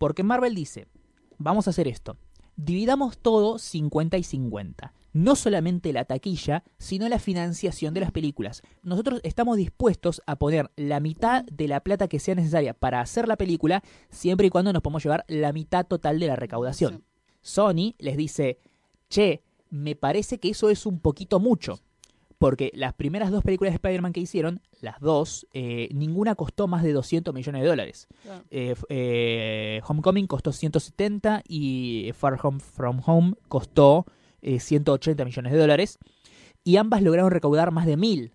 Porque 0.06 0.22
Marvel 0.22 0.54
dice, 0.54 0.86
vamos 1.40 1.66
a 1.66 1.72
hacer 1.72 1.88
esto, 1.88 2.16
dividamos 2.56 3.18
todo 3.18 3.58
50 3.58 4.20
y 4.20 4.24
50. 4.24 4.94
No 5.14 5.36
solamente 5.36 5.94
la 5.94 6.06
taquilla, 6.06 6.64
sino 6.78 7.10
la 7.10 7.18
financiación 7.18 7.96
de 7.96 8.02
las 8.02 8.12
películas. 8.12 8.62
Nosotros 8.84 9.20
estamos 9.24 9.58
dispuestos 9.58 10.22
a 10.28 10.36
poner 10.36 10.70
la 10.76 11.00
mitad 11.00 11.44
de 11.46 11.68
la 11.68 11.80
plata 11.80 12.08
que 12.08 12.20
sea 12.20 12.36
necesaria 12.36 12.76
para 12.76 13.02
hacer 13.02 13.28
la 13.28 13.36
película, 13.36 13.82
siempre 14.12 14.46
y 14.46 14.50
cuando 14.52 14.72
nos 14.72 14.84
podamos 14.84 15.02
llevar 15.02 15.26
la 15.28 15.52
mitad 15.52 15.88
total 15.88 16.20
de 16.20 16.28
la 16.28 16.36
recaudación. 16.36 17.04
Sony 17.42 17.96
les 17.98 18.16
dice, 18.16 18.60
che, 19.10 19.42
me 19.72 19.96
parece 19.96 20.40
que 20.40 20.50
eso 20.50 20.70
es 20.70 20.86
un 20.86 21.00
poquito 21.00 21.40
mucho. 21.40 21.80
Porque 22.46 22.72
las 22.76 22.94
primeras 22.94 23.32
dos 23.32 23.44
películas 23.44 23.72
de 23.72 23.78
Spider-Man 23.78 24.14
que 24.14 24.20
hicieron, 24.20 24.62
las 24.80 25.00
dos, 25.00 25.48
eh, 25.52 25.90
ninguna 25.94 26.36
costó 26.36 26.68
más 26.68 26.84
de 26.84 26.94
200 26.94 27.34
millones 27.34 27.64
de 27.64 27.68
dólares. 27.68 28.08
Eh, 28.52 28.76
eh, 28.90 29.82
Homecoming 29.88 30.28
costó 30.28 30.52
170 30.52 31.42
y 31.48 32.12
Far 32.16 32.38
Home 32.44 32.60
From 32.60 33.02
Home 33.08 33.34
costó 33.48 34.06
eh, 34.44 34.60
180 34.60 35.26
millones 35.26 35.54
de 35.54 35.58
dólares. 35.58 35.98
Y 36.64 36.78
ambas 36.78 37.02
lograron 37.02 37.32
recaudar 37.32 37.72
más 37.72 37.88
de 37.88 37.98
mil. 37.98 38.32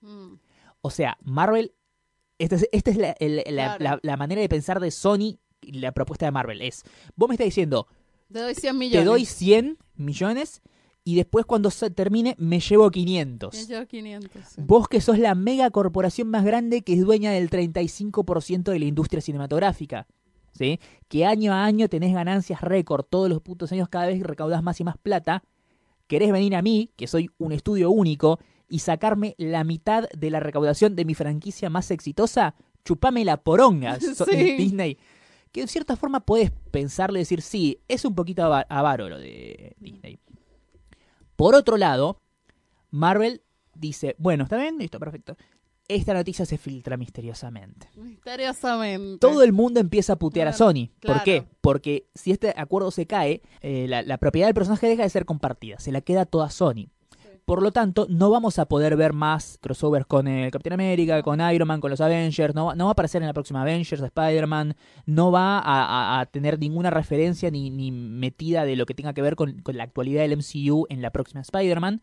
Mm. 0.00 0.36
O 0.80 0.88
sea, 0.90 1.18
Marvel, 1.22 1.74
esta 2.38 2.56
es, 2.56 2.66
esta 2.72 2.90
es 2.90 2.96
la, 2.96 3.10
el- 3.20 3.42
la- 3.54 3.76
Claro. 3.76 3.84
la- 3.84 4.00
la 4.02 4.16
manera 4.16 4.40
de 4.40 4.48
pensar 4.48 4.80
de 4.80 4.90
Sony 4.90 5.38
y 5.60 5.72
la 5.72 5.92
propuesta 5.92 6.24
de 6.24 6.32
Marvel. 6.32 6.62
Es, 6.62 6.82
vos 7.14 7.28
me 7.28 7.34
estás 7.34 7.44
diciendo, 7.44 7.86
Te 8.32 8.38
doy 8.40 8.54
100 8.54 8.78
millones. 8.78 9.00
te 9.00 9.04
doy 9.04 9.24
100 9.26 9.76
millones 9.96 10.62
y 11.04 11.16
después 11.16 11.46
cuando 11.46 11.70
se 11.70 11.90
termine 11.90 12.34
me 12.38 12.60
llevo 12.60 12.90
500. 12.90 13.54
Yo 13.66 13.74
llevo 13.74 13.86
500. 13.86 14.30
sí. 14.48 14.60
Vos 14.64 14.88
que 14.88 15.00
sos 15.00 15.18
la 15.18 15.34
mega 15.34 15.70
corporación 15.70 16.28
más 16.28 16.44
grande 16.44 16.82
que 16.82 16.92
es 16.94 17.00
dueña 17.04 17.30
del 17.32 17.48
35% 17.50 18.70
de 18.70 18.78
la 18.78 18.84
industria 18.84 19.20
cinematográfica. 19.20 20.06
¿Sí? 20.52 20.78
Que 21.08 21.24
año 21.24 21.52
a 21.52 21.64
año 21.64 21.88
tenés 21.88 22.12
ganancias 22.12 22.60
récord, 22.60 23.04
todos 23.08 23.28
los 23.30 23.40
putos 23.40 23.72
años 23.72 23.88
cada 23.88 24.06
vez 24.06 24.20
recaudás 24.22 24.62
más 24.62 24.78
y 24.80 24.84
más 24.84 24.98
plata. 24.98 25.42
Querés 26.06 26.32
venir 26.32 26.54
a 26.56 26.60
mí, 26.62 26.90
que 26.96 27.06
soy 27.06 27.30
un 27.38 27.52
estudio 27.52 27.90
único, 27.90 28.40
y 28.68 28.80
sacarme 28.80 29.34
la 29.38 29.64
mitad 29.64 30.08
de 30.10 30.28
la 30.30 30.40
recaudación 30.40 30.96
de 30.96 31.04
mi 31.04 31.14
franquicia 31.14 31.70
más 31.70 31.90
exitosa. 31.90 32.56
Chupame 32.84 33.24
la 33.24 33.36
poronga, 33.38 33.98
so- 34.16 34.24
Sí. 34.26 34.56
Disney. 34.56 34.98
Que 35.52 35.62
en 35.62 35.68
cierta 35.68 35.96
forma 35.96 36.20
podés 36.20 36.50
pensarle 36.70 37.20
y 37.20 37.22
decir, 37.22 37.42
sí, 37.42 37.78
es 37.88 38.04
un 38.04 38.14
poquito 38.14 38.42
ava- 38.42 38.66
avaro 38.68 39.08
lo 39.08 39.18
de 39.18 39.74
Disney. 39.80 40.18
Por 41.40 41.54
otro 41.54 41.78
lado, 41.78 42.20
Marvel 42.90 43.40
dice, 43.74 44.14
bueno, 44.18 44.44
está 44.44 44.58
bien, 44.58 44.76
listo, 44.76 44.98
perfecto. 44.98 45.38
esta 45.88 46.12
noticia 46.12 46.44
se 46.44 46.58
filtra 46.58 46.98
misteriosamente. 46.98 47.88
Misteriosamente. 47.96 49.18
Todo 49.20 49.42
el 49.42 49.54
mundo 49.54 49.80
empieza 49.80 50.12
a 50.12 50.16
putear 50.16 50.48
a 50.48 50.52
Sony. 50.52 50.90
¿Por 51.00 51.12
claro. 51.12 51.22
qué? 51.24 51.46
Porque 51.62 52.10
si 52.14 52.30
este 52.30 52.52
acuerdo 52.54 52.90
se 52.90 53.06
cae, 53.06 53.40
eh, 53.62 53.86
la, 53.88 54.02
la 54.02 54.18
propiedad 54.18 54.48
del 54.48 54.54
personaje 54.54 54.86
deja 54.86 55.02
de 55.02 55.08
ser 55.08 55.24
compartida, 55.24 55.78
se 55.78 55.92
la 55.92 56.02
queda 56.02 56.26
toda 56.26 56.50
Sony. 56.50 56.90
Por 57.44 57.62
lo 57.62 57.72
tanto, 57.72 58.06
no 58.08 58.30
vamos 58.30 58.58
a 58.58 58.66
poder 58.66 58.96
ver 58.96 59.12
más 59.12 59.58
crossovers 59.60 60.06
con 60.06 60.28
el 60.28 60.50
Capitán 60.50 60.74
América, 60.74 61.22
con 61.22 61.40
Iron 61.40 61.66
Man, 61.66 61.80
con 61.80 61.90
los 61.90 62.00
Avengers, 62.00 62.54
no, 62.54 62.66
va- 62.66 62.74
a 62.74 62.90
aparecer 62.90 63.22
en 63.22 63.26
la 63.26 63.32
próxima 63.32 63.62
Avengers, 63.62 64.02
Spider-Man, 64.02 64.76
no 65.06 65.32
va 65.32 65.60
a, 65.64 66.26
tener 66.26 66.58
ninguna 66.58 66.90
referencia 66.90 67.50
ni, 67.50 67.70
metida 67.90 68.64
de 68.64 68.76
lo 68.76 68.86
que 68.86 68.94
tenga 68.94 69.14
que 69.14 69.22
ver 69.22 69.36
con, 69.36 69.62
la 69.66 69.84
actualidad 69.84 70.22
del 70.22 70.36
MCU 70.36 70.86
en 70.88 71.02
la 71.02 71.10
próxima 71.10 71.40
Spider-Man, 71.40 72.02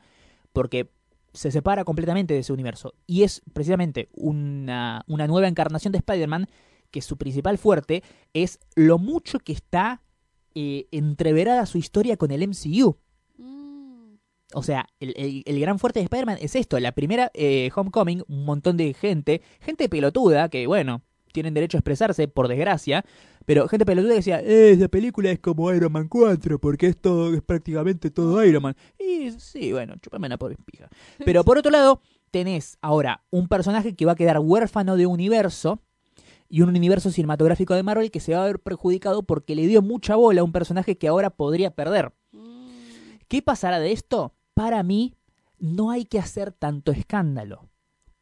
porque 0.53 0.91
se 1.33 1.51
separa 1.51 1.83
completamente 1.85 2.33
de 2.33 2.41
ese 2.41 2.53
universo. 2.53 2.93
Y 3.05 3.23
es 3.23 3.41
precisamente 3.53 4.09
una, 4.13 5.03
una 5.07 5.27
nueva 5.27 5.47
encarnación 5.47 5.91
de 5.91 5.99
Spider-Man 5.99 6.47
que 6.91 7.01
su 7.01 7.17
principal 7.17 7.57
fuerte 7.57 8.03
es 8.33 8.59
lo 8.75 8.97
mucho 8.97 9.39
que 9.39 9.53
está 9.53 10.01
eh, 10.55 10.87
entreverada 10.91 11.65
su 11.65 11.77
historia 11.77 12.17
con 12.17 12.31
el 12.31 12.47
MCU. 12.47 12.97
O 14.53 14.63
sea, 14.63 14.87
el, 14.99 15.13
el- 15.17 15.43
el 15.45 15.59
gran 15.59 15.77
fuerte 15.79 15.99
de 15.99 16.05
Spider-Man 16.05 16.37
es 16.41 16.55
esto. 16.55 16.79
La 16.79 16.93
primera 16.93 17.31
eh, 17.33 17.69
Homecoming, 17.75 18.23
un 18.27 18.45
montón 18.45 18.77
de 18.77 18.93
gente, 18.93 19.41
gente 19.59 19.89
pelotuda, 19.89 20.49
que 20.49 20.65
bueno, 20.67 21.01
tienen 21.33 21.53
derecho 21.53 21.77
a 21.77 21.79
expresarse, 21.79 22.27
por 22.27 22.47
desgracia, 22.47 23.03
pero 23.45 23.67
gente 23.67 23.85
pelotuda 23.85 24.11
que 24.13 24.17
decía, 24.17 24.39
eh, 24.41 24.71
esa 24.71 24.87
película 24.87 25.29
es 25.31 25.39
como 25.39 25.71
Iron 25.73 25.91
Man 25.91 26.07
4, 26.07 26.59
porque 26.59 26.87
es 26.87 26.97
todo, 26.97 27.33
es 27.33 27.41
prácticamente 27.41 28.09
todo 28.09 28.43
Iron 28.43 28.63
Man. 28.63 28.75
Y 28.97 29.31
sí, 29.31 29.71
bueno, 29.73 29.95
chupame 30.01 30.29
la 30.29 30.37
pobre 30.37 30.55
pija. 30.65 30.87
Pero 31.23 31.43
por 31.43 31.57
otro 31.57 31.69
lado, 31.71 32.01
tenés 32.31 32.77
ahora 32.81 33.23
un 33.29 33.47
personaje 33.47 33.95
que 33.95 34.05
va 34.05 34.13
a 34.13 34.15
quedar 34.15 34.39
huérfano 34.39 34.95
de 34.95 35.05
universo 35.05 35.81
y 36.49 36.61
un 36.61 36.69
universo 36.69 37.11
cinematográfico 37.11 37.73
de 37.75 37.83
Marvel 37.83 38.09
que 38.11 38.21
se 38.21 38.33
va 38.33 38.43
a 38.43 38.47
ver 38.47 38.59
perjudicado 38.59 39.23
porque 39.23 39.55
le 39.55 39.67
dio 39.67 39.81
mucha 39.81 40.15
bola 40.15 40.39
a 40.41 40.43
un 40.45 40.53
personaje 40.53 40.97
que 40.97 41.07
ahora 41.09 41.29
podría 41.29 41.71
perder. 41.71 42.13
mm, 42.31 42.67
¿Qué 43.27 43.41
pasará 43.41 43.79
de 43.79 43.91
esto? 43.91 44.33
Para 44.57 44.81
mí, 44.83 45.13
no 45.59 45.91
hay 45.91 46.05
que 46.05 46.17
hacer 46.19 46.51
tanto 46.51 46.91
escándalo. 46.91 47.69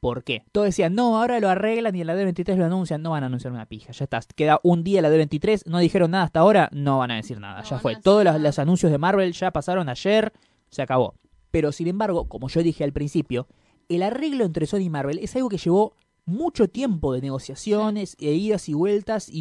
¿Por 0.02 0.24
qué? 0.24 0.44
Todos 0.52 0.66
decían, 0.68 0.94
no, 0.94 1.18
ahora 1.18 1.40
lo 1.40 1.50
arreglan 1.50 1.96
y 1.96 2.02
en 2.02 2.08
la 2.08 2.16
D23 2.16 2.58
lo 2.58 2.66
anuncian. 2.66 3.02
No 3.02 3.12
van 3.12 3.24
a 3.24 3.28
anunciar 3.28 3.54
una 3.54 3.66
pija, 3.66 3.92
ya 3.94 4.04
está. 4.04 4.20
Queda 4.36 4.60
un 4.62 4.84
día 4.84 5.02
la 5.02 5.10
D23, 5.10 5.64
no 5.66 5.80
dijeron 5.80 6.12
nada 6.12 6.26
hasta 6.26 6.42
ahora, 6.42 6.70
no 6.74 7.00
van 7.00 7.12
a 7.12 7.16
decir 7.16 7.40
nada. 7.40 7.62
No 7.62 7.68
ya 7.70 7.80
fue. 7.80 7.96
Todos 8.04 8.24
los, 8.40 8.60
anuncios 8.60 8.92
de 8.92 8.98
Marvel 8.98 9.32
ya 9.34 9.52
pasaron 9.52 9.88
ayer, 9.90 10.34
se 10.70 10.82
acabó. 10.82 11.16
Pero 11.52 11.72
sin 11.72 11.88
embargo, 11.88 12.28
como 12.28 12.50
yo 12.50 12.62
dije 12.62 12.84
al 12.84 12.92
principio, 12.92 13.48
el 13.88 14.04
arreglo 14.04 14.44
entre 14.44 14.66
Sony 14.68 14.80
y 14.82 14.90
Marvel 14.90 15.20
es 15.20 15.36
algo 15.38 15.48
que 15.50 15.58
llevó 15.58 15.96
mucho 16.26 16.68
tiempo 16.68 17.14
de 17.14 17.22
negociaciones 17.22 18.18
e 18.20 18.34
idas 18.34 18.68
y 18.68 18.74
vueltas 18.74 19.30
y, 19.30 19.40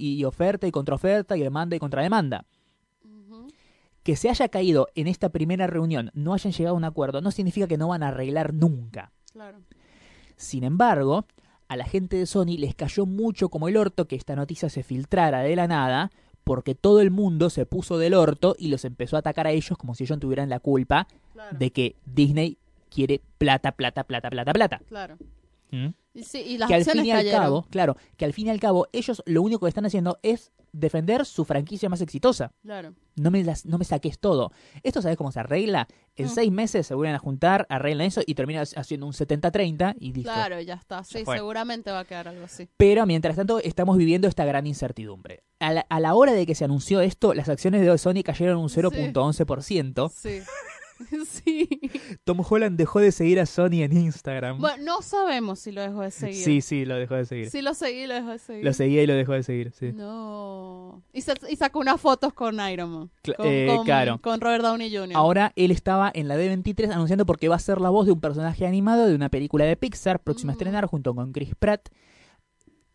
y- 0.00 0.14
y 0.18 0.24
oferta 0.24 0.66
y 0.66 0.70
contraoferta 0.72 1.36
y 1.36 1.42
demanda 1.42 1.76
y 1.76 1.78
contrademanda. 1.78 2.44
Que 4.04 4.14
se 4.16 4.30
haya 4.30 4.48
caído 4.48 4.88
en 4.94 5.08
esta 5.08 5.30
primera 5.30 5.66
reunión, 5.66 6.10
no 6.14 6.34
hayan 6.34 6.52
llegado 6.52 6.76
a 6.76 6.78
un 6.78 6.84
acuerdo, 6.84 7.20
no 7.20 7.30
significa 7.32 7.66
que 7.66 7.76
no 7.78 7.88
van 7.88 8.02
a 8.04 8.08
arreglar 8.08 8.54
nunca. 8.54 9.10
Claro. 9.32 9.58
Sin 10.36 10.62
embargo, 10.62 11.26
a 11.68 11.76
la 11.76 11.86
gente 11.86 12.16
de 12.16 12.26
Sony 12.26 12.56
les 12.58 12.74
cayó 12.74 13.06
mucho 13.06 13.48
como 13.48 13.66
el 13.66 13.76
orto 13.76 14.06
que 14.06 14.14
esta 14.16 14.36
noticia 14.36 14.68
se 14.68 14.82
filtrara 14.82 15.40
de 15.40 15.56
la 15.56 15.66
nada, 15.66 16.12
porque 16.44 16.74
todo 16.74 17.00
el 17.00 17.10
mundo 17.10 17.48
se 17.48 17.64
puso 17.64 17.96
del 17.96 18.12
orto 18.14 18.54
y 18.58 18.68
los 18.68 18.84
empezó 18.84 19.16
a 19.16 19.20
atacar 19.20 19.46
a 19.46 19.52
ellos 19.52 19.78
como 19.78 19.94
si 19.94 20.04
ellos 20.04 20.20
tuvieran 20.20 20.48
la 20.50 20.60
culpa 20.60 21.08
Claro. 21.32 21.56
de 21.58 21.72
que 21.72 21.96
Disney 22.04 22.58
quiere 22.90 23.22
plata, 23.38 23.72
plata, 23.72 24.04
plata, 24.04 24.30
plata, 24.30 24.52
plata. 24.52 24.80
Claro. 24.86 25.16
¿Mm? 25.72 25.88
Y, 26.12 26.22
sí, 26.22 26.38
y 26.46 26.58
las 26.58 26.68
Que 26.68 26.74
al 26.76 26.84
fin 26.84 27.04
y 27.06 27.10
al 27.10 27.28
cabo, 27.30 27.66
claro, 27.70 27.96
que 28.16 28.24
al 28.24 28.32
fin 28.32 28.46
y 28.46 28.50
al 28.50 28.60
cabo 28.60 28.86
ellos 28.92 29.22
lo 29.26 29.42
único 29.42 29.64
que 29.66 29.68
están 29.70 29.86
haciendo 29.86 30.18
es 30.22 30.52
defender 30.74 31.24
su 31.24 31.44
franquicia 31.44 31.88
más 31.88 32.00
exitosa. 32.00 32.52
Claro. 32.62 32.94
No 33.16 33.30
me, 33.30 33.44
las- 33.44 33.64
no 33.64 33.78
me 33.78 33.84
saques 33.84 34.18
todo. 34.18 34.50
¿Esto 34.82 35.00
sabes 35.00 35.16
cómo 35.16 35.30
se 35.32 35.40
arregla? 35.40 35.86
En 36.16 36.26
Mm. 36.26 36.30
seis 36.30 36.50
meses 36.52 36.86
se 36.86 36.94
vuelven 36.94 37.14
a 37.14 37.18
juntar, 37.18 37.64
arreglan 37.68 38.06
eso 38.08 38.22
y 38.26 38.34
terminan 38.34 38.66
haciendo 38.76 39.06
un 39.06 39.12
70-30 39.12 39.94
y 40.00 40.12
listo. 40.12 40.32
Claro, 40.32 40.60
ya 40.60 40.74
está. 40.74 41.04
Sí, 41.04 41.24
seguramente 41.24 41.90
va 41.92 42.00
a 42.00 42.04
quedar 42.04 42.28
algo 42.28 42.44
así. 42.44 42.68
Pero 42.76 43.06
mientras 43.06 43.36
tanto 43.36 43.60
estamos 43.60 43.96
viviendo 43.96 44.26
esta 44.28 44.44
gran 44.44 44.66
incertidumbre. 44.66 45.42
A 45.60 45.72
la, 45.72 45.86
a 45.88 46.00
la 46.00 46.14
hora 46.14 46.32
de 46.32 46.44
que 46.44 46.54
se 46.54 46.64
anunció 46.64 47.00
esto, 47.00 47.34
las 47.34 47.48
acciones 47.48 47.80
de 47.80 47.96
Sony 47.98 48.22
cayeron 48.24 48.58
un 48.58 48.68
Sí. 48.68 48.80
0.11%. 48.80 50.08
Sí. 50.10 50.40
sí. 50.40 50.46
Tom 52.24 52.40
Holland 52.48 52.76
dejó 52.78 53.00
de 53.00 53.12
seguir 53.12 53.40
a 53.40 53.46
Sony 53.46 53.82
en 53.82 53.96
Instagram. 53.96 54.58
Bueno, 54.60 54.82
no 54.84 55.02
sabemos 55.02 55.58
si 55.60 55.72
lo 55.72 55.82
dejó 55.82 56.02
de 56.02 56.10
seguir. 56.10 56.42
sí, 56.44 56.60
sí, 56.60 56.84
lo 56.84 56.96
dejó 56.96 57.14
de 57.16 57.24
seguir. 57.24 57.50
Sí 57.50 57.62
lo 57.62 57.74
seguí, 57.74 58.06
lo 58.06 58.14
dejó 58.14 58.30
de 58.30 58.38
seguir. 58.38 58.64
Lo 58.64 58.72
seguía 58.72 59.02
y 59.02 59.06
lo 59.06 59.14
dejó 59.14 59.32
de 59.32 59.42
seguir, 59.42 59.72
sí. 59.72 59.92
No. 59.92 61.02
Y, 61.12 61.20
sa- 61.22 61.34
y 61.48 61.56
sacó 61.56 61.80
unas 61.80 62.00
fotos 62.00 62.32
con 62.32 62.58
Iron 62.70 62.90
Man. 62.90 63.10
Con, 63.36 63.46
eh, 63.46 63.66
con- 63.74 63.84
claro. 63.84 64.18
con 64.22 64.40
Robert 64.40 64.62
Downey 64.64 64.94
Jr. 64.94 65.16
Ahora 65.16 65.52
él 65.56 65.70
estaba 65.70 66.10
en 66.14 66.28
la 66.28 66.36
D23 66.36 66.90
anunciando 66.92 67.26
porque 67.26 67.48
va 67.48 67.56
a 67.56 67.60
ser 67.60 67.80
la 67.80 67.90
voz 67.90 68.06
de 68.06 68.12
un 68.12 68.20
personaje 68.20 68.66
animado 68.66 69.06
de 69.06 69.14
una 69.14 69.28
película 69.28 69.64
de 69.64 69.76
Pixar 69.76 70.20
próxima 70.22 70.52
a 70.52 70.54
estrenar 70.54 70.86
junto 70.86 71.14
con 71.14 71.32
Chris 71.32 71.54
Pratt. 71.58 71.88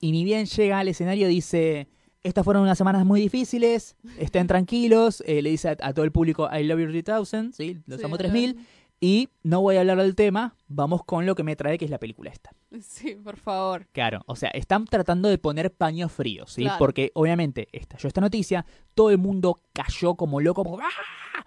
Y 0.02 0.12
ni 0.14 0.24
bien 0.24 0.46
llega 0.46 0.80
al 0.80 0.88
escenario 0.88 1.28
dice, 1.28 1.90
estas 2.24 2.44
fueron 2.44 2.64
unas 2.64 2.78
semanas 2.78 3.06
muy 3.06 3.22
difíciles, 3.22 3.96
estén 4.18 4.48
tranquilos, 4.48 5.24
eh, 5.26 5.42
le 5.42 5.52
dice 5.52 5.70
a, 5.70 5.78
a 5.82 5.94
todo 5.94 6.06
el 6.06 6.12
público 6.12 6.50
I 6.52 6.64
love 6.64 6.80
you 6.80 7.02
3000, 7.04 7.54
¿sí? 7.54 7.80
los 7.86 8.00
Sí, 8.00 8.06
amo 8.06 8.16
eh, 8.16 8.20
3000, 8.20 8.66
y 9.02 9.30
no 9.44 9.62
voy 9.62 9.78
a 9.78 9.80
hablar 9.80 9.98
del 9.98 10.16
tema, 10.16 10.56
vamos 10.68 11.04
con 11.06 11.26
lo 11.26 11.34
que 11.36 11.44
me 11.44 11.56
trae 11.56 11.78
que 11.78 11.86
es 11.86 11.92
la 11.92 12.00
película 12.00 12.30
esta. 12.30 12.52
Sí, 12.82 13.16
por 13.16 13.38
favor. 13.38 13.88
Claro, 13.94 14.22
o 14.26 14.36
sea, 14.36 14.50
están 14.50 14.86
tratando 14.86 15.30
de 15.30 15.38
poner 15.38 15.74
paños 15.74 16.12
fríos, 16.12 16.52
¿sí? 16.52 16.64
Claro. 16.64 16.78
Porque 16.78 17.12
obviamente 17.14 17.70
estalló 17.72 18.08
esta 18.08 18.22
noticia, 18.22 18.66
todo 18.94 19.10
el 19.10 19.18
mundo 19.18 19.62
cayó 19.74 20.16
como 20.16 20.42
loco, 20.42 20.64
como, 20.64 20.80
¡ah! 20.80 21.46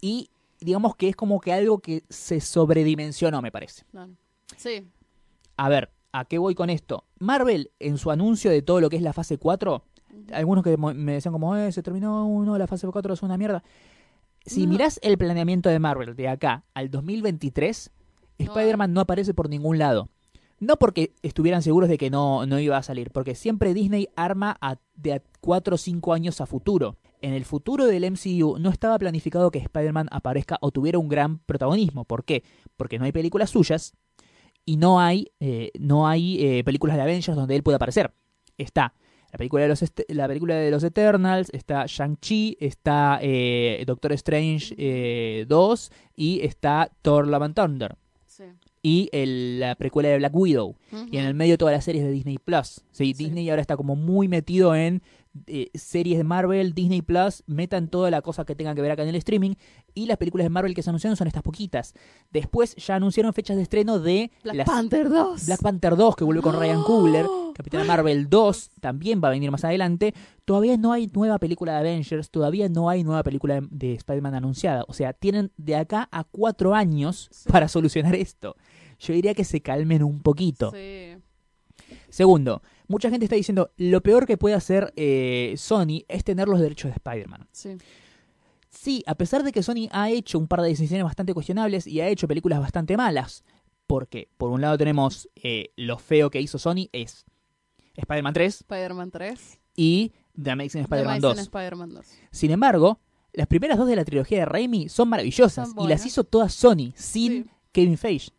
y 0.00 0.28
digamos 0.60 0.96
que 0.96 1.08
es 1.08 1.16
como 1.16 1.40
que 1.40 1.52
algo 1.52 1.78
que 1.78 2.04
se 2.10 2.40
sobredimensionó, 2.40 3.40
me 3.40 3.50
parece. 3.50 3.84
Claro. 3.90 4.12
Sí. 4.56 4.86
A 5.56 5.68
ver, 5.68 5.90
¿a 6.12 6.26
qué 6.26 6.38
voy 6.38 6.54
con 6.54 6.68
esto? 6.68 7.04
Marvel, 7.18 7.70
en 7.80 7.96
su 7.96 8.10
anuncio 8.10 8.50
de 8.50 8.60
todo 8.62 8.80
lo 8.80 8.90
que 8.90 8.96
es 8.96 9.02
la 9.02 9.12
fase 9.14 9.38
4, 9.38 9.82
algunos 10.32 10.64
que 10.64 10.76
me 10.76 11.12
decían 11.12 11.32
como, 11.32 11.56
eh, 11.56 11.72
se 11.72 11.82
terminó 11.82 12.26
uno, 12.26 12.56
la 12.58 12.66
fase 12.66 12.86
4 12.86 13.14
es 13.14 13.22
una 13.22 13.36
mierda. 13.36 13.62
Si 14.46 14.66
No. 14.66 14.72
mirás 14.72 15.00
el 15.02 15.16
planeamiento 15.16 15.68
de 15.68 15.78
Marvel 15.78 16.14
de 16.16 16.28
acá 16.28 16.64
al 16.74 16.90
2023, 16.90 17.90
No. 18.38 18.44
Spider-Man 18.46 18.92
no 18.92 19.00
aparece 19.00 19.32
por 19.34 19.48
ningún 19.48 19.78
lado. 19.78 20.08
No 20.60 20.76
porque 20.76 21.12
estuvieran 21.22 21.62
seguros 21.62 21.88
de 21.88 21.98
que 21.98 22.10
no, 22.10 22.46
no 22.46 22.58
iba 22.58 22.76
a 22.76 22.82
salir, 22.82 23.10
porque 23.10 23.34
siempre 23.34 23.74
Disney 23.74 24.08
arma 24.16 24.56
a, 24.60 24.76
de 24.94 25.14
a 25.14 25.22
4 25.40 25.74
o 25.74 25.78
5 25.78 26.12
años 26.12 26.40
a 26.40 26.46
futuro. 26.46 26.96
En 27.20 27.32
el 27.32 27.44
futuro 27.44 27.86
del 27.86 28.04
MCU 28.10 28.58
no 28.58 28.70
estaba 28.70 28.98
planificado 28.98 29.50
que 29.50 29.58
Spider-Man 29.58 30.08
aparezca 30.10 30.58
o 30.60 30.70
tuviera 30.70 30.98
un 30.98 31.08
gran 31.08 31.38
protagonismo. 31.38 32.04
¿Por 32.04 32.24
qué? 32.24 32.44
Porque 32.76 32.98
no 32.98 33.04
hay 33.04 33.12
películas 33.12 33.50
suyas 33.50 33.94
y 34.66 34.76
no 34.76 35.00
hay, 35.00 35.32
eh, 35.40 35.70
no 35.78 36.06
hay 36.06 36.42
eh, 36.42 36.64
películas 36.64 36.96
de 36.96 37.02
Avengers 37.02 37.36
donde 37.36 37.56
él 37.56 37.62
pueda 37.62 37.76
aparecer. 37.76 38.12
Está 38.58 38.94
la 39.34 39.38
película 39.38 39.62
de 39.64 39.68
los, 39.68 39.82
la 40.08 40.28
película 40.28 40.54
de 40.54 40.70
los 40.70 40.84
Eternals, 40.84 41.50
está 41.52 41.86
Shang-Chi, 41.86 42.56
está 42.60 43.18
eh, 43.20 43.82
Doctor 43.84 44.12
Strange 44.12 44.74
eh, 44.78 45.44
2 45.48 45.90
y 46.14 46.40
está 46.44 46.88
Thor 47.02 47.26
Love 47.26 47.42
and 47.42 47.54
Thunder. 47.56 47.96
Sí. 48.26 48.44
Y 48.80 49.08
el- 49.10 49.58
la 49.58 49.74
precuela 49.74 50.08
de 50.10 50.18
Black 50.18 50.36
Widow. 50.36 50.76
Y 51.10 51.16
en 51.18 51.24
el 51.24 51.34
medio 51.34 51.58
todas 51.58 51.74
las 51.74 51.84
series 51.84 52.04
de 52.04 52.12
Disney 52.12 52.38
Plus. 52.38 52.82
Sí, 52.92 53.06
Sí. 53.12 53.12
Disney 53.24 53.50
ahora 53.50 53.60
está 53.62 53.76
como 53.76 53.96
muy 53.96 54.28
metido 54.28 54.76
en 54.76 55.02
eh, 55.46 55.70
series 55.74 56.18
de 56.18 56.24
Marvel, 56.24 56.74
Disney 56.74 57.02
Plus, 57.02 57.42
metan 57.46 57.88
toda 57.88 58.10
la 58.10 58.22
cosa 58.22 58.44
que 58.44 58.54
tenga 58.54 58.74
que 58.74 58.80
ver 58.82 58.90
acá 58.92 59.02
en 59.02 59.08
el 59.08 59.16
streaming. 59.16 59.54
Y 59.94 60.06
las 60.06 60.16
películas 60.16 60.44
de 60.44 60.50
Marvel 60.50 60.74
que 60.74 60.82
se 60.82 60.90
anunciaron 60.90 61.16
son 61.16 61.26
estas 61.26 61.42
poquitas. 61.42 61.94
Después 62.30 62.74
ya 62.76 62.96
anunciaron 62.96 63.32
fechas 63.32 63.56
de 63.56 63.62
estreno 63.62 63.98
de 63.98 64.30
Black 64.42 64.56
las- 64.56 64.66
Panther 64.66 65.08
2. 65.08 65.46
Black 65.46 65.60
Panther 65.62 65.96
2, 65.96 66.16
que 66.16 66.24
vuelve 66.24 66.42
con 66.42 66.58
Ryan 66.58 66.82
Coogler. 66.82 67.26
Capitana 67.54 67.84
Marvel 67.84 68.28
2 68.28 68.70
también 68.80 69.20
va 69.22 69.28
a 69.28 69.30
venir 69.30 69.50
más 69.52 69.64
adelante. 69.64 70.12
Todavía 70.44 70.76
no 70.76 70.92
hay 70.92 71.06
nueva 71.14 71.38
película 71.38 71.72
de 71.72 71.78
Avengers, 71.78 72.30
todavía 72.30 72.68
no 72.68 72.88
hay 72.88 73.04
nueva 73.04 73.22
película 73.22 73.60
de, 73.60 73.68
de 73.70 73.94
Spider-Man 73.94 74.34
anunciada. 74.34 74.84
O 74.88 74.92
sea, 74.92 75.12
tienen 75.12 75.52
de 75.56 75.76
acá 75.76 76.08
a 76.10 76.24
cuatro 76.24 76.74
años 76.74 77.28
Sí. 77.30 77.48
para 77.50 77.68
solucionar 77.68 78.14
esto. 78.16 78.56
Yo 78.98 79.12
diría 79.14 79.34
que 79.34 79.44
se 79.44 79.60
calmen 79.60 80.02
un 80.02 80.20
poquito. 80.20 80.72
Sí. 80.72 81.16
Segundo, 82.08 82.62
mucha 82.88 83.10
gente 83.10 83.24
está 83.26 83.36
diciendo 83.36 83.70
lo 83.76 84.02
peor 84.02 84.26
que 84.26 84.36
puede 84.36 84.54
hacer 84.54 84.92
eh, 84.96 85.54
Sony 85.56 86.04
es 86.08 86.24
tener 86.24 86.48
los 86.48 86.60
derechos 86.60 86.90
de 86.90 86.96
Spider-Man. 86.96 87.48
Sí. 87.52 87.76
Sí, 88.70 89.02
a 89.06 89.14
pesar 89.14 89.44
de 89.44 89.52
que 89.52 89.62
Sony 89.62 89.88
ha 89.92 90.10
hecho 90.10 90.38
un 90.38 90.48
par 90.48 90.60
de 90.60 90.68
decisiones 90.68 91.04
bastante 91.04 91.32
cuestionables 91.32 91.86
y 91.86 92.00
ha 92.00 92.08
hecho 92.08 92.26
películas 92.28 92.60
bastante 92.60 92.96
malas. 92.96 93.44
Porque, 93.86 94.28
por 94.36 94.50
un 94.50 94.60
lado, 94.62 94.76
tenemos 94.78 95.28
eh, 95.36 95.70
lo 95.76 95.98
feo 95.98 96.30
que 96.30 96.40
hizo 96.40 96.58
Sony 96.58 96.88
es 96.92 97.24
Spider-Man 97.96 98.32
3 98.34 98.54
Spider-Man 98.62 99.10
3. 99.10 99.58
y 99.76 100.12
The 100.42 100.50
Amazing 100.50 100.82
Spider-Man 100.82 101.16
The 101.16 101.20
2. 101.20 101.30
Amazing 101.32 101.42
Spider-Man 101.44 101.94
2. 101.94 102.06
Sin 102.30 102.50
embargo, 102.50 102.98
las 103.32 103.46
primeras 103.46 103.78
dos 103.78 103.86
de 103.86 103.96
la 103.96 104.04
trilogía 104.04 104.38
de 104.40 104.44
Raimi 104.46 104.88
son 104.88 105.08
maravillosas 105.08 105.70
y 105.78 105.86
las 105.86 106.04
hizo 106.06 106.24
todas 106.24 106.52
Sony, 106.54 106.92
sin 106.96 107.44
Sí. 107.44 107.50
Kevin 107.72 107.98
Feige. 107.98 108.30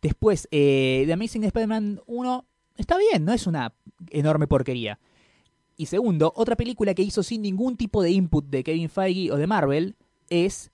Después, 0.00 0.48
eh, 0.50 1.02
The 1.06 1.12
Amazing 1.12 1.44
Spider-Man 1.44 2.00
1 2.06 2.47
está 2.78 2.96
bien, 2.96 3.24
no 3.26 3.32
es 3.34 3.46
una 3.46 3.74
enorme 4.10 4.46
porquería. 4.46 4.98
Y 5.76 5.86
segundo, 5.86 6.32
otra 6.34 6.56
película 6.56 6.94
que 6.94 7.02
hizo 7.02 7.22
sin 7.22 7.42
ningún 7.42 7.76
tipo 7.76 8.02
de 8.02 8.10
input 8.10 8.46
de 8.46 8.64
Kevin 8.64 8.88
Feige 8.88 9.30
o 9.30 9.36
de 9.36 9.46
Marvel 9.46 9.94
es 10.30 10.70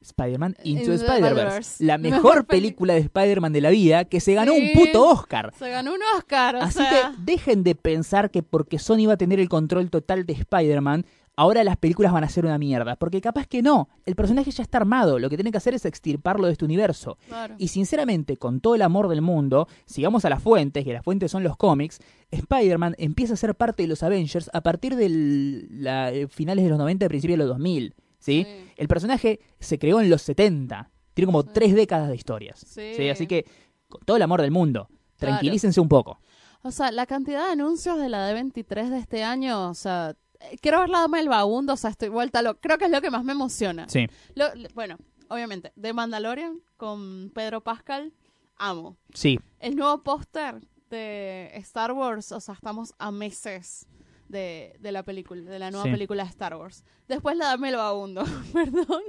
Spider-Man 0.00 0.56
Into 0.64 0.90
Into 0.92 0.98
the 1.06 1.12
Spider-Verse. 1.12 1.84
La 1.84 1.96
Mejor 1.98 2.44
película 2.46 2.94
de 2.94 3.00
Spider-Man 3.00 3.52
de 3.52 3.60
la 3.60 3.70
vida 3.70 4.04
que 4.04 4.18
se 4.18 4.34
ganó 4.34 4.52
Sí. 4.52 4.60
un 4.60 4.72
puto 4.84 5.08
Oscar. 5.08 5.52
Se 5.56 5.70
ganó 5.70 5.92
un 5.94 6.00
Oscar, 6.16 6.56
o 6.56 6.60
Así 6.62 6.78
sea. 6.78 7.12
que 7.16 7.22
dejen 7.32 7.62
de 7.62 7.76
pensar 7.76 8.30
que 8.32 8.42
porque 8.42 8.80
Sony 8.80 9.06
va 9.06 9.12
a 9.12 9.16
tener 9.16 9.38
el 9.38 9.48
control 9.48 9.90
total 9.90 10.26
de 10.26 10.32
Spider-Man, 10.32 11.06
ahora 11.36 11.64
las 11.64 11.76
películas 11.76 12.12
van 12.12 12.24
a 12.24 12.28
ser 12.28 12.44
una 12.44 12.58
mierda. 12.58 12.96
Porque 12.96 13.20
capaz 13.20 13.46
que 13.46 13.62
no. 13.62 13.88
El 14.04 14.14
personaje 14.14 14.50
ya 14.50 14.62
está 14.62 14.78
armado. 14.78 15.18
Lo 15.18 15.28
que 15.30 15.36
tienen 15.36 15.50
que 15.52 15.58
hacer 15.58 15.74
es 15.74 15.84
extirparlo 15.84 16.46
de 16.46 16.52
este 16.52 16.64
universo. 16.64 17.18
Claro. 17.28 17.54
Y 17.58 17.68
sinceramente, 17.68 18.36
con 18.36 18.60
todo 18.60 18.74
el 18.74 18.82
amor 18.82 19.08
del 19.08 19.22
mundo, 19.22 19.66
si 19.86 20.02
vamos 20.04 20.24
a 20.24 20.30
las 20.30 20.42
fuentes, 20.42 20.84
que 20.84 20.92
las 20.92 21.04
fuentes 21.04 21.30
son 21.30 21.42
los 21.42 21.56
cómics, 21.56 22.00
Spider-Man 22.30 22.94
empieza 22.98 23.34
a 23.34 23.36
ser 23.36 23.54
parte 23.54 23.82
de 23.82 23.88
los 23.88 24.02
Avengers 24.02 24.50
a 24.52 24.60
partir 24.62 24.96
de 24.96 26.28
finales 26.30 26.64
de 26.64 26.70
los 26.70 26.78
90 26.78 27.04
y 27.06 27.08
principios 27.08 27.38
de 27.38 27.44
los 27.44 27.48
2000. 27.48 27.94
¿sí? 28.18 28.44
Sí. 28.46 28.46
El 28.76 28.88
personaje 28.88 29.40
se 29.60 29.78
creó 29.78 30.00
en 30.00 30.10
los 30.10 30.22
70. 30.22 30.90
Tiene 31.14 31.26
como 31.26 31.42
Sí. 31.42 31.48
tres 31.52 31.74
décadas 31.74 32.08
de 32.08 32.16
historias. 32.16 32.58
Sí. 32.66 33.08
Así 33.08 33.26
que, 33.26 33.44
con 33.88 34.00
todo 34.04 34.16
el 34.16 34.22
amor 34.22 34.40
del 34.40 34.50
mundo, 34.50 34.88
Claro. 35.18 35.34
tranquilícense 35.36 35.80
un 35.80 35.88
poco. 35.88 36.20
O 36.62 36.70
sea, 36.70 36.90
la 36.92 37.06
cantidad 37.06 37.46
de 37.46 37.52
anuncios 37.52 37.98
de 37.98 38.08
la 38.08 38.28
D23 38.32 38.88
de 38.90 38.98
este 38.98 39.24
año, 39.24 39.68
o 39.68 39.74
sea, 39.74 40.10
eh, 40.10 40.16
quiero 40.60 40.80
ver 40.80 40.88
la 40.88 41.00
dama 41.00 41.18
del 41.18 41.28
vagabundo, 41.28 41.72
o 41.74 41.76
sea, 41.76 41.90
estoy 41.90 42.08
vuelta 42.08 42.42
lo 42.42 42.58
Creo 42.60 42.78
que 42.78 42.86
es 42.86 42.90
lo 42.90 43.00
que 43.00 43.10
más 43.10 43.24
me 43.24 43.32
emociona. 43.32 43.88
Sí. 43.88 44.06
Lo- 44.34 44.46
bueno, 44.74 44.96
obviamente, 45.28 45.72
de 45.76 45.92
Mandalorian 45.92 46.60
con 46.76 47.30
Pedro 47.34 47.60
Pascal, 47.62 48.12
amo. 48.56 48.96
Sí, 49.14 49.38
El 49.60 49.76
nuevo 49.76 50.02
póster 50.02 50.60
de 50.90 51.50
Star 51.54 51.92
Wars, 51.92 52.32
o 52.32 52.40
sea, 52.40 52.54
estamos 52.54 52.94
a 52.98 53.10
meses 53.10 53.86
de, 54.28 54.76
de 54.80 54.92
la 54.92 55.02
película, 55.02 55.42
de 55.50 55.58
la 55.58 55.70
nueva 55.70 55.84
Sí. 55.86 55.90
película 55.92 56.22
de 56.24 56.30
Star 56.30 56.54
Wars. 56.56 56.84
Después 57.08 57.36
la 57.36 57.46
dame 57.46 57.70
el 57.70 57.76
vagabundo, 57.76 58.24
perdón. 58.52 59.02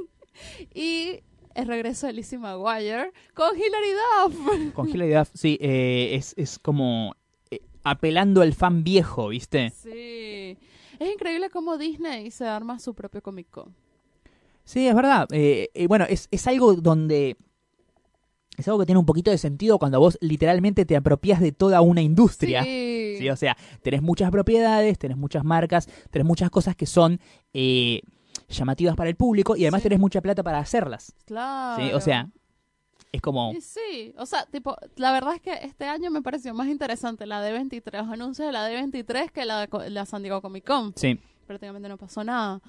Y 0.74 1.20
el 1.56 1.68
regreso 1.68 2.08
de 2.08 2.14
Lizzie 2.14 2.38
McGuire 2.40 3.12
con 3.34 3.56
Hilary 3.56 3.92
Duff. 3.94 4.74
con 4.74 4.90
Hilary 4.90 5.14
Duff, 5.14 5.30
sí, 5.34 5.58
eh, 5.62 6.16
es, 6.16 6.34
es 6.38 6.58
como 6.58 7.16
eh, 7.52 7.62
apelando 7.84 8.42
al 8.42 8.54
fan 8.54 8.84
viejo, 8.84 9.28
¿viste? 9.28 9.70
Sí. 9.72 10.58
Es 11.00 11.12
increíble 11.14 11.50
cómo 11.50 11.78
Disney 11.78 12.32
se 12.32 12.46
arma 12.46 12.80
su 12.80 12.94
propio 12.94 13.22
Comic 13.22 13.50
Con. 13.50 13.76
Sí, 14.64 14.88
es 14.88 14.96
verdad. 14.96 15.28
Eh, 15.32 15.70
eh, 15.74 15.88
bueno, 15.88 16.06
es, 16.08 16.28
es 16.32 16.48
algo 16.48 16.74
donde... 16.76 17.36
Es 18.56 18.68
algo 18.68 18.80
que 18.80 18.86
tiene 18.86 19.00
un 19.00 19.06
poquito 19.06 19.32
de 19.32 19.38
sentido 19.40 19.80
cuando 19.80 20.00
vos 20.00 20.18
literalmente 20.22 20.86
te 20.86 20.96
apropias 20.96 21.42
de 21.42 21.52
toda 21.52 21.82
una 21.82 22.02
industria. 22.04 22.64
Sí. 22.64 23.16
¿sí? 23.18 23.30
O 23.30 23.36
sea, 23.36 23.58
tenés 23.82 24.04
muchas 24.04 24.30
propiedades, 24.30 25.00
tenés 25.00 25.18
muchas 25.18 25.44
marcas, 25.44 25.88
tenés 26.12 26.28
muchas 26.28 26.52
cosas 26.52 26.76
que 26.76 26.86
son 26.86 27.20
eh, 27.54 28.02
llamativas 28.50 28.96
para 28.96 29.10
el 29.10 29.16
público 29.16 29.56
y 29.56 29.64
además 29.64 29.82
Sí. 29.82 29.86
tenés 29.90 30.00
mucha 30.00 30.22
plata 30.22 30.44
para 30.44 30.60
hacerlas. 30.60 31.14
claro. 31.26 31.84
¿sí? 31.84 31.94
O 31.94 32.00
sea, 32.00 32.30
es 33.14 33.22
como... 33.22 33.54
Y 33.54 33.62
sí, 33.62 34.14
o 34.18 34.26
sea, 34.26 34.46
tipo, 34.48 34.76
la 34.96 35.12
verdad 35.12 35.36
es 35.36 35.42
que 35.42 35.54
este 35.54 35.86
año 35.86 36.10
me 36.10 36.24
pareció 36.24 36.54
más 36.56 36.68
interesante 36.68 37.28
la 37.28 37.48
D23, 37.48 38.00
los 38.00 38.10
anuncios 38.10 38.48
de 38.48 38.52
la 38.52 38.68
D23 38.70 39.32
que 39.32 39.46
la 39.46 39.70
la 39.90 40.06
San 40.08 40.24
Diego 40.24 40.42
Comic 40.42 40.66
Con. 40.66 40.94
Sí, 40.98 41.20
Prácticamente 41.46 41.88
no 41.88 41.98
pasó 41.98 42.24
nada. 42.24 42.60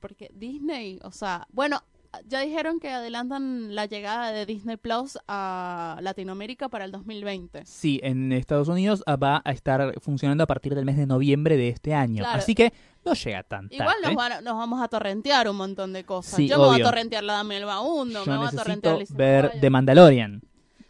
Porque 0.00 0.32
Disney, 0.34 0.98
o 1.04 1.12
sea, 1.12 1.46
bueno, 1.52 1.80
ya 2.26 2.40
dijeron 2.40 2.80
que 2.80 2.90
adelantan 2.90 3.74
la 3.74 3.86
llegada 3.86 4.32
de 4.32 4.46
Disney 4.46 4.76
Plus 4.76 5.18
a 5.28 5.98
Latinoamérica 6.00 6.68
para 6.68 6.84
el 6.84 6.92
2020. 6.92 7.64
sí, 7.66 8.00
en 8.02 8.32
Estados 8.32 8.68
Unidos 8.68 9.02
ah, 9.06 9.16
va 9.16 9.42
a 9.44 9.52
estar 9.52 9.94
funcionando 10.00 10.44
a 10.44 10.46
partir 10.46 10.74
del 10.74 10.84
mes 10.84 10.96
de 10.96 11.06
noviembre 11.06 11.56
de 11.56 11.68
este 11.68 11.94
año. 11.94 12.22
Claro. 12.22 12.38
Así 12.38 12.54
que 12.54 12.72
no 13.04 13.14
llega 13.14 13.42
tan 13.42 13.68
Igual 13.70 13.88
tarde. 14.02 14.06
nos, 14.06 14.16
van 14.16 14.44
nos 14.44 14.54
vamos 14.56 14.82
a 14.82 14.88
torrentear 14.88 15.48
un 15.48 15.56
montón 15.56 15.92
de 15.92 16.04
cosas. 16.04 16.34
Sí, 16.36 16.48
Yo 16.48 16.56
me 16.58 16.64
voy 16.64 16.68
a 16.72 16.74
obvio. 16.76 16.84
torrentear 16.86 17.24
la 17.24 17.34
Dame 17.34 17.56
el 17.56 17.62
Yo 17.62 18.24
me 18.26 18.36
voy 18.36 18.46
a 18.46 18.50
torrentear 18.50 18.98
ver. 19.10 19.52
The 19.60 19.70
Mandalorian 19.70 20.42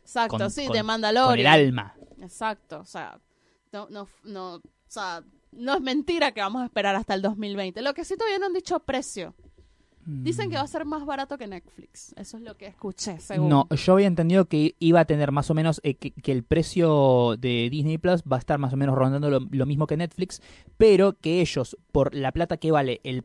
Exacto, 0.02 0.38
con- 0.38 0.50
sí, 0.50 0.66
con- 0.66 0.76
con 0.76 0.86
Mandalorian. 0.86 1.40
el 1.40 1.46
alma. 1.66 1.94
Exacto, 2.22 2.78
o 2.80 2.84
sea, 2.84 3.18
no, 3.72 3.88
no, 3.90 4.08
no, 4.24 4.54
o 4.54 4.62
sea, 4.86 5.22
no 5.52 5.74
es 5.74 5.80
mentira 5.80 6.32
que 6.32 6.40
vamos 6.40 6.62
a 6.62 6.66
esperar 6.66 6.94
hasta 6.94 7.14
el 7.14 7.22
2020. 7.22 7.82
Lo 7.82 7.92
que 7.94 8.04
sí 8.04 8.16
todavía 8.16 8.38
no 8.38 8.46
han 8.46 8.52
dicho 8.52 8.78
precio. 8.80 9.34
Dicen 10.06 10.48
que 10.50 10.56
va 10.56 10.62
a 10.62 10.66
ser 10.68 10.84
más 10.84 11.04
barato 11.04 11.36
que 11.36 11.46
Netflix. 11.48 12.14
Eso 12.16 12.36
es 12.36 12.42
lo 12.44 12.56
que 12.56 12.66
escuché, 12.66 13.18
según. 13.18 13.48
No, 13.48 13.68
yo 13.70 13.92
había 13.94 14.06
entendido 14.06 14.44
que 14.46 14.74
iba 14.78 15.00
a 15.00 15.04
tener 15.04 15.32
más 15.32 15.50
o 15.50 15.54
menos 15.54 15.80
eh, 15.82 15.94
que, 15.94 16.12
que 16.12 16.30
el 16.32 16.44
precio 16.44 17.36
de 17.38 17.68
Disney 17.70 17.98
Plus 17.98 18.22
va 18.22 18.36
a 18.36 18.38
estar 18.38 18.58
más 18.58 18.72
o 18.72 18.76
menos 18.76 18.94
rondando 18.94 19.28
lo, 19.30 19.40
lo 19.50 19.66
mismo 19.66 19.86
que 19.86 19.96
Netflix, 19.96 20.40
pero 20.76 21.14
que 21.14 21.40
ellos, 21.40 21.76
por 21.92 22.14
la 22.14 22.30
plata 22.32 22.56
que 22.56 22.70
vale 22.70 23.00
el, 23.02 23.24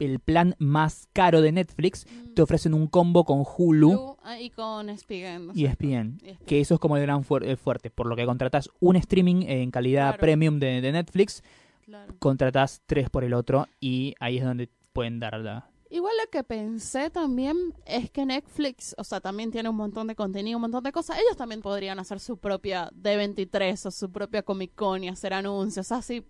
el 0.00 0.18
plan 0.20 0.54
más 0.58 1.08
caro 1.12 1.40
de 1.40 1.52
Netflix, 1.52 2.06
Mm. 2.06 2.34
te 2.34 2.42
ofrecen 2.42 2.74
un 2.74 2.86
combo 2.88 3.24
con 3.24 3.42
Hulu 3.56 4.16
ah, 4.22 4.38
y 4.38 4.50
con 4.50 4.96
Spigen. 4.98 5.50
y 5.54 5.64
ESPN. 5.64 6.18
ESPN. 6.22 6.44
Que 6.46 6.60
eso 6.60 6.74
es 6.74 6.80
como 6.80 6.96
el 6.96 7.02
gran 7.02 7.24
eh, 7.42 7.56
fuerte, 7.56 7.90
por 7.90 8.06
lo 8.06 8.16
que 8.16 8.26
contratas 8.26 8.68
un 8.80 8.96
streaming 8.96 9.44
en 9.46 9.70
calidad 9.70 10.08
Claro. 10.10 10.20
premium 10.20 10.58
de, 10.58 10.80
de 10.82 10.92
Netflix, 10.92 11.42
Claro. 11.86 12.14
contratas 12.18 12.82
tres 12.86 13.08
por 13.08 13.24
el 13.24 13.32
otro 13.32 13.66
y 13.80 14.14
ahí 14.20 14.36
es 14.38 14.44
donde 14.44 14.68
pueden 14.92 15.20
dar 15.20 15.38
la... 15.40 15.70
Igual 15.90 16.12
lo 16.22 16.30
que 16.30 16.44
pensé 16.44 17.08
también 17.10 17.56
es 17.86 18.10
que 18.10 18.26
Netflix, 18.26 18.94
o 18.98 19.04
sea, 19.04 19.20
también 19.20 19.50
tiene 19.50 19.68
un 19.68 19.76
montón 19.76 20.06
de 20.06 20.14
contenido, 20.14 20.58
un 20.58 20.62
montón 20.62 20.84
de 20.84 20.92
cosas. 20.92 21.18
Ellos 21.18 21.36
también 21.36 21.62
podrían 21.62 21.98
hacer 21.98 22.20
su 22.20 22.36
propia 22.36 22.90
D23 22.90 23.86
o 23.86 23.90
su 23.90 24.10
propia 24.12 24.42
Comic 24.42 24.74
Con 24.74 25.04
y 25.04 25.08
hacer 25.08 25.32
anuncios 25.32 25.90
así 25.92 26.24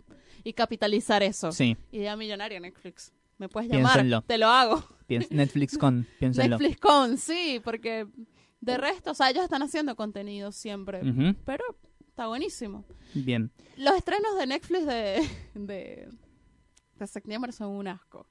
y 0.44 0.52
capitalizar 0.52 1.22
eso. 1.22 1.50
Sí, 1.50 1.76
Idea 1.90 2.16
millonaria, 2.16 2.60
Netflix. 2.60 3.12
Me 3.38 3.48
puedes 3.48 3.70
llamar, 3.70 3.94
Piénsenlo. 3.94 4.22
te 4.22 4.38
lo 4.38 4.46
hago. 4.48 4.84
Netflix 5.08 5.76
con, 5.78 6.06
piénsenlo. 6.18 6.58
Netflix 6.58 6.80
con, 6.80 7.18
sí, 7.18 7.60
porque 7.64 8.06
de 8.60 8.76
resto, 8.76 9.12
o 9.12 9.14
sea, 9.14 9.30
ellos 9.30 9.44
están 9.44 9.62
haciendo 9.62 9.96
contenido 9.96 10.52
siempre, 10.52 11.00
pero 11.44 11.64
está 12.08 12.26
buenísimo. 12.26 12.84
Bien. 13.14 13.50
Los 13.76 13.94
estrenos 13.94 14.36
de 14.38 14.46
Netflix 14.46 14.86
de, 14.86 15.28
de, 15.54 16.08
de 16.98 17.06
septiembre 17.06 17.52
son 17.52 17.70
un 17.70 17.88
asco. 17.88 18.26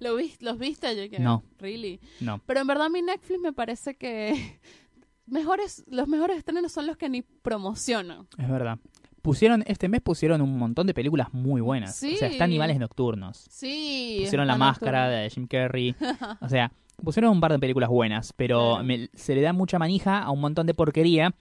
¿Lo 0.00 0.16
vis- 0.16 0.40
¿Los 0.40 0.58
viste? 0.58 0.94
Yo 0.96 1.10
que, 1.10 1.18
No. 1.18 1.42
Really. 1.58 2.00
No. 2.20 2.40
Pero 2.46 2.60
en 2.60 2.66
verdad 2.66 2.88
mi 2.90 3.02
Netflix 3.02 3.40
me 3.40 3.52
parece 3.52 3.96
que 3.96 4.58
mejores, 5.26 5.84
los 5.88 6.08
mejores 6.08 6.38
estrenos 6.38 6.72
son 6.72 6.86
los 6.86 6.96
que 6.96 7.08
ni 7.08 7.22
promocionan. 7.22 8.26
Es 8.38 8.48
verdad. 8.48 8.78
Pusieron, 9.22 9.64
este 9.66 9.88
mes 9.88 10.00
pusieron 10.00 10.40
un 10.40 10.56
montón 10.58 10.86
de 10.86 10.94
películas 10.94 11.28
muy 11.32 11.60
buenas. 11.60 11.96
Sí. 11.96 12.14
O 12.14 12.16
sea, 12.16 12.28
está 12.28 12.44
Animales 12.44 12.78
Nocturnos. 12.78 13.46
Sí. 13.50 14.18
Pusieron 14.22 14.46
La 14.46 14.56
Máscara 14.56 15.02
nocturno. 15.06 15.22
de 15.22 15.30
Jim 15.30 15.46
Carrey. 15.46 15.94
O 16.40 16.48
sea, 16.48 16.72
pusieron 17.02 17.32
un 17.32 17.40
par 17.40 17.52
de 17.52 17.58
películas 17.58 17.90
buenas, 17.90 18.32
pero 18.32 18.70
Claro. 18.74 18.84
me- 18.84 19.10
se 19.14 19.34
le 19.34 19.40
da 19.42 19.52
mucha 19.52 19.78
manija 19.78 20.22
a 20.22 20.30
un 20.30 20.40
montón 20.40 20.66
de 20.66 20.74
porquería 20.74 21.34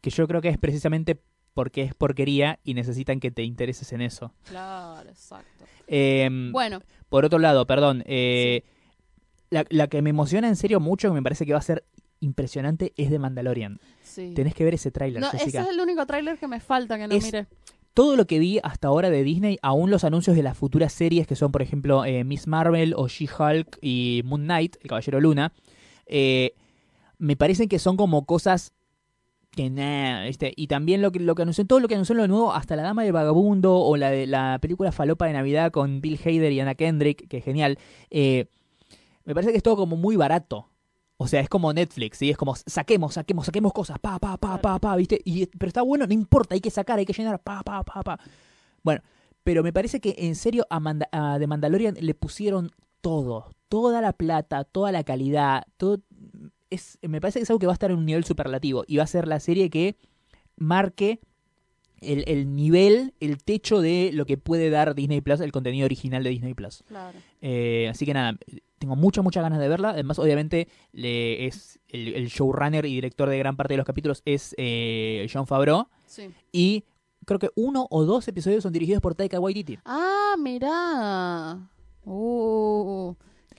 que 0.00 0.10
yo 0.10 0.28
creo 0.28 0.42
que 0.42 0.50
es 0.50 0.58
precisamente 0.58 1.20
porque 1.54 1.82
es 1.82 1.94
porquería 1.94 2.58
y 2.62 2.74
necesitan 2.74 3.20
que 3.20 3.30
te 3.30 3.42
intereses 3.42 3.90
en 3.92 4.02
eso. 4.02 4.32
Claro, 4.44 5.08
exacto. 5.08 5.64
Em, 5.86 6.52
Bueno, 6.52 6.82
Por 7.14 7.24
otro 7.24 7.38
lado, 7.38 7.64
perdón, 7.64 8.02
eh, 8.06 8.64
la, 9.48 9.64
la 9.70 9.86
que 9.86 10.02
me 10.02 10.10
emociona 10.10 10.48
en 10.48 10.56
serio 10.56 10.80
mucho, 10.80 11.10
que 11.10 11.14
me 11.14 11.22
parece 11.22 11.46
que 11.46 11.52
va 11.52 11.60
a 11.60 11.62
ser 11.62 11.84
impresionante, 12.18 12.92
es 12.96 13.08
de 13.08 13.20
Mandalorian. 13.20 13.78
sí. 14.02 14.32
Tenés 14.34 14.52
que 14.52 14.64
ver 14.64 14.74
ese 14.74 14.90
tráiler, 14.90 15.20
No, 15.20 15.28
ese 15.32 15.44
es 15.44 15.54
el 15.54 15.78
único 15.78 16.04
tráiler 16.06 16.38
que 16.38 16.48
me 16.48 16.58
falta 16.58 16.98
que 16.98 17.06
no 17.06 17.14
Es- 17.14 17.22
mire. 17.26 17.46
todo 17.92 18.16
lo 18.16 18.26
que 18.26 18.40
vi 18.40 18.58
hasta 18.64 18.88
ahora 18.88 19.10
de 19.10 19.22
Disney, 19.22 19.60
aún 19.62 19.92
los 19.92 20.02
anuncios 20.02 20.34
de 20.34 20.42
las 20.42 20.58
futuras 20.58 20.92
series 20.92 21.28
que 21.28 21.36
son, 21.36 21.52
por 21.52 21.62
ejemplo, 21.62 22.04
eh, 22.04 22.24
Miss 22.24 22.48
Marvel 22.48 22.94
o 22.96 23.06
She-Hulk 23.06 23.78
y 23.80 24.22
Moon 24.24 24.42
Knight, 24.42 24.74
el 24.82 24.88
Caballero 24.88 25.20
Luna, 25.20 25.52
eh, 26.06 26.54
me 27.18 27.36
parecen 27.36 27.68
que 27.68 27.78
son 27.78 27.96
como 27.96 28.26
cosas 28.26 28.72
que 29.54 29.70
nada, 29.70 30.24
¿viste? 30.24 30.52
Y 30.56 30.66
también 30.66 31.02
lo 31.02 31.12
que, 31.12 31.20
lo 31.20 31.34
que 31.34 31.44
todo 31.66 31.80
lo 31.80 31.88
que 31.88 31.94
anunció 31.94 32.14
lo 32.14 32.28
nuevo, 32.28 32.52
hasta 32.52 32.76
La 32.76 32.82
Dama 32.82 33.02
del 33.02 33.12
Vagabundo 33.12 33.76
o 33.76 33.96
la 33.96 34.10
de 34.10 34.26
la 34.26 34.58
película 34.60 34.92
Falopa 34.92 35.26
de 35.26 35.32
Navidad 35.32 35.70
con 35.70 36.00
Bill 36.00 36.18
Hader 36.24 36.52
y 36.52 36.60
Anna 36.60 36.74
Kendrick, 36.74 37.28
que 37.28 37.40
genial, 37.40 37.78
eh, 38.10 38.46
me 39.24 39.34
parece 39.34 39.52
que 39.52 39.56
es 39.56 39.62
todo 39.62 39.76
como 39.76 39.96
muy 39.96 40.16
barato. 40.16 40.68
O 41.16 41.28
sea, 41.28 41.40
es 41.40 41.48
como 41.48 41.72
Netflix, 41.72 42.18
¿sí? 42.18 42.30
Es 42.30 42.36
como 42.36 42.56
saquemos, 42.56 43.14
saquemos, 43.14 43.46
saquemos 43.46 43.72
cosas, 43.72 43.98
pa, 44.00 44.18
pa, 44.18 44.36
pa, 44.36 44.60
pa, 44.60 44.78
pa, 44.80 44.96
¿viste? 44.96 45.20
Y, 45.24 45.46
pero 45.46 45.68
está 45.68 45.82
bueno, 45.82 46.06
no 46.06 46.12
importa, 46.12 46.54
hay 46.54 46.60
que 46.60 46.70
sacar, 46.70 46.98
hay 46.98 47.06
que 47.06 47.12
llenar, 47.12 47.40
pa, 47.40 47.62
pa, 47.62 47.84
pa, 47.84 48.02
pa. 48.02 48.18
Bueno, 48.82 49.00
pero 49.44 49.62
me 49.62 49.72
parece 49.72 50.00
que 50.00 50.16
en 50.18 50.34
serio 50.34 50.66
a, 50.70 50.80
a 51.12 51.38
The 51.38 51.46
Mandalorian 51.46 51.96
le 52.00 52.14
pusieron 52.14 52.70
todo, 53.00 53.50
toda 53.68 54.00
la 54.00 54.12
plata, 54.12 54.64
toda 54.64 54.90
la 54.90 55.04
calidad, 55.04 55.64
todo 55.76 56.00
es 56.74 56.98
me 57.02 57.20
parece 57.20 57.38
que 57.38 57.44
es 57.44 57.50
algo 57.50 57.58
que 57.58 57.66
va 57.66 57.72
a 57.72 57.74
estar 57.74 57.90
en 57.90 57.98
un 57.98 58.06
nivel 58.06 58.24
superlativo 58.24 58.84
y 58.86 58.98
va 58.98 59.04
a 59.04 59.06
ser 59.06 59.26
la 59.26 59.40
serie 59.40 59.70
que 59.70 59.96
marque 60.56 61.20
el, 62.00 62.24
el 62.26 62.54
nivel, 62.54 63.14
el 63.20 63.42
techo 63.42 63.80
de 63.80 64.10
lo 64.12 64.26
que 64.26 64.36
puede 64.36 64.70
dar 64.70 64.94
Disney 64.94 65.20
Plus, 65.20 65.40
el 65.40 65.52
contenido 65.52 65.86
original 65.86 66.22
de 66.22 66.30
Disney 66.30 66.54
Plus. 66.54 66.84
Claro. 66.86 67.18
Eh, 67.40 67.88
así 67.90 68.04
que 68.04 68.14
nada, 68.14 68.36
tengo 68.78 68.96
muchas, 68.96 69.24
muchas 69.24 69.42
ganas 69.42 69.58
de 69.58 69.68
verla. 69.68 69.90
Además, 69.90 70.18
obviamente, 70.18 70.68
le, 70.92 71.46
es 71.46 71.78
el, 71.88 72.14
el 72.14 72.28
showrunner 72.28 72.84
y 72.84 72.94
director 72.94 73.28
de 73.28 73.38
gran 73.38 73.56
parte 73.56 73.74
de 73.74 73.78
los 73.78 73.86
capítulos 73.86 74.22
es 74.24 74.54
eh, 74.58 75.26
John 75.32 75.46
Favreau. 75.46 75.88
Sí. 76.06 76.28
Y 76.52 76.84
creo 77.24 77.38
que 77.38 77.50
uno 77.54 77.86
o 77.90 78.04
dos 78.04 78.28
episodios 78.28 78.62
son 78.62 78.72
dirigidos 78.72 79.00
por 79.00 79.14
Taika 79.14 79.40
Waititi. 79.40 79.78
Ah, 79.84 80.34
mira. 80.38 81.70
Uh, 82.04 83.14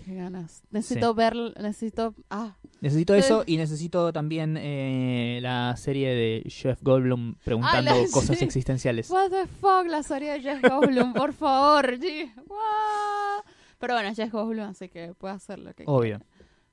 qué 0.06 0.16
ganas. 0.16 0.64
Necesito 0.72 1.14
ver, 1.14 1.36
necesito... 1.60 2.14
Ah, 2.30 2.56
Necesito 2.82 3.14
Sí. 3.14 3.20
eso 3.20 3.44
y 3.48 3.58
necesito 3.58 4.14
también 4.14 4.58
eh, 4.58 5.40
la 5.42 5.76
serie 5.78 6.10
de 6.14 6.44
Jeff 6.50 6.82
Goldblum 6.84 7.36
preguntando 7.44 7.92
Ah, 7.92 7.96
la- 7.96 8.12
cosas 8.12 8.38
sí. 8.38 8.46
existenciales. 8.46 9.10
what 9.10 9.30
the 9.32 9.48
fuck, 9.48 9.88
la 9.88 10.04
serie 10.04 10.34
de 10.34 10.42
Jeff 10.42 10.62
Goldblum, 10.62 11.14
por 11.14 11.34
favor. 11.34 11.86
G. 12.00 12.32
Pero 13.80 13.94
bueno, 13.94 14.14
Jeff 14.16 14.32
Goldblum, 14.32 14.66
así 14.70 14.90
que 14.90 15.14
puede 15.16 15.34
hacer 15.34 15.60
lo 15.60 15.74
que 15.74 15.84
Obvio. 15.88 16.20
quiera. 16.20 16.26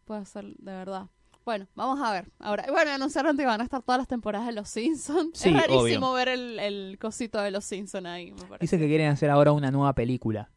Puede 0.04 0.20
hacer, 0.20 0.44
de 0.44 0.72
verdad. 0.72 1.06
Bueno, 1.44 1.66
vamos 1.74 2.00
a 2.00 2.12
ver. 2.12 2.30
Ahora, 2.38 2.66
bueno, 2.70 2.92
anunciaron 2.92 3.36
que 3.36 3.44
van 3.44 3.60
a 3.60 3.64
estar 3.64 3.82
todas 3.82 3.98
las 3.98 4.08
temporadas 4.08 4.46
de 4.46 4.52
Los 4.52 4.68
Simpsons. 4.68 5.30
Sí, 5.34 5.48
es 5.48 5.54
rarísimo 5.56 6.08
obvio. 6.10 6.12
ver 6.12 6.28
el, 6.28 6.58
el 6.60 6.98
cosito 7.00 7.40
de 7.40 7.50
Los 7.50 7.64
Simpsons 7.64 8.06
ahí, 8.06 8.30
me 8.32 8.42
parece. 8.42 8.58
Dice 8.60 8.78
que 8.78 8.86
quieren 8.86 9.08
hacer 9.08 9.30
ahora 9.30 9.52
una 9.52 9.70
nueva 9.70 9.92
película. 9.94 10.50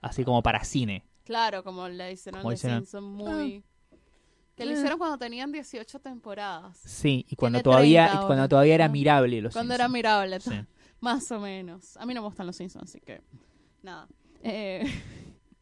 Así 0.00 0.24
como 0.24 0.42
para 0.42 0.64
cine. 0.64 1.04
Claro, 1.30 1.62
como 1.62 1.88
le 1.88 2.10
hicieron 2.10 2.40
Como 2.40 2.50
Los 2.50 2.58
hicieron. 2.58 2.80
Simpsons, 2.80 3.06
muy... 3.06 3.62
Que 4.56 4.64
lo 4.64 4.72
Eh. 4.72 4.74
hicieron 4.74 4.98
cuando 4.98 5.16
tenían 5.16 5.52
18 5.52 6.00
temporadas. 6.00 6.76
Sí, 6.84 7.24
y 7.28 7.36
cuando 7.36 7.58
Tiene 7.58 7.62
todavía, 7.62 8.06
30 8.08 8.24
y 8.24 8.26
cuando 8.26 8.48
todavía 8.48 8.74
era 8.74 8.86
Ah. 8.86 8.88
mirable 8.88 9.40
los 9.40 9.52
Cuando 9.52 9.72
era 9.74 9.86
mirable, 9.88 10.40
Sí. 10.40 10.50
más 11.00 11.30
o 11.30 11.38
menos. 11.38 11.96
A 11.98 12.04
mí 12.04 12.14
no 12.14 12.22
me 12.22 12.26
gustan 12.26 12.48
los 12.48 12.56
Simpsons, 12.56 12.90
así 12.90 13.00
que 13.00 13.20
nada. 13.80 14.08
Eh, 14.42 14.82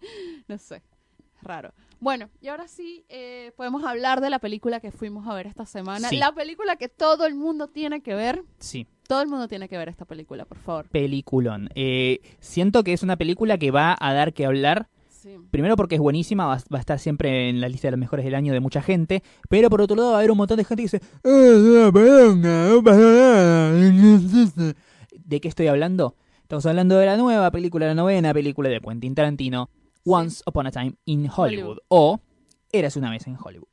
no 0.49 0.57
sé, 0.57 0.83
raro. 1.43 1.75
Bueno, 2.01 2.31
y 2.41 2.49
ahora 2.49 2.67
sí 2.67 3.05
eh, 3.11 3.53
podemos 3.55 3.85
hablar 3.85 4.23
de 4.23 4.31
la 4.31 4.39
película 4.39 4.81
que 4.81 4.91
fuimos 4.91 5.27
a 5.29 5.35
ver 5.35 5.49
esta 5.49 5.67
semana. 5.67 6.09
Sí. 6.09 6.17
La 6.17 6.33
película 6.33 6.77
que 6.77 6.89
todo 6.89 7.27
el 7.27 7.35
mundo 7.35 7.69
tiene 7.69 8.01
que 8.01 8.15
ver. 8.15 8.43
Sí, 8.59 8.87
Todo 9.07 9.21
el 9.21 9.29
mundo 9.29 9.49
tiene 9.49 9.69
que 9.69 9.77
ver 9.77 9.89
esta 9.91 10.07
película, 10.07 10.45
por 10.47 10.59
favor. 10.59 10.89
peliculón. 10.89 11.69
Eh, 11.75 12.21
siento 12.41 12.85
que 12.85 12.95
es 12.95 13.03
una 13.03 13.17
película 13.17 13.59
que 13.59 13.71
va 13.71 13.97
a 14.01 14.13
dar 14.15 14.33
que 14.33 14.47
hablar. 14.47 14.89
Sí. 15.29 15.37
Primero 15.51 15.77
porque 15.77 15.97
es 15.97 16.01
buenísima, 16.01 16.47
va, 16.47 16.57
va 16.73 16.79
a 16.79 16.81
estar 16.81 16.99
siempre 16.99 17.49
en 17.51 17.61
la 17.61 17.69
lista 17.69 17.89
de 17.89 17.93
los 17.93 18.01
mejores 18.01 18.25
del 18.25 18.35
año 18.35 18.53
de 18.53 18.61
mucha 18.61 18.81
gente. 18.81 19.23
Pero 19.49 19.69
por 19.69 19.81
otro 19.83 19.95
lado 19.97 20.11
va 20.11 20.17
a 20.17 20.19
haber 20.21 20.31
un 20.31 20.39
montón 20.39 20.57
de 20.57 20.65
gente 20.65 20.83
que 20.83 20.85
dice... 20.91 21.01
"Ah, 21.25 21.29
no, 21.85 21.93
perdón, 21.93 22.41
no 22.41 22.83
pasa 22.83 22.99
nada". 23.01 24.75
¿De 25.13 25.41
qué 25.41 25.49
estoy 25.49 25.67
hablando? 25.67 26.17
Estamos 26.43 26.65
hablando 26.65 26.97
de 26.97 27.05
la 27.07 27.17
nueva 27.19 27.51
película, 27.51 27.87
la 27.87 27.95
novena 27.95 28.33
película 28.33 28.71
de 28.71 28.81
Quentin 28.81 29.15
Tarantino, 29.15 29.69
Once 30.05 30.43
Upon 30.47 30.67
a 30.67 30.71
Time 30.71 30.95
in 31.05 31.29
Hollywood. 31.35 31.79
O 31.89 32.21
Érase 32.73 32.99
una 32.99 33.11
vez 33.11 33.27
en 33.27 33.37
Hollywood. 33.43 33.69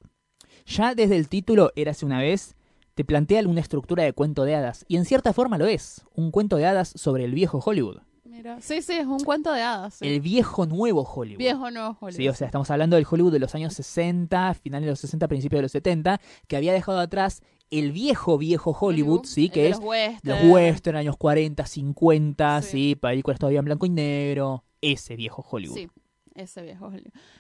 Ya 0.66 0.96
desde 0.96 1.16
el 1.16 1.30
título 1.30 1.72
Érase 1.76 2.06
una 2.06 2.20
vez 2.20 2.56
te 2.96 3.06
plantea 3.06 3.42
una 3.48 3.62
estructura 3.62 4.04
de 4.04 4.14
cuento 4.14 4.44
de 4.44 4.56
hadas. 4.56 4.86
Y 4.88 4.98
en 4.98 5.06
cierta 5.06 5.32
forma 5.34 5.58
lo 5.58 5.66
es. 5.68 6.06
Un 6.16 6.32
cuento 6.32 6.56
de 6.58 6.66
hadas 6.66 6.90
sobre 6.96 7.24
el 7.26 7.34
viejo 7.34 7.60
Hollywood. 7.64 8.00
Mira. 8.36 8.60
Sí, 8.62 8.82
sí, 8.82 8.94
es 8.94 9.06
un 9.06 9.20
cuento 9.22 9.52
de 9.54 9.62
hadas. 9.62 9.96
sí. 9.96 10.08
El 10.08 10.20
viejo 10.20 10.66
nuevo 10.66 11.04
Hollywood. 11.04 11.38
Viejo 11.40 11.72
no, 11.72 11.98
Hollywood. 12.00 12.18
Sí, 12.18 12.28
o 12.28 12.34
sea, 12.34 12.48
estamos 12.48 12.70
hablando 12.70 12.96
del 12.98 13.06
Hollywood 13.10 13.32
de 13.32 13.40
los 13.40 13.56
años 13.56 13.74
60, 13.74 14.54
finales 14.56 14.86
de 14.86 14.92
los 14.92 15.00
60, 15.00 15.28
principios 15.28 15.60
de 15.60 15.62
los 15.64 15.72
70, 15.72 16.20
que 16.48 16.58
había 16.58 16.74
dejado 16.74 17.00
atrás 17.00 17.42
el 17.72 17.92
viejo, 17.92 18.38
viejo 18.38 18.78
Hollywood, 18.80 19.26
sí, 19.26 19.46
el 19.46 19.52
que 19.52 19.62
de 19.64 19.70
es 19.70 19.78
los 19.78 19.86
western. 19.86 20.42
los 20.44 20.52
western, 20.54 20.98
años 20.98 21.18
40, 21.18 21.66
50, 21.66 22.62
Sí. 22.62 22.70
sí. 22.72 22.96
películas 22.96 23.40
todavía 23.40 23.60
en 23.60 23.66
blanco 23.66 23.86
y 23.86 23.90
negro, 23.90 24.64
ese 24.82 25.16
viejo 25.16 25.44
Hollywood. 25.50 25.76
Sí, 25.78 25.90
ese 26.36 26.62
viejo. 26.62 26.92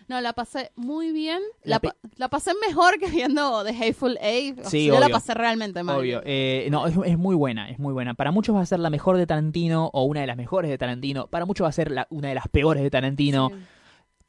No, 0.07 0.19
la 0.21 0.33
pasé 0.33 0.71
muy 0.75 1.11
bien. 1.11 1.39
La 1.63 1.75
La, 1.75 1.79
pa- 1.79 1.95
la 2.15 2.29
pasé 2.29 2.51
mejor 2.67 2.97
que 2.99 3.07
viendo 3.07 3.63
The 3.63 3.69
Hateful 3.71 4.17
Eight. 4.21 4.59
O 4.65 4.69
Sí, 4.69 4.85
yo 4.87 4.99
la 4.99 5.09
pasé 5.09 5.33
realmente 5.33 5.83
mal. 5.83 5.99
Obvio. 5.99 6.21
Eh, 6.25 6.67
no, 6.71 6.87
es, 6.87 6.95
es 7.05 7.17
muy 7.17 7.35
buena, 7.35 7.69
es 7.69 7.77
muy 7.79 7.93
buena. 7.93 8.13
Para 8.13 8.31
muchos 8.31 8.55
va 8.55 8.61
a 8.61 8.65
ser 8.65 8.79
la 8.79 8.89
mejor 8.89 9.17
de 9.17 9.27
Tarantino 9.27 9.89
o 9.93 10.03
una 10.05 10.21
de 10.21 10.27
las 10.27 10.37
mejores 10.37 10.71
de 10.71 10.77
Tarantino. 10.77 11.27
Para 11.27 11.45
muchos 11.45 11.65
va 11.65 11.69
a 11.69 11.73
ser 11.73 11.91
la- 11.91 12.07
una 12.09 12.29
de 12.29 12.35
las 12.35 12.47
peores 12.47 12.81
de 12.81 12.89
Tarantino. 12.89 13.49
Sí. 13.49 13.55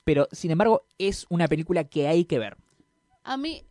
Pero, 0.05 0.29
sin 0.33 0.51
embargo, 0.51 0.85
es 0.99 1.27
una 1.31 1.49
película 1.49 1.85
que 1.85 2.07
hay 2.09 2.25
que 2.27 2.39
ver. 2.39 2.57
A 3.25 3.37
mí 3.37 3.65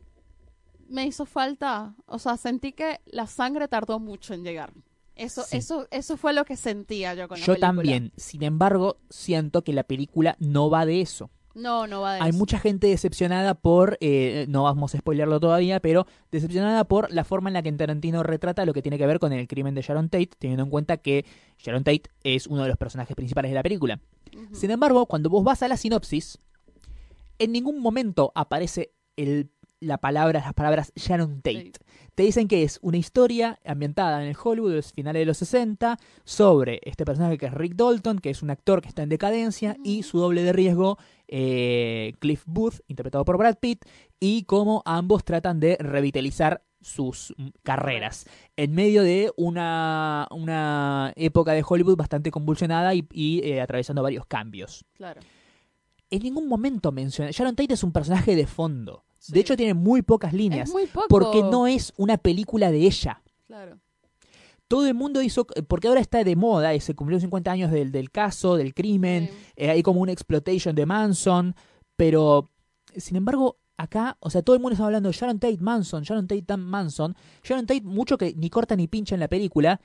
me 0.89 1.05
hizo 1.05 1.25
falta, 1.25 1.95
o 2.05 2.19
sea, 2.19 2.37
sentí 2.37 2.71
que 2.73 2.99
la 3.05 3.25
sangre 3.27 3.67
tardó 3.67 3.99
mucho 3.99 4.33
en 4.33 4.43
llegar. 4.43 4.73
Eso, 5.15 5.43
Sí. 5.43 5.57
eso, 5.57 5.87
eso 5.91 6.17
fue 6.17 6.33
lo 6.33 6.43
que 6.45 6.57
sentía 6.57 7.13
yo 7.13 7.27
con 7.27 7.39
la 7.39 7.45
Yo 7.45 7.53
película. 7.53 7.67
también. 7.67 8.11
Sin 8.17 8.43
embargo, 8.43 8.97
siento 9.09 9.63
que 9.63 9.73
la 9.73 9.83
película 9.83 10.35
no 10.39 10.69
va 10.69 10.85
de 10.85 11.01
eso. 11.01 11.29
No, 11.53 11.87
no 11.87 12.01
va 12.01 12.15
de 12.15 12.21
Hay 12.21 12.31
eso. 12.31 12.37
mucha 12.37 12.59
gente 12.59 12.87
decepcionada 12.87 13.53
por, 13.55 13.97
eh, 14.01 14.45
no 14.49 14.63
vamos 14.63 14.93
a 14.93 14.97
spoilearlo 14.97 15.39
todavía, 15.39 15.79
pero 15.79 16.05
decepcionada 16.29 16.83
por 16.83 17.09
la 17.13 17.23
forma 17.23 17.49
en 17.49 17.53
la 17.53 17.63
que 17.63 17.71
Tarantino 17.71 18.23
retrata 18.23 18.65
lo 18.65 18.73
que 18.73 18.81
tiene 18.81 18.97
que 18.97 19.05
ver 19.07 19.19
con 19.19 19.31
el 19.31 19.47
crimen 19.47 19.73
de 19.73 19.81
Sharon 19.81 20.09
Tate, 20.09 20.31
teniendo 20.37 20.63
en 20.63 20.69
cuenta 20.69 20.97
que 20.97 21.25
Sharon 21.59 21.85
Tate 21.85 22.03
es 22.23 22.47
uno 22.47 22.63
de 22.63 22.67
los 22.67 22.77
personajes 22.77 23.15
principales 23.15 23.51
de 23.51 23.55
la 23.55 23.63
película. 23.63 24.01
Sin 24.51 24.69
embargo, 24.69 25.05
cuando 25.05 25.29
vos 25.29 25.45
vas 25.45 25.63
a 25.63 25.69
la 25.69 25.77
sinopsis, 25.77 26.39
en 27.39 27.53
ningún 27.53 27.79
momento 27.79 28.33
aparece 28.35 28.91
el, 29.15 29.49
la 29.85 29.97
palabra, 29.97 30.39
las 30.39 30.53
palabras 30.53 30.91
Sharon 30.95 31.41
Tate. 31.41 31.73
Te 32.15 32.23
dicen 32.23 32.47
que 32.47 32.63
es 32.63 32.79
una 32.81 32.97
historia 32.97 33.59
ambientada 33.65 34.21
en 34.21 34.29
el 34.29 34.35
Hollywood 34.41 34.69
de 34.69 34.75
los 34.77 34.93
finales 34.93 35.21
de 35.21 35.25
los 35.25 35.37
60 35.37 35.97
sobre 36.23 36.79
este 36.83 37.05
personaje 37.05 37.37
que 37.37 37.47
es 37.47 37.53
Rick 37.53 37.75
Dalton, 37.75 38.19
que 38.19 38.29
es 38.29 38.41
un 38.41 38.49
actor 38.49 38.81
que 38.81 38.87
está 38.87 39.03
en 39.03 39.09
decadencia, 39.09 39.77
y 39.83 40.03
su 40.03 40.19
doble 40.19 40.43
de 40.43 40.53
riesgo, 40.53 40.97
eh, 41.27 42.13
Cliff 42.19 42.43
Booth, 42.45 42.81
interpretado 42.87 43.25
por 43.25 43.37
Brad 43.37 43.57
Pitt, 43.59 43.85
y 44.19 44.43
cómo 44.43 44.81
ambos 44.85 45.23
tratan 45.23 45.59
de 45.59 45.77
revitalizar 45.79 46.63
sus 46.81 47.33
mm, 47.37 47.47
carreras 47.63 48.27
en 48.55 48.73
medio 48.73 49.01
de 49.01 49.31
una, 49.35 50.27
una 50.31 51.11
época 51.15 51.53
de 51.53 51.63
Hollywood 51.67 51.97
bastante 51.97 52.31
convulsionada 52.31 52.93
y, 52.93 53.05
y, 53.11 53.41
eh, 53.43 53.61
atravesando 53.61 54.03
varios 54.03 54.25
cambios. 54.25 54.85
Claro. 54.93 55.21
En 56.11 56.21
ningún 56.21 56.47
momento 56.47 56.91
menciona. 56.91 57.31
Sharon 57.31 57.55
Tate 57.55 57.73
es 57.73 57.83
un 57.83 57.91
personaje 57.91 58.35
de 58.35 58.45
fondo. 58.45 59.04
Sí. 59.25 59.33
De 59.33 59.39
hecho, 59.39 59.57
tiene 59.57 59.73
muy 59.73 60.01
pocas 60.01 60.33
líneas. 60.33 60.69
Es 60.69 60.73
muy 60.73 60.87
poco. 60.87 61.07
Porque 61.09 61.41
no 61.41 61.67
es 61.67 61.93
una 61.97 62.17
película 62.17 62.71
de 62.71 62.79
ella. 62.79 63.21
Claro. 63.45 63.79
Todo 64.67 64.87
el 64.87 64.93
mundo 64.93 65.21
hizo. 65.21 65.45
Porque 65.67 65.87
ahora 65.87 66.01
está 66.01 66.23
de 66.23 66.35
moda, 66.35 66.73
y 66.75 66.79
se 66.79 66.95
cumplió 66.95 67.19
50 67.19 67.51
años 67.51 67.71
del, 67.71 67.91
del 67.91 68.11
caso, 68.11 68.55
del 68.55 68.73
crimen. 68.73 69.27
Sí. 69.27 69.33
eh, 69.57 69.69
hay 69.71 69.83
como 69.83 70.01
una 70.01 70.11
exploitation 70.11 70.75
de 70.75 70.85
Manson. 70.85 71.55
Pero, 71.95 72.49
sin 72.95 73.15
embargo, 73.17 73.57
acá, 73.77 74.17
o 74.19 74.29
sea, 74.29 74.41
todo 74.41 74.55
el 74.55 74.61
mundo 74.61 74.73
está 74.73 74.85
hablando 74.85 75.09
de 75.09 75.13
Sharon 75.15 75.39
Tate 75.39 75.57
Manson, 75.59 76.03
Sharon 76.03 76.27
Tate 76.27 76.57
Manson. 76.57 77.15
Sharon 77.43 77.65
Tate, 77.65 77.81
mucho 77.81 78.17
que 78.17 78.33
ni 78.35 78.49
corta 78.49 78.75
ni 78.75 78.87
pincha 78.87 79.15
en 79.15 79.21
la 79.21 79.27
película. 79.27 79.79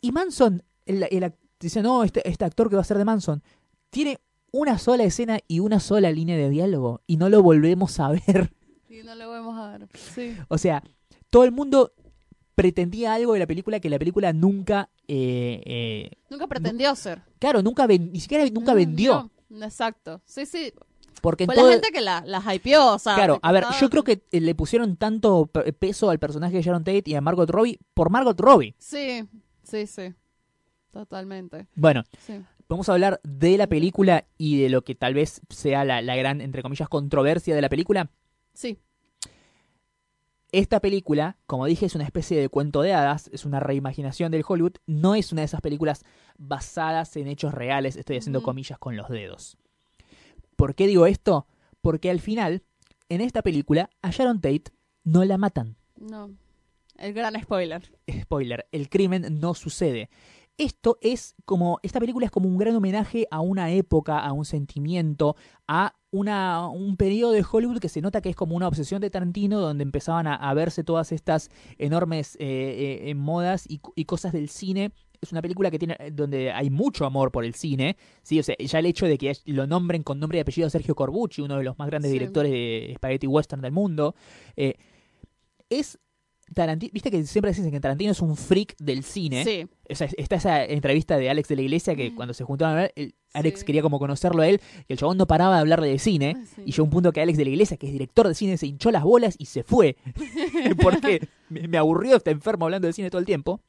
Y 0.00 0.12
Manson, 0.12 0.62
el, 0.86 1.32
dice, 1.58 1.82
no, 1.82 2.04
este, 2.04 2.28
este 2.28 2.44
actor 2.44 2.68
que 2.68 2.76
va 2.76 2.82
a 2.82 2.84
ser 2.84 2.98
de 2.98 3.04
Manson, 3.04 3.42
tiene 3.90 4.20
una 4.52 4.78
sola 4.78 5.04
escena 5.04 5.38
y 5.46 5.60
una 5.60 5.80
sola 5.80 6.10
línea 6.10 6.36
de 6.36 6.50
diálogo. 6.50 7.02
Y 7.06 7.16
no 7.16 7.28
lo 7.28 7.42
volvemos 7.42 7.98
a 8.00 8.10
ver. 8.10 8.52
Y 8.88 9.02
no 9.02 9.14
lo 9.14 9.28
vamos 9.30 9.58
a 9.58 9.76
ver. 9.78 9.88
Sí. 9.94 10.36
O 10.48 10.58
sea, 10.58 10.82
todo 11.30 11.44
el 11.44 11.52
mundo 11.52 11.92
pretendía 12.54 13.14
algo 13.14 13.34
de 13.34 13.38
la 13.40 13.46
película 13.46 13.80
que 13.80 13.90
la 13.90 13.98
película 13.98 14.32
nunca, 14.32 14.90
eh, 15.06 15.62
eh, 15.64 16.10
Nunca 16.30 16.46
pretendió 16.46 16.94
ser. 16.96 17.22
claro, 17.38 17.62
nunca 17.62 17.86
ni 17.86 18.18
siquiera 18.20 18.44
nunca 18.50 18.72
Mm, 18.72 18.76
vendió, 18.76 19.30
no, 19.48 19.64
exacto. 19.64 20.20
Sí, 20.24 20.44
sí. 20.46 20.72
porque 21.22 21.46
Fue 21.46 21.54
todo- 21.54 21.66
la 21.66 21.72
gente 21.74 21.90
que 21.92 22.00
la, 22.00 22.22
la 22.26 22.42
hypeó, 22.54 22.94
o 22.94 22.98
sea. 22.98 23.14
claro, 23.14 23.38
a 23.42 23.52
ver, 23.52 23.64
yo 23.80 23.90
creo 23.90 24.02
que 24.04 24.22
eh, 24.32 24.40
le 24.40 24.54
pusieron 24.54 24.96
tanto 24.96 25.46
pe- 25.46 25.72
peso 25.72 26.10
al 26.10 26.18
personaje 26.18 26.56
de 26.56 26.62
Sharon 26.62 26.82
Tate 26.84 27.02
y 27.06 27.14
a 27.14 27.20
Margot 27.20 27.48
Robbie 27.50 27.78
por 27.94 28.10
Margot 28.10 28.38
Robbie. 28.40 28.74
Sí, 28.78 29.24
sí, 29.62 29.86
sí. 29.86 30.14
Totalmente. 30.92 31.66
Bueno, 31.74 32.02
Sí. 32.26 32.40
vamos 32.68 32.88
a 32.88 32.92
hablar 32.92 33.20
de 33.22 33.56
la 33.58 33.66
película 33.66 34.26
y 34.36 34.60
de 34.62 34.68
lo 34.68 34.82
que 34.82 34.94
tal 34.94 35.14
vez 35.14 35.40
sea 35.50 35.84
la, 35.84 36.02
la 36.02 36.16
gran, 36.16 36.40
entre 36.40 36.62
comillas, 36.62 36.88
controversia 36.88 37.54
de 37.54 37.62
la 37.62 37.68
película. 37.68 38.10
Sí. 38.58 38.76
Esta 40.50 40.80
película, 40.80 41.36
como 41.46 41.66
dije, 41.66 41.86
es 41.86 41.94
una 41.94 42.02
especie 42.02 42.40
de 42.40 42.48
cuento 42.48 42.82
de 42.82 42.92
hadas, 42.92 43.30
es 43.32 43.44
una 43.44 43.60
reimaginación 43.60 44.32
del 44.32 44.42
Hollywood, 44.44 44.78
no 44.84 45.14
es 45.14 45.30
una 45.30 45.42
de 45.42 45.46
esas 45.46 45.60
películas 45.60 46.04
basadas 46.38 47.16
en 47.16 47.28
hechos 47.28 47.54
reales, 47.54 47.94
estoy 47.94 48.16
haciendo 48.16 48.42
comillas 48.42 48.76
con 48.80 48.96
los 48.96 49.08
dedos. 49.10 49.58
¿Por 50.56 50.74
qué 50.74 50.88
digo 50.88 51.06
esto? 51.06 51.46
Porque 51.80 52.10
al 52.10 52.18
final, 52.18 52.64
en 53.08 53.20
esta 53.20 53.42
película, 53.42 53.90
a 54.02 54.10
Sharon 54.10 54.40
Tate 54.40 54.72
no 55.04 55.24
la 55.24 55.38
matan. 55.38 55.76
No. 55.94 56.34
El 56.96 57.12
gran 57.12 57.40
spoiler. 57.40 57.96
Spoiler, 58.10 58.66
el 58.72 58.88
crimen 58.88 59.38
no 59.38 59.54
sucede. 59.54 60.10
Esto 60.58 60.98
es 61.00 61.36
como, 61.44 61.78
esta 61.84 62.00
película 62.00 62.26
es 62.26 62.32
como 62.32 62.48
un 62.48 62.58
gran 62.58 62.74
homenaje 62.74 63.26
a 63.30 63.40
una 63.40 63.70
época, 63.70 64.18
a 64.18 64.32
un 64.32 64.44
sentimiento, 64.44 65.36
a 65.68 65.94
una, 66.10 66.68
un 66.68 66.96
periodo 66.96 67.30
de 67.32 67.44
Hollywood 67.48 67.78
que 67.78 67.88
se 67.88 68.00
nota 68.00 68.20
que 68.20 68.28
es 68.30 68.36
como 68.36 68.56
una 68.56 68.66
obsesión 68.66 69.00
de 69.00 69.08
Tarantino, 69.08 69.60
donde 69.60 69.84
empezaban 69.84 70.26
a, 70.26 70.34
a 70.34 70.54
verse 70.54 70.82
todas 70.82 71.12
estas 71.12 71.48
enormes 71.78 72.36
eh, 72.40 73.02
eh, 73.04 73.14
modas 73.14 73.66
y, 73.68 73.80
y 73.94 74.04
cosas 74.04 74.32
del 74.32 74.48
cine 74.48 74.90
es 75.20 75.32
una 75.32 75.42
película 75.42 75.68
que 75.70 75.80
tiene 75.80 75.96
donde 76.12 76.52
hay 76.52 76.70
mucho 76.70 77.04
amor 77.04 77.32
por 77.32 77.44
el 77.44 77.54
cine, 77.54 77.96
sí, 78.22 78.38
o 78.38 78.42
sea, 78.44 78.54
ya 78.56 78.78
el 78.78 78.86
hecho 78.86 79.04
de 79.04 79.18
que 79.18 79.36
lo 79.46 79.66
nombren 79.66 80.04
con 80.04 80.20
nombre 80.20 80.38
y 80.38 80.40
apellido 80.40 80.70
Sergio 80.70 80.94
Corbucci, 80.94 81.42
uno 81.42 81.56
de 81.56 81.64
los 81.64 81.76
más 81.76 81.88
grandes 81.88 82.10
Sí. 82.12 82.18
directores 82.18 82.52
de 82.52 82.92
spaghetti 82.96 83.26
western 83.26 83.60
del 83.60 83.72
mundo, 83.72 84.14
eh, 84.56 84.74
es 85.70 85.98
Tarantino, 86.54 86.90
viste 86.92 87.10
que 87.10 87.24
siempre 87.24 87.50
dicen 87.52 87.70
que 87.70 87.80
Tarantino 87.80 88.10
es 88.12 88.20
un 88.20 88.36
freak 88.36 88.76
del 88.78 89.02
cine. 89.02 89.44
Sí. 89.44 89.66
O 89.90 89.94
sea, 89.94 90.08
está 90.16 90.36
esa 90.36 90.64
entrevista 90.64 91.16
de 91.16 91.30
Alex 91.30 91.48
de 91.48 91.56
la 91.56 91.62
Iglesia 91.62 91.94
que 91.96 92.10
Mm. 92.10 92.14
cuando 92.14 92.34
se 92.34 92.44
juntaban 92.44 92.74
a 92.74 92.78
hablar, 92.78 92.92
el- 92.96 93.14
Alex 93.34 93.60
Sí. 93.60 93.66
quería 93.66 93.82
como 93.82 93.98
conocerlo 93.98 94.42
a 94.42 94.48
él 94.48 94.60
y 94.88 94.92
el 94.92 94.98
chabón 94.98 95.18
no 95.18 95.26
paraba 95.26 95.54
de 95.56 95.60
hablarle 95.60 95.88
de 95.88 95.98
cine. 95.98 96.34
Ah, 96.38 96.44
sí. 96.56 96.62
Y 96.64 96.72
llegó 96.72 96.84
un 96.84 96.90
punto 96.90 97.12
que 97.12 97.20
Alex 97.20 97.36
de 97.38 97.44
la 97.44 97.50
Iglesia, 97.50 97.76
que 97.76 97.86
es 97.86 97.92
director 97.92 98.26
de 98.26 98.34
cine, 98.34 98.56
se 98.56 98.66
hinchó 98.66 98.90
las 98.90 99.02
bolas 99.04 99.34
y 99.38 99.44
se 99.46 99.62
fue. 99.62 99.96
Porque 100.82 101.28
me, 101.48 101.68
me 101.68 101.78
aburrió, 101.78 102.16
está 102.16 102.30
enfermo 102.30 102.64
hablando 102.64 102.86
de 102.86 102.92
cine 102.92 103.10
todo 103.10 103.20
el 103.20 103.26
tiempo. 103.26 103.60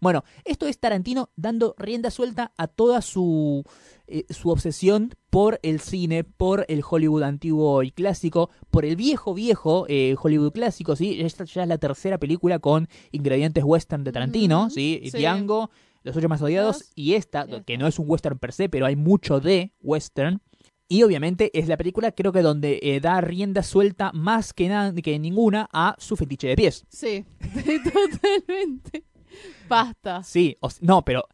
Bueno, 0.00 0.24
esto 0.44 0.66
es 0.66 0.78
Tarantino 0.78 1.30
dando 1.36 1.74
rienda 1.78 2.10
suelta 2.10 2.52
a 2.56 2.66
toda 2.66 3.02
su, 3.02 3.64
eh, 4.06 4.24
su 4.30 4.50
obsesión 4.50 5.14
por 5.30 5.58
el 5.62 5.80
cine, 5.80 6.24
por 6.24 6.64
el 6.68 6.82
Hollywood 6.88 7.22
antiguo 7.22 7.82
y 7.82 7.90
clásico, 7.90 8.50
por 8.70 8.84
el 8.84 8.96
viejo, 8.96 9.34
viejo 9.34 9.86
eh, 9.88 10.14
Hollywood 10.20 10.52
clásico, 10.52 10.94
¿sí? 10.94 11.20
Esta 11.20 11.44
ya 11.44 11.62
es 11.62 11.68
la 11.68 11.78
tercera 11.78 12.18
película 12.18 12.58
con 12.58 12.88
ingredientes 13.12 13.64
western 13.64 14.04
de 14.04 14.12
Tarantino, 14.12 14.70
¿sí? 14.70 15.00
sí. 15.10 15.18
Django, 15.18 15.70
Los 16.02 16.16
Ocho 16.16 16.28
Más 16.28 16.42
Odiados 16.42 16.78
Dos. 16.78 16.92
y 16.94 17.14
esta, 17.14 17.46
que 17.64 17.78
no 17.78 17.86
es 17.86 17.98
un 17.98 18.08
western 18.08 18.38
per 18.38 18.52
se, 18.52 18.68
pero 18.68 18.86
hay 18.86 18.96
mucho 18.96 19.40
de 19.40 19.72
western. 19.80 20.40
Y 20.86 21.02
obviamente 21.02 21.50
es 21.58 21.66
la 21.66 21.78
película, 21.78 22.12
creo 22.12 22.30
que 22.30 22.42
donde 22.42 22.78
eh, 22.82 23.00
da 23.00 23.20
rienda 23.20 23.62
suelta 23.62 24.12
más 24.12 24.52
que, 24.52 24.68
nada 24.68 24.92
que 24.92 25.18
ninguna 25.18 25.68
a 25.72 25.96
su 25.98 26.14
fetiche 26.16 26.48
de 26.48 26.56
pies. 26.56 26.84
Sí, 26.90 27.24
totalmente. 28.20 29.04
Basta, 29.68 30.22
Sí, 30.22 30.56
o 30.60 30.68
no, 30.80 31.04
pero 31.04 31.26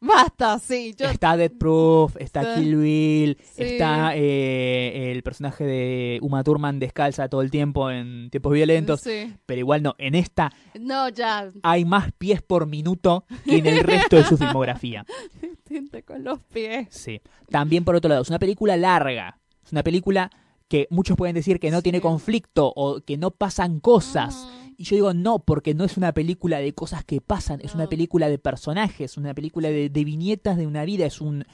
basta, 0.00 0.58
sí. 0.58 0.94
Yo, 0.98 1.06
está 1.06 1.36
Dead 1.36 1.50
Proof, 1.50 2.16
está 2.18 2.54
Sí. 2.54 2.60
Kill 2.60 2.76
Bill, 2.76 3.38
Sí. 3.42 3.62
está 3.62 4.12
eh, 4.14 5.10
el 5.12 5.22
personaje 5.22 5.64
de 5.64 6.18
Uma 6.22 6.44
Thurman 6.44 6.78
descalza 6.78 7.28
todo 7.28 7.40
el 7.42 7.50
tiempo 7.50 7.90
en 7.90 8.28
tiempos 8.30 8.52
violentos. 8.52 9.00
Sí. 9.00 9.34
Pero 9.46 9.58
igual 9.58 9.82
no, 9.82 9.94
en 9.98 10.14
esta 10.14 10.52
No, 10.78 11.08
ya, 11.08 11.50
hay 11.62 11.84
más 11.84 12.12
pies 12.18 12.42
por 12.42 12.66
minuto 12.66 13.24
que 13.44 13.56
en 13.56 13.66
el 13.66 13.80
resto 13.80 14.16
de 14.16 14.24
su 14.24 14.36
filmografía. 14.36 15.04
con 16.06 16.22
los 16.24 16.38
pies. 16.52 16.88
Sí. 16.90 17.20
También 17.50 17.84
por 17.84 17.94
otro 17.96 18.08
lado, 18.08 18.22
es 18.22 18.28
una 18.28 18.38
película 18.38 18.76
larga. 18.76 19.38
Es 19.64 19.72
una 19.72 19.82
película 19.82 20.30
que 20.68 20.86
muchos 20.90 21.16
pueden 21.16 21.34
decir 21.34 21.60
que 21.60 21.70
no 21.70 21.82
tiene 21.82 22.00
conflicto 22.00 22.72
o 22.74 23.00
que 23.00 23.16
no 23.16 23.30
pasan 23.30 23.80
cosas. 23.80 24.46
Mm, 24.46 24.63
Y 24.76 24.84
yo 24.84 24.96
digo 24.96 25.14
no, 25.14 25.38
porque 25.44 25.74
no 25.74 25.84
es 25.84 25.96
una 25.96 26.12
película 26.12 26.58
de 26.58 26.72
cosas 26.74 27.04
que 27.04 27.20
pasan, 27.20 27.60
es 27.62 27.74
una 27.74 27.84
película 27.88 28.28
de 28.28 28.38
personajes, 28.38 29.16
una 29.16 29.34
película 29.34 29.68
de, 29.70 29.88
de 29.90 30.04
viñetas 30.04 30.56
de 30.56 30.66
una 30.66 30.84
vida, 30.84 31.06
es 31.06 31.20
un 31.20 31.44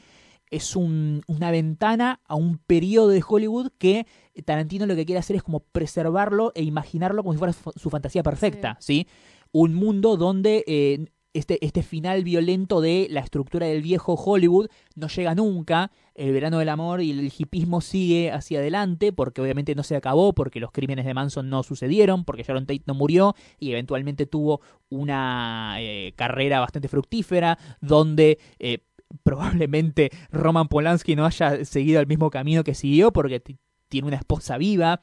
es 0.50 0.74
un- 0.74 1.22
una 1.28 1.52
ventana 1.52 2.20
a 2.26 2.34
un 2.34 2.58
periodo 2.58 3.08
de 3.10 3.22
Hollywood 3.26 3.70
que 3.78 4.04
Tarantino 4.44 4.84
lo 4.86 4.96
que 4.96 5.06
quiere 5.06 5.20
hacer 5.20 5.36
es 5.36 5.44
como 5.44 5.60
preservarlo 5.60 6.50
e 6.56 6.64
imaginarlo 6.64 7.22
como 7.22 7.34
si 7.34 7.38
fuera 7.38 7.52
su, 7.52 7.70
su 7.76 7.88
fantasía 7.88 8.24
perfecta, 8.24 8.76
¿sí? 8.80 9.06
Un 9.52 9.74
mundo 9.74 10.16
donde 10.16 10.64
eh, 10.66 11.06
este, 11.32 11.64
este 11.64 11.82
final 11.82 12.24
violento 12.24 12.80
de 12.80 13.06
la 13.10 13.20
estructura 13.20 13.66
del 13.66 13.82
viejo 13.82 14.14
Hollywood 14.14 14.68
no 14.96 15.08
llega 15.08 15.34
nunca, 15.34 15.92
el 16.14 16.32
verano 16.32 16.58
del 16.58 16.68
amor 16.68 17.00
y 17.00 17.12
el 17.12 17.32
hipismo 17.36 17.80
sigue 17.80 18.32
hacia 18.32 18.58
adelante, 18.58 19.12
porque 19.12 19.40
obviamente 19.40 19.74
no 19.74 19.82
se 19.82 19.96
acabó, 19.96 20.32
porque 20.32 20.60
los 20.60 20.72
crímenes 20.72 21.04
de 21.06 21.14
Manson 21.14 21.48
no 21.48 21.62
sucedieron, 21.62 22.24
porque 22.24 22.42
Sharon 22.42 22.66
Tate 22.66 22.82
no 22.86 22.94
murió 22.94 23.34
y 23.58 23.70
eventualmente 23.70 24.26
tuvo 24.26 24.60
una 24.88 25.76
eh, 25.78 26.12
carrera 26.16 26.60
bastante 26.60 26.88
fructífera, 26.88 27.58
donde 27.80 28.38
eh, 28.58 28.78
probablemente 29.22 30.10
Roman 30.30 30.68
Polanski 30.68 31.16
no 31.16 31.26
haya 31.26 31.64
seguido 31.64 32.00
el 32.00 32.06
mismo 32.06 32.30
camino 32.30 32.64
que 32.64 32.74
siguió, 32.74 33.12
porque 33.12 33.40
tiene 33.88 34.08
una 34.08 34.16
esposa 34.16 34.58
viva. 34.58 35.02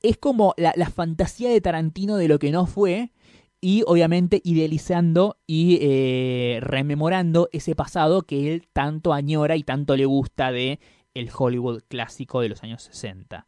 Es 0.00 0.16
como 0.16 0.54
la, 0.56 0.72
la 0.76 0.90
fantasía 0.90 1.50
de 1.50 1.60
Tarantino 1.60 2.16
de 2.16 2.28
lo 2.28 2.38
que 2.38 2.52
no 2.52 2.66
fue, 2.66 3.10
y 3.60 3.82
obviamente 3.86 4.40
idealizando 4.44 5.36
y 5.46 5.78
eh, 5.80 6.58
rememorando 6.60 7.48
ese 7.52 7.74
pasado 7.74 8.22
que 8.22 8.52
él 8.54 8.68
tanto 8.72 9.12
añora 9.12 9.56
y 9.56 9.62
tanto 9.64 9.96
le 9.96 10.04
gusta 10.06 10.52
de 10.52 10.78
el 11.14 11.30
Hollywood 11.36 11.82
clásico 11.88 12.40
de 12.40 12.48
los 12.50 12.62
años 12.62 12.82
60. 12.84 13.46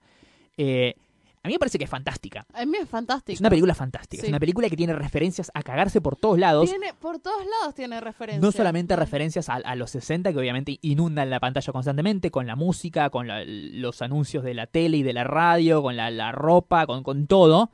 Eh, 0.56 0.94
a 1.42 1.48
mí 1.48 1.54
me 1.54 1.58
parece 1.58 1.78
que 1.78 1.84
es 1.84 1.90
fantástica. 1.90 2.44
A 2.52 2.66
mí 2.66 2.76
es 2.82 2.88
fantástico. 2.88 3.32
Es 3.34 3.40
una 3.40 3.48
película 3.48 3.74
fantástica. 3.74 4.20
Sí. 4.20 4.26
Es 4.26 4.30
una 4.30 4.40
película 4.40 4.68
que 4.68 4.76
tiene 4.76 4.92
referencias 4.92 5.50
a 5.54 5.62
cagarse 5.62 6.00
por 6.02 6.16
todos 6.16 6.38
lados. 6.38 6.68
Tiene, 6.68 6.92
por 6.92 7.18
todos 7.18 7.40
lados 7.60 7.74
tiene 7.74 7.98
referencias. 8.00 8.42
No 8.42 8.52
solamente 8.52 8.94
referencias 8.96 9.48
a, 9.48 9.54
a 9.54 9.74
los 9.74 9.90
60, 9.92 10.32
que 10.32 10.38
obviamente 10.38 10.78
inundan 10.82 11.30
la 11.30 11.40
pantalla 11.40 11.72
constantemente, 11.72 12.30
con 12.30 12.46
la 12.46 12.56
música, 12.56 13.08
con 13.08 13.26
la- 13.26 13.42
los 13.46 14.02
anuncios 14.02 14.44
de 14.44 14.52
la 14.52 14.66
tele 14.66 14.98
y 14.98 15.02
de 15.02 15.14
la 15.14 15.24
radio, 15.24 15.82
con 15.82 15.96
la, 15.96 16.10
la 16.10 16.30
ropa, 16.32 16.86
con, 16.86 17.02
con 17.02 17.26
todo, 17.26 17.70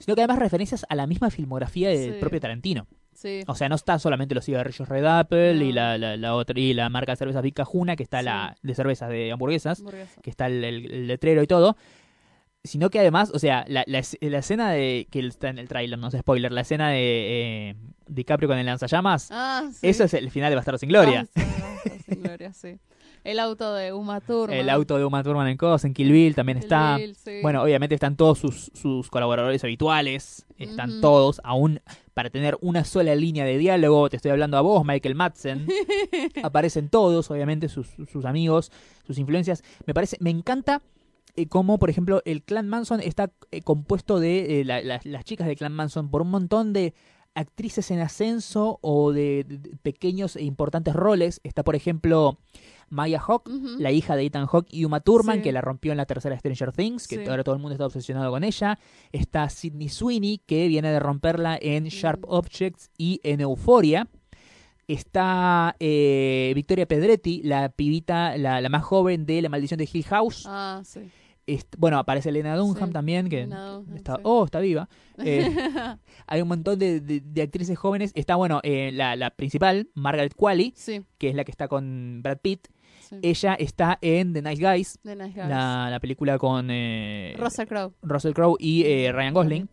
sino 0.00 0.16
que 0.16 0.22
además 0.22 0.40
referencias 0.40 0.84
a 0.88 0.96
la 0.96 1.06
misma 1.06 1.30
filmografía 1.30 1.88
del 1.90 2.14
Sí. 2.14 2.20
propio 2.20 2.40
Tarantino. 2.40 2.88
Sí. 3.14 3.42
O 3.46 3.54
sea, 3.54 3.68
no 3.68 3.74
están 3.76 4.00
solamente 4.00 4.34
los 4.34 4.44
cigarrillos 4.46 4.88
Red 4.88 5.04
Apple 5.04 5.54
y, 5.64 5.70
la, 5.72 5.96
la, 5.98 6.16
la 6.16 6.34
otra, 6.34 6.58
y 6.58 6.72
la 6.74 6.88
marca 6.88 7.12
de 7.12 7.16
cervezas 7.16 7.42
Big 7.42 7.54
Cajuna, 7.54 7.94
que 7.94 8.02
está 8.02 8.18
Sí. 8.20 8.24
la 8.24 8.56
de 8.62 8.74
cervezas 8.74 9.08
de 9.10 9.30
hamburguesas, 9.30 9.78
hamburguesa. 9.80 10.20
que 10.22 10.30
está 10.30 10.46
el, 10.46 10.64
el- 10.64 10.90
el 10.90 11.06
letrero 11.06 11.42
y 11.42 11.46
todo. 11.46 11.76
Sino 12.62 12.90
que 12.90 12.98
además, 12.98 13.30
o 13.34 13.38
sea, 13.38 13.64
la, 13.68 13.84
la, 13.86 13.98
es- 14.00 14.18
la 14.20 14.38
escena 14.38 14.70
de. 14.70 15.06
que 15.10 15.20
está 15.20 15.48
en 15.48 15.58
el 15.58 15.66
tráiler, 15.68 15.98
no 15.98 16.08
es 16.08 16.14
spoiler, 16.18 16.52
la 16.52 16.60
escena 16.60 16.90
de 16.90 17.70
eh, 17.70 17.76
DiCaprio 18.06 18.48
con 18.50 18.58
el 18.58 18.66
lanzallamas, 18.66 19.28
Ah, 19.30 19.68
sí. 19.72 19.88
eso 19.88 20.04
es 20.04 20.12
el 20.12 20.30
final 20.30 20.50
de 20.50 20.56
Bastardo 20.56 20.76
sin 20.78 20.90
Gloria. 20.90 21.26
Ah, 21.36 21.40
sí, 21.40 21.40
Bastardos 21.42 22.02
sin 22.06 22.22
Gloria, 22.22 22.52
sí. 22.52 22.78
El 23.24 23.38
auto 23.38 23.74
de 23.74 23.92
Uma 23.92 24.20
Thurman. 24.20 24.56
el 24.56 24.70
auto 24.70 24.96
de 24.98 25.04
Uma 25.04 25.22
Thurman 25.22 25.46
en 25.48 25.56
Cos, 25.56 25.84
en 25.84 25.92
Kill 25.94 26.10
Bill 26.10 26.34
también 26.34 26.58
Kill 26.58 26.64
está. 26.64 26.96
Bill, 26.96 27.14
sí. 27.14 27.40
Bueno, 27.42 27.62
obviamente 27.62 27.94
están 27.94 28.16
todos 28.16 28.38
sus, 28.38 28.70
sus 28.74 29.10
colaboradores 29.10 29.62
habituales, 29.64 30.46
están 30.56 31.00
todos, 31.00 31.40
aún 31.44 31.80
para 32.14 32.30
tener 32.30 32.56
una 32.60 32.84
sola 32.84 33.14
línea 33.14 33.44
de 33.44 33.58
diálogo, 33.58 34.08
te 34.10 34.16
estoy 34.16 34.30
hablando 34.30 34.56
a 34.56 34.60
vos, 34.62 34.84
Michael 34.84 35.14
Madsen, 35.14 35.66
aparecen 36.42 36.88
todos, 36.88 37.30
obviamente, 37.30 37.68
sus, 37.68 37.88
sus 38.10 38.24
amigos, 38.24 38.70
sus 39.06 39.18
influencias. 39.18 39.62
Me 39.86 39.94
parece, 39.94 40.16
me 40.20 40.30
encanta 40.30 40.82
eh, 41.36 41.46
cómo, 41.46 41.78
por 41.78 41.90
ejemplo, 41.90 42.22
el 42.24 42.42
clan 42.42 42.68
Manson 42.68 43.00
está 43.00 43.30
eh, 43.50 43.62
compuesto 43.62 44.18
de 44.20 44.60
eh, 44.60 44.64
la- 44.64 44.82
la- 44.82 45.00
las 45.04 45.24
chicas 45.24 45.46
del 45.46 45.56
clan 45.56 45.72
Manson 45.72 46.10
por 46.10 46.22
un 46.22 46.30
montón 46.30 46.72
de 46.72 46.92
actrices 47.34 47.90
en 47.90 48.00
ascenso 48.00 48.78
o 48.82 49.12
de, 49.12 49.46
pequeños 49.82 50.36
e 50.36 50.42
importantes 50.44 50.94
roles. 50.94 51.40
Está, 51.44 51.62
por 51.62 51.76
ejemplo, 51.76 52.38
Maya 52.88 53.20
Hawk, 53.20 53.48
la 53.78 53.92
hija 53.92 54.16
de 54.16 54.24
Ethan 54.24 54.46
Hawke 54.46 54.68
y 54.70 54.84
Uma 54.84 55.00
Thurman, 55.00 55.36
Sí. 55.36 55.42
que 55.42 55.52
la 55.52 55.60
rompió 55.60 55.92
en 55.92 55.98
la 55.98 56.06
tercera 56.06 56.36
Stranger 56.38 56.72
Things, 56.72 57.06
que 57.06 57.22
Sí. 57.22 57.30
ahora 57.30 57.44
todo 57.44 57.54
el 57.54 57.60
mundo 57.60 57.74
está 57.74 57.86
obsesionado 57.86 58.30
con 58.32 58.42
ella. 58.42 58.78
Está 59.12 59.48
Sidney 59.48 59.88
Sweeney, 59.88 60.38
que 60.44 60.66
viene 60.68 60.90
de 60.90 60.98
romperla 60.98 61.56
en 61.60 61.84
Sharp. 61.84 62.24
Objects 62.26 62.90
y 62.98 63.20
en 63.22 63.40
Euphoria. 63.40 64.08
Está 64.88 65.76
eh, 65.78 66.50
Victoria 66.56 66.86
Pedretti, 66.86 67.42
la 67.44 67.68
pibita, 67.68 68.36
la, 68.36 68.60
la 68.60 68.68
más 68.68 68.82
joven 68.82 69.24
de 69.24 69.40
La 69.40 69.48
Maldición 69.48 69.78
de 69.78 69.88
Hill 69.90 70.04
House. 70.04 70.44
Ah, 70.48 70.82
sí. 70.84 71.00
Bueno, 71.78 71.98
aparece 71.98 72.28
Elena 72.30 72.56
Dunham 72.56 72.88
Sí, 72.88 72.92
también, 72.92 73.28
que 73.28 73.44
Dunham, 73.44 73.84
está, 73.96 74.16
sí. 74.16 74.20
oh, 74.24 74.44
está 74.44 74.60
viva. 74.60 74.88
Eh, 75.22 75.54
hay 76.26 76.40
un 76.40 76.48
montón 76.48 76.78
de, 76.78 77.00
de- 77.00 77.20
de 77.20 77.42
actrices 77.42 77.78
jóvenes. 77.78 78.12
Está, 78.14 78.36
bueno, 78.36 78.60
eh, 78.62 78.90
la, 78.92 79.16
la 79.16 79.30
principal, 79.30 79.90
Margaret 79.94 80.34
Qualley, 80.34 80.72
sí, 80.76 81.02
que 81.18 81.28
es 81.28 81.34
la 81.34 81.44
que 81.44 81.50
está 81.50 81.68
con 81.68 82.20
Brad 82.22 82.38
Pitt. 82.38 82.68
Ella 83.22 83.54
está 83.54 83.98
en 84.02 84.32
The 84.32 84.40
Nice 84.40 84.62
Guys, 84.62 84.98
The 85.02 85.16
Nice 85.16 85.32
Guys. 85.34 85.48
la, 85.48 85.88
la 85.90 85.98
película 86.00 86.38
con 86.38 86.68
eh, 86.70 87.34
Russell 87.38 87.66
Crowe. 87.66 87.92
Russell 88.02 88.32
Crowe 88.32 88.56
y 88.60 88.84
eh, 88.84 89.10
Ryan 89.12 89.34
Gosling. 89.34 89.68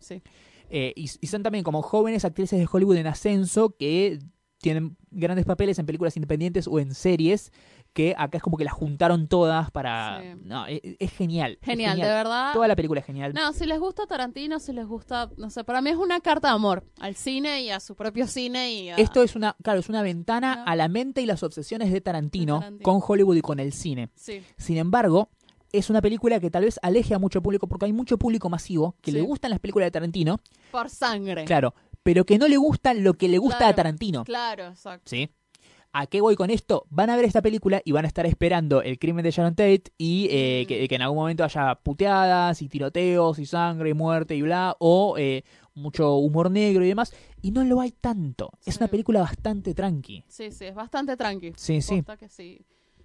Eh, 0.70 0.92
y, 0.96 1.04
y 1.20 1.26
son 1.28 1.42
también 1.42 1.64
como 1.64 1.80
jóvenes 1.82 2.24
actrices 2.24 2.58
de 2.58 2.68
Hollywood 2.70 2.96
en 2.96 3.06
ascenso 3.06 3.74
que 3.78 4.18
tienen 4.60 4.96
grandes 5.12 5.46
papeles 5.46 5.78
en 5.78 5.86
películas 5.86 6.16
independientes 6.16 6.66
o 6.66 6.80
en 6.80 6.92
series 6.94 7.52
que 7.98 8.14
acá 8.16 8.36
es 8.38 8.42
como 8.44 8.56
que 8.56 8.62
las 8.64 8.74
juntaron 8.74 9.26
todas 9.26 9.72
para... 9.72 10.20
Sí. 10.22 10.40
No, 10.44 10.66
es, 10.66 10.80
es 11.00 11.10
genial. 11.10 11.58
es 11.60 11.66
Genial, 11.66 11.96
de 11.98 12.04
verdad. 12.06 12.52
Toda 12.52 12.68
la 12.68 12.76
película 12.76 13.00
es 13.00 13.06
genial. 13.06 13.32
No, 13.34 13.52
si 13.52 13.66
les 13.66 13.80
gusta 13.80 14.06
Tarantino, 14.06 14.60
si 14.60 14.72
les 14.72 14.86
gusta, 14.86 15.30
no 15.36 15.50
sé, 15.50 15.64
para 15.64 15.82
mí 15.82 15.90
es 15.90 15.96
una 15.96 16.20
carta 16.20 16.46
de 16.46 16.54
amor 16.54 16.84
al 17.00 17.16
cine 17.16 17.60
y 17.62 17.70
a 17.70 17.80
su 17.80 17.96
propio 17.96 18.28
cine 18.28 18.70
y 18.72 18.90
a... 18.90 18.94
Esto 18.98 19.24
es 19.24 19.34
una, 19.34 19.56
claro, 19.64 19.80
es 19.80 19.88
una 19.88 20.02
ventana 20.02 20.56
No. 20.56 20.62
a 20.66 20.76
la 20.76 20.86
mente 20.86 21.22
y 21.22 21.26
las 21.26 21.42
obsesiones 21.42 21.90
de 21.90 22.00
Tarantino, 22.00 22.54
De 22.54 22.60
Tarantino. 22.60 22.84
con 22.84 23.00
Hollywood 23.04 23.34
y 23.36 23.40
con 23.40 23.58
el 23.58 23.72
cine. 23.72 24.10
Sí, 24.14 24.42
Sin 24.56 24.76
embargo, 24.76 25.30
es 25.72 25.90
una 25.90 26.00
película 26.00 26.38
que 26.38 26.50
tal 26.50 26.64
vez 26.66 26.78
aleje 26.82 27.14
a 27.14 27.18
mucho 27.18 27.42
público 27.42 27.66
porque 27.66 27.86
hay 27.86 27.92
mucho 27.92 28.16
público 28.16 28.48
masivo 28.48 28.94
que 29.02 29.10
le 29.10 29.22
gustan 29.22 29.50
las 29.50 29.58
películas 29.58 29.86
de 29.88 29.90
Tarantino, 29.90 30.38
por 30.70 30.88
sangre. 30.88 31.44
claro, 31.46 31.74
pero 32.04 32.24
que 32.24 32.38
no 32.38 32.46
le 32.46 32.56
gusta 32.58 32.94
lo 32.94 33.14
que 33.14 33.28
le 33.28 33.38
gusta 33.38 33.58
Claro. 33.58 33.72
a 33.72 33.74
Tarantino. 33.74 34.24
Claro, 34.24 34.68
exacto. 34.68 35.02
¿Sí? 35.10 35.28
¿A 35.92 36.06
qué 36.06 36.20
voy 36.20 36.36
con 36.36 36.50
esto? 36.50 36.86
Van 36.90 37.08
a 37.10 37.16
ver 37.16 37.24
esta 37.24 37.40
película 37.42 37.80
y 37.84 37.92
van 37.92 38.04
a 38.04 38.08
estar 38.08 38.26
esperando 38.26 38.82
el 38.82 38.98
crimen 38.98 39.22
de 39.24 39.30
Sharon 39.30 39.54
Tate 39.54 39.84
y 39.96 40.28
eh, 40.30 40.62
Mm. 40.64 40.68
que, 40.68 40.88
que 40.88 40.94
en 40.94 41.02
algún 41.02 41.18
momento 41.18 41.44
haya 41.44 41.74
puteadas 41.76 42.60
y 42.62 42.68
tiroteos 42.68 43.38
y 43.38 43.46
sangre 43.46 43.90
y 43.90 43.94
muerte 43.94 44.36
y 44.36 44.42
bla, 44.42 44.76
o 44.80 45.16
eh, 45.18 45.44
mucho 45.74 46.16
humor 46.16 46.50
negro 46.50 46.84
y 46.84 46.88
demás. 46.88 47.12
Y 47.40 47.52
no 47.52 47.64
lo 47.64 47.80
hay 47.80 47.92
tanto. 47.92 48.50
Es 48.66 48.76
una 48.76 48.88
película 48.88 49.20
bastante 49.20 49.74
tranqui. 49.74 50.24
Sí, 50.28 50.50
sí, 50.50 50.66
es 50.66 50.74
bastante 50.74 51.16
tranqui. 51.16 51.52
Sí, 51.56 51.80
sí. 51.80 52.02
Que 52.18 52.28
sí. 52.28 52.60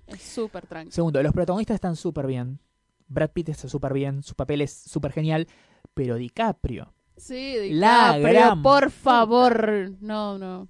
Es 0.07 0.21
súper 0.21 0.67
tranqui. 0.67 0.91
Segundo, 0.91 1.23
los 1.23 1.31
protagonistas 1.31 1.75
están 1.75 1.95
súper 1.95 2.27
bien. 2.27 2.59
Brad 3.07 3.29
Pitt 3.31 3.49
está 3.49 3.69
súper 3.69 3.93
bien, 3.93 4.23
su 4.23 4.33
papel 4.35 4.61
es 4.61 4.73
súper 4.73 5.11
genial, 5.11 5.47
pero 5.93 6.15
DiCaprio, 6.15 6.93
Sí, 7.15 7.69
La 7.71 8.13
DiCaprio, 8.17 8.27
gran 8.27 8.61
por 8.63 8.89
favor. 8.89 9.91
No, 10.01 10.37
no. 10.39 10.67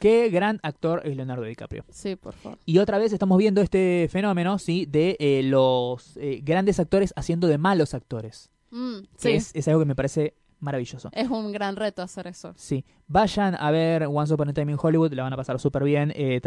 Qué 0.00 0.28
gran 0.30 0.58
actor 0.64 1.02
es 1.04 1.14
Leonardo 1.16 1.44
DiCaprio. 1.44 1.84
Sí, 1.90 2.16
por 2.16 2.34
favor. 2.34 2.58
Y 2.66 2.78
otra 2.78 2.98
vez 2.98 3.12
estamos 3.12 3.38
viendo 3.38 3.60
este 3.60 4.08
fenómeno, 4.10 4.58
¿sí? 4.58 4.86
De 4.86 5.16
eh, 5.20 5.42
los 5.44 6.16
eh, 6.16 6.40
grandes 6.42 6.80
actores 6.80 7.12
haciendo 7.14 7.46
de 7.46 7.58
malos 7.58 7.94
actores. 7.94 8.50
Mm, 8.70 9.00
Que 9.00 9.06
sí, 9.18 9.30
es, 9.32 9.50
es 9.54 9.68
algo 9.68 9.80
que 9.80 9.86
me 9.86 9.94
parece 9.94 10.34
maravilloso. 10.58 11.10
es 11.12 11.28
un 11.28 11.52
gran 11.52 11.76
reto 11.76 12.02
hacer 12.02 12.26
eso. 12.26 12.52
Sí, 12.56 12.84
vayan 13.06 13.54
a 13.54 13.70
ver 13.70 14.04
Once 14.08 14.32
Upon 14.34 14.48
a 14.48 14.52
Time 14.52 14.72
in 14.72 14.78
Hollywood, 14.80 15.12
la 15.12 15.22
van 15.22 15.32
a 15.32 15.36
pasar 15.36 15.58
súper 15.60 15.84
bien. 15.84 16.12
Eh, 16.16 16.40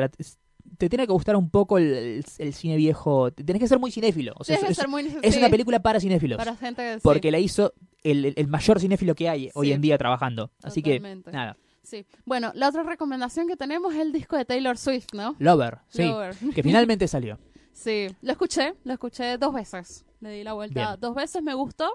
te 0.78 0.90
tiene 0.90 1.06
que 1.06 1.14
gustar 1.14 1.36
un 1.36 1.50
poco 1.50 1.78
el, 1.78 1.94
el- 1.94 2.26
el 2.38 2.54
cine 2.54 2.76
viejo. 2.78 3.32
Tenés 3.32 3.60
que 3.60 3.68
ser 3.68 3.80
muy 3.80 3.92
cinéfilo. 3.92 4.34
O 4.38 4.44
sea, 4.44 4.56
es, 4.56 4.64
que 4.66 4.74
ser 4.74 4.88
muy 4.88 5.02
es 5.22 5.34
sí, 5.34 5.40
una 5.40 5.50
película 5.50 5.80
para 5.82 6.00
cinéfilos. 6.00 6.38
para 6.38 6.56
gente 6.56 6.82
que 6.82 6.94
sí, 6.96 7.00
porque 7.04 7.32
la 7.32 7.40
hizo 7.40 7.74
el, 8.04 8.48
mayor 8.48 8.80
cinéfilo 8.80 9.14
que 9.16 9.30
hay 9.30 9.50
hoy 9.54 9.72
en 9.72 9.82
día 9.82 9.98
trabajando. 9.98 10.52
Así 10.64 10.82
Totalmente. 10.82 11.32
que, 11.32 11.38
nada. 11.38 11.58
Sí. 11.84 12.06
Bueno, 12.26 12.52
la 12.56 12.70
otra 12.70 12.84
recomendación 12.84 13.48
que 13.48 13.56
tenemos 13.56 13.94
es 13.94 14.02
el 14.02 14.12
disco 14.12 14.36
de 14.38 14.46
Taylor 14.46 14.78
Swift, 14.78 15.08
¿no? 15.14 15.36
Lover, 15.40 15.80
sí. 15.90 16.04
Lover. 16.06 16.36
Que 16.56 16.64
finalmente 16.64 17.08
salió. 17.08 17.38
Sí, 17.76 18.06
lo 18.22 18.32
escuché, 18.34 18.76
lo 18.84 18.94
escuché 18.94 19.36
dos 19.40 19.52
veces. 19.52 20.06
Le 20.22 20.30
di 20.30 20.44
la 20.44 20.54
vuelta 20.54 20.90
Bien. 20.90 21.00
dos 21.02 21.16
veces, 21.16 21.42
me 21.42 21.56
gustó. 21.56 21.92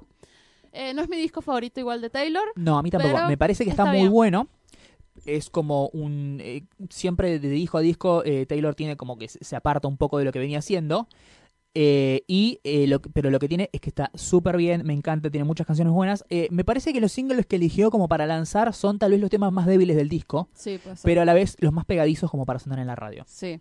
Eh, 0.72 0.92
no 0.92 1.02
es 1.02 1.08
mi 1.08 1.16
disco 1.16 1.40
favorito 1.40 1.78
igual 1.78 2.00
de 2.00 2.10
Taylor. 2.10 2.42
No, 2.56 2.76
a 2.78 2.82
mí 2.82 2.90
tampoco. 2.90 3.16
Me 3.28 3.38
parece 3.38 3.62
que 3.62 3.70
está, 3.70 3.84
está 3.84 3.92
muy 3.92 4.00
bien. 4.00 4.12
bueno. 4.12 4.48
Es 5.24 5.50
como 5.50 5.88
un... 5.90 6.38
eh, 6.42 6.64
siempre 6.90 7.38
de 7.38 7.48
disco 7.48 7.78
a 7.78 7.80
disco 7.80 8.22
eh, 8.24 8.44
Taylor 8.46 8.74
tiene 8.74 8.96
como 8.96 9.18
que 9.18 9.28
se 9.28 9.54
aparta 9.54 9.86
un 9.86 9.96
poco 9.96 10.18
de 10.18 10.24
lo 10.24 10.32
que 10.32 10.40
venía 10.40 10.58
haciendo. 10.58 11.06
Eh, 11.80 12.24
y 12.26 12.58
eh, 12.64 12.88
lo 12.88 13.00
pero 13.00 13.30
lo 13.30 13.38
que 13.38 13.46
tiene 13.46 13.70
es 13.72 13.80
que 13.80 13.90
está 13.90 14.10
súper 14.14 14.56
bien, 14.56 14.84
me 14.84 14.92
encanta, 14.94 15.30
tiene 15.30 15.44
muchas 15.44 15.64
canciones 15.64 15.92
buenas. 15.94 16.24
Eh, 16.28 16.48
me 16.50 16.64
parece 16.64 16.92
que 16.92 17.00
los 17.00 17.12
singles 17.12 17.46
que 17.46 17.54
eligió 17.54 17.92
como 17.92 18.08
para 18.08 18.26
lanzar 18.26 18.74
son 18.74 18.98
tal 18.98 19.12
vez 19.12 19.20
los 19.20 19.30
temas 19.30 19.52
más 19.52 19.64
débiles 19.66 19.96
del 19.96 20.08
disco, 20.08 20.48
Sí, 20.54 20.80
pues. 20.82 21.00
pero 21.04 21.22
a 21.22 21.24
la 21.24 21.34
vez 21.34 21.56
los 21.60 21.72
más 21.72 21.84
pegadizos 21.84 22.32
como 22.32 22.44
para 22.46 22.58
sonar 22.58 22.80
en 22.80 22.88
la 22.88 22.96
radio. 22.96 23.22
Sí, 23.28 23.60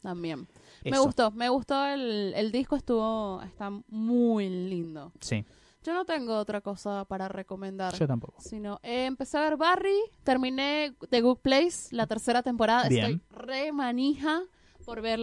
también. 0.00 0.48
Me 0.84 0.98
gustó, 0.98 1.30
me 1.30 1.48
gustó 1.50 1.86
el, 1.86 2.32
el 2.34 2.50
disco, 2.50 2.74
estuvo, 2.74 3.40
está 3.42 3.70
muy 3.86 4.48
lindo. 4.50 5.12
Sí, 5.20 5.44
Yo 5.84 5.94
no 5.94 6.04
tengo 6.04 6.36
otra 6.38 6.62
cosa 6.62 7.04
para 7.04 7.28
recomendar. 7.28 7.94
yo 7.96 8.08
tampoco. 8.08 8.40
Sino, 8.40 8.80
eh, 8.82 9.04
empecé 9.06 9.38
a 9.38 9.42
ver 9.42 9.56
Barry, 9.56 9.98
terminé 10.24 10.96
The 11.10 11.20
Good 11.20 11.38
Place, 11.38 11.94
la 11.94 12.08
tercera 12.08 12.42
temporada. 12.42 12.88
Bien. 12.88 13.22
Estoy 13.22 13.46
re 13.46 13.70
manija 13.70 14.42
por 14.84 15.00
ver 15.00 15.20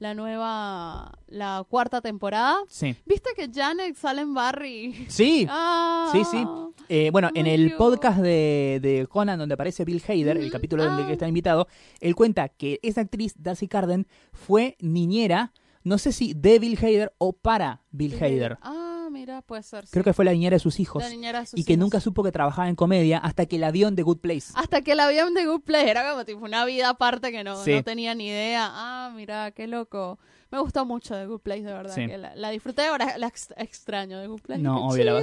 la, 0.00 0.14
nueva, 0.14 1.12
la 1.28 1.64
cuarta 1.68 2.00
temporada. 2.00 2.56
Sí. 2.68 2.96
¿Viste 3.06 3.30
que 3.36 3.48
Janet 3.54 3.94
sale 3.96 4.22
en 4.22 4.34
Barry? 4.34 5.06
Sí, 5.08 5.46
Ah. 5.50 6.08
Sí, 6.12 6.24
sí. 6.24 6.44
Eh, 6.88 7.10
bueno, 7.12 7.30
en 7.34 7.46
el 7.46 7.66
Dios. 7.68 7.78
podcast 7.78 8.18
de, 8.18 8.80
de 8.82 9.06
Conan, 9.08 9.38
donde 9.38 9.52
aparece 9.54 9.84
Bill 9.84 10.02
Hader, 10.08 10.36
el 10.38 10.50
capítulo 10.50 10.84
donde 10.84 11.04
Ah. 11.04 11.06
que 11.06 11.12
está 11.12 11.28
invitado, 11.28 11.68
él 12.00 12.16
cuenta 12.16 12.48
que 12.48 12.80
esa 12.82 13.02
actriz, 13.02 13.34
Darcy 13.38 13.68
Carden, 13.68 14.08
fue 14.32 14.76
niñera, 14.80 15.52
no 15.84 15.98
sé 15.98 16.10
si 16.12 16.34
de 16.34 16.58
Bill 16.58 16.76
Hader 16.78 17.12
o 17.18 17.32
para 17.32 17.82
Bill 17.92 18.14
Hader. 18.20 18.58
Ah, 18.62 18.89
mira, 19.20 19.42
puede 19.42 19.62
ser. 19.62 19.84
Creo 19.90 20.02
sí. 20.02 20.08
que 20.10 20.12
fue 20.14 20.24
la 20.24 20.32
niñera 20.32 20.56
de 20.56 20.60
sus 20.60 20.80
hijos. 20.80 21.02
La 21.02 21.10
niñera 21.10 21.40
de 21.40 21.46
sus 21.46 21.58
Y 21.60 21.64
que 21.64 21.76
nunca 21.76 22.00
supo 22.00 22.22
que 22.22 22.32
trabajaba 22.32 22.68
en 22.68 22.74
comedia 22.76 23.18
hasta 23.18 23.46
que 23.46 23.58
la 23.58 23.70
vio 23.70 23.88
en 23.88 23.96
The 23.96 24.02
Good 24.02 24.18
Place. 24.18 24.52
Hasta 24.54 24.80
que 24.82 24.94
la 24.94 25.08
vieron 25.08 25.34
de 25.34 25.44
Good 25.46 25.60
Place, 25.62 25.90
era 25.90 26.10
como 26.10 26.24
tipo 26.24 26.44
una 26.44 26.64
vida 26.64 26.88
aparte 26.90 27.30
que 27.30 27.44
no, 27.44 27.62
Sí. 27.62 27.74
no 27.74 27.84
tenía 27.84 28.14
ni 28.14 28.28
idea. 28.28 28.68
Ah, 28.70 29.12
mira, 29.14 29.50
qué 29.50 29.66
loco. 29.66 30.18
Me 30.50 30.58
gustó 30.60 30.84
mucho 30.84 31.14
de 31.14 31.26
Good 31.26 31.40
Place, 31.40 31.62
de 31.62 31.72
verdad. 31.72 31.94
Sí. 31.94 32.06
que 32.06 32.18
la, 32.18 32.34
la 32.34 32.50
disfruté, 32.50 32.82
ahora 32.86 33.16
la 33.18 33.28
ex- 33.28 33.54
extraño 33.56 34.18
de 34.18 34.26
Good 34.26 34.40
Place. 34.40 34.60
No, 34.62 34.86
obvio, 34.88 35.04
la. 35.04 35.22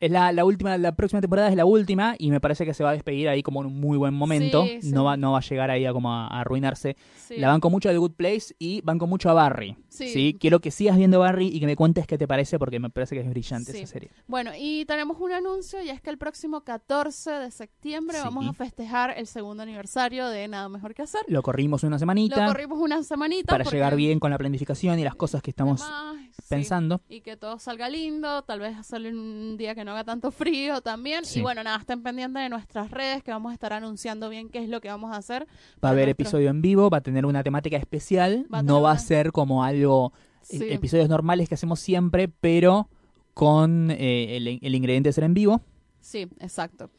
Es 0.00 0.10
la, 0.12 0.30
la 0.32 0.44
última, 0.44 0.78
la 0.78 0.92
próxima 0.94 1.20
temporada 1.20 1.48
es 1.48 1.56
la 1.56 1.64
última 1.64 2.14
y 2.18 2.30
me 2.30 2.40
parece 2.40 2.64
que 2.64 2.72
se 2.74 2.84
va 2.84 2.90
a 2.90 2.92
despedir 2.92 3.28
ahí 3.28 3.42
como 3.42 3.60
en 3.60 3.66
un 3.66 3.80
muy 3.80 3.98
buen 3.98 4.14
momento. 4.14 4.64
Sí, 4.64 4.78
sí. 4.82 4.92
No, 4.92 5.02
va, 5.04 5.16
no 5.16 5.32
va 5.32 5.38
a 5.38 5.40
llegar 5.40 5.70
ahí 5.72 5.84
a 5.86 5.92
como 5.92 6.12
a, 6.14 6.28
a 6.28 6.40
arruinarse. 6.42 6.96
La 7.30 7.48
banco 7.48 7.68
mucho 7.70 7.88
a 7.88 7.92
The 7.92 7.98
Good 7.98 8.12
Place 8.12 8.54
y 8.60 8.80
banco 8.82 9.06
mucho 9.08 9.28
a 9.30 9.32
Barry. 9.32 9.76
Sí. 9.88 10.36
Quiero 10.40 10.60
que 10.60 10.70
sigas 10.70 10.96
viendo 10.96 11.18
Barry 11.18 11.48
y 11.48 11.58
que 11.58 11.66
me 11.66 11.74
cuentes 11.74 12.06
qué 12.06 12.16
te 12.16 12.28
parece 12.28 12.58
porque 12.60 12.78
me 12.78 12.88
parece 12.90 13.16
que 13.16 13.22
es 13.22 13.28
brillante 13.28 13.76
esa 13.76 13.86
serie. 13.92 14.10
Bueno, 14.28 14.52
y 14.56 14.84
tenemos 14.84 15.18
un 15.20 15.32
anuncio 15.32 15.82
y 15.82 15.90
es 15.90 16.00
que 16.00 16.10
el 16.10 16.18
próximo 16.18 16.60
14 16.60 17.30
de 17.32 17.50
septiembre 17.50 18.18
vamos 18.22 18.46
a 18.46 18.52
festejar 18.52 19.14
el 19.16 19.26
segundo 19.26 19.64
aniversario 19.64 20.28
de 20.28 20.46
Nada 20.46 20.68
Mejor 20.68 20.94
Que 20.94 21.02
Hacer. 21.02 21.22
Lo 21.26 21.42
corrimos 21.42 21.82
una 21.82 21.96
Lo 21.96 21.98
semanita 21.98 22.46
corrimos 22.46 22.78
una 22.78 23.02
semanita 23.02 23.48
para 23.50 23.64
llegar 23.64 23.96
bien 23.96 24.20
con 24.20 24.30
la 24.30 24.38
planificación 24.38 24.67
y 24.98 25.04
las 25.04 25.14
cosas 25.14 25.42
que 25.42 25.50
estamos 25.50 25.82
además, 25.82 26.26
sí, 26.36 26.42
pensando. 26.48 27.00
y 27.08 27.20
que 27.20 27.36
todo 27.36 27.58
salga 27.58 27.88
lindo, 27.88 28.42
tal 28.42 28.60
vez 28.60 28.76
en 28.92 29.18
un 29.18 29.56
día 29.56 29.74
que 29.74 29.84
no 29.84 29.92
haga 29.92 30.04
tanto 30.04 30.30
frío 30.30 30.80
también. 30.80 31.24
Sí. 31.24 31.38
Y 31.40 31.42
bueno, 31.42 31.62
nada, 31.62 31.78
estén 31.78 32.02
pendientes 32.02 32.42
de 32.42 32.48
nuestras 32.48 32.90
redes 32.90 33.22
que 33.22 33.30
vamos 33.30 33.50
a 33.50 33.54
estar 33.54 33.72
anunciando 33.72 34.28
bien 34.28 34.48
qué 34.48 34.58
es 34.62 34.68
lo 34.68 34.80
que 34.80 34.88
vamos 34.88 35.12
a 35.12 35.16
hacer. 35.16 35.46
Va 35.84 35.88
a 35.88 35.92
haber 35.92 36.06
nuestro- 36.06 36.22
episodio 36.24 36.50
en 36.50 36.62
vivo, 36.62 36.90
va 36.90 36.98
a 36.98 37.02
tener 37.02 37.26
una 37.26 37.42
temática 37.42 37.76
especial, 37.76 38.46
Va 38.52 38.62
no 38.62 38.82
va 38.82 38.92
a 38.92 38.98
ser 38.98 39.32
como 39.32 39.64
algo, 39.64 40.12
eh, 40.50 40.58
Sí. 40.58 40.64
episodios 40.70 41.08
normales 41.08 41.48
que 41.48 41.54
hacemos 41.54 41.80
siempre, 41.80 42.28
pero 42.28 42.88
con 43.34 43.90
eh, 43.90 44.36
el, 44.36 44.58
el 44.62 44.74
ingrediente 44.74 45.08
de 45.10 45.12
ser 45.12 45.24
en 45.24 45.34
vivo. 45.34 45.60
Sí, 46.00 46.28
exacto. 46.40 46.90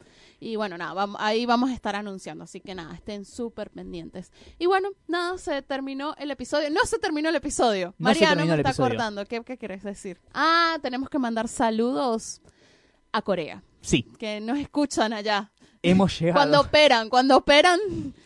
Y 0.42 0.56
bueno, 0.56 0.78
nada, 0.78 0.94
vam- 0.94 1.16
ahí 1.18 1.44
vamos 1.44 1.68
a 1.70 1.74
estar 1.74 1.94
anunciando, 1.94 2.44
así 2.44 2.60
que 2.60 2.74
nada, 2.74 2.94
estén 2.94 3.26
súper 3.26 3.68
pendientes. 3.70 4.32
Y 4.58 4.64
bueno, 4.66 4.88
nada, 5.06 5.36
se 5.36 5.60
terminó 5.60 6.14
el 6.16 6.30
episodio. 6.30 6.70
No 6.70 6.80
se 6.86 6.98
terminó 6.98 7.28
el 7.28 7.36
episodio. 7.36 7.88
No 7.98 8.04
Mariano 8.06 8.46
me 8.46 8.56
está 8.56 8.72
cortando. 8.74 9.26
¿Qué, 9.26 9.42
¿Qué 9.44 9.58
quieres 9.58 9.82
decir? 9.82 10.18
Ah, 10.32 10.78
tenemos 10.82 11.10
que 11.10 11.18
mandar 11.18 11.46
saludos 11.46 12.40
a 13.12 13.20
Corea, 13.22 13.62
Sí, 13.82 14.04
que 14.18 14.40
nos 14.40 14.58
escuchan 14.58 15.12
allá. 15.12 15.52
hemos 15.82 16.18
llegado. 16.18 16.38
Cuando 16.38 16.60
operan, 16.60 17.08
cuando 17.10 17.36
operan, 17.36 17.78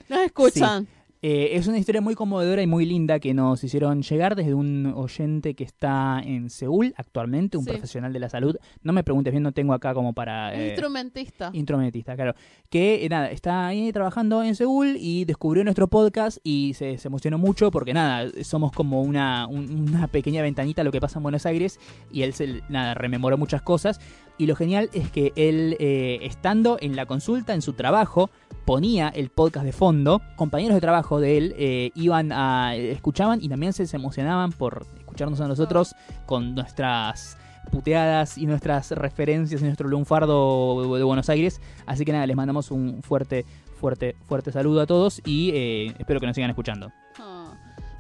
nos 0.09 0.19
escuchan. 0.21 0.87
Eh, 1.27 1.57
es 1.57 1.67
una 1.69 1.79
historia 1.79 2.03
muy 2.03 2.15
conmovedora 2.15 2.61
y 2.61 2.67
muy 2.67 2.85
linda 2.85 3.19
que 3.19 3.33
nos 3.33 3.65
hicieron 3.65 4.03
llegar 4.03 4.37
desde 4.37 4.53
un 4.53 4.93
oyente 4.95 5.55
que 5.55 5.65
está 5.65 6.21
en 6.23 6.51
Seúl 6.51 6.93
actualmente, 6.99 7.57
un 7.57 7.65
Sí. 7.65 7.71
profesional 7.71 8.13
de 8.13 8.19
la 8.19 8.29
salud. 8.29 8.57
No 8.83 8.93
me 8.93 9.03
preguntes 9.03 9.33
bien, 9.33 9.43
no 9.43 9.53
tengo 9.53 9.73
acá 9.73 9.95
como 9.95 10.13
para... 10.13 10.55
Eh, 10.55 10.67
instrumentista. 10.69 11.49
Instrumentista, 11.55 12.15
claro. 12.15 12.35
Que 12.69 13.07
eh, 13.07 13.09
nada, 13.09 13.31
está 13.31 13.67
ahí 13.69 13.91
trabajando 13.91 14.43
en 14.43 14.55
Seúl 14.55 14.99
y 15.01 15.25
descubrió 15.25 15.65
nuestro 15.65 15.89
podcast 15.89 16.37
y 16.45 16.75
se, 16.75 16.99
se 16.99 17.09
emocionó 17.09 17.39
mucho 17.39 17.71
porque 17.71 17.95
nada, 17.95 18.31
somos 18.43 18.71
como 18.73 19.01
una, 19.01 19.47
un- 19.47 19.89
una 19.95 20.09
pequeña 20.09 20.43
ventanita 20.43 20.83
a 20.83 20.85
lo 20.85 20.93
que 20.93 21.01
pasa 21.01 21.21
en 21.21 21.23
Buenos 21.23 21.47
Aires 21.47 21.81
y 22.13 22.21
él 22.21 22.35
se 22.35 22.61
nada, 22.69 22.93
rememoró 22.93 23.39
muchas 23.39 23.63
cosas. 23.63 23.99
Y 24.37 24.47
lo 24.47 24.57
genial 24.57 24.91
es 24.93 25.11
que 25.11 25.33
él, 25.37 25.77
eh, 25.79 26.19
estando 26.23 26.77
en 26.81 26.97
la 26.97 27.07
consulta, 27.07 27.55
en 27.55 27.63
su 27.63 27.75
trabajo, 27.75 28.31
ponía 28.65 29.09
el 29.09 29.31
podcast 29.31 29.65
de 29.65 29.73
fondo. 29.73 30.21
Compañeros 30.37 30.75
de 30.75 30.81
trabajo 30.81 31.21
de 31.21 31.39
él 31.39 31.55
eh, 31.57 31.91
iban 31.95 32.33
a. 32.33 32.75
escuchaban 32.75 33.43
y 33.43 33.49
también 33.49 33.73
se, 33.73 33.85
emocionaban 33.95 34.53
por 34.53 34.87
escucharnos 34.99 35.41
a 35.41 35.49
nosotros 35.49 35.95
con 36.27 36.55
nuestras 36.55 37.39
puteadas 37.71 38.37
y 38.37 38.47
nuestras 38.47 38.91
referencias 38.91 39.63
y 39.63 39.65
nuestro 39.65 39.89
lunfardo 39.89 40.97
de 40.97 41.05
Buenos 41.05 41.29
Aires. 41.29 41.61
Así 41.87 42.05
que 42.05 42.13
nada, 42.13 42.27
les 42.27 42.37
mandamos 42.37 42.71
un 42.71 43.03
fuerte, 43.03 43.45
fuerte, 43.81 44.17
fuerte 44.27 44.53
saludo 44.53 44.81
a 44.81 44.87
todos 44.87 45.23
y 45.25 45.51
eh, 45.55 45.95
espero 45.99 46.21
que 46.21 46.27
nos 46.27 46.35
sigan 46.35 46.51
escuchando. 46.51 46.93
Ah, 47.19 47.53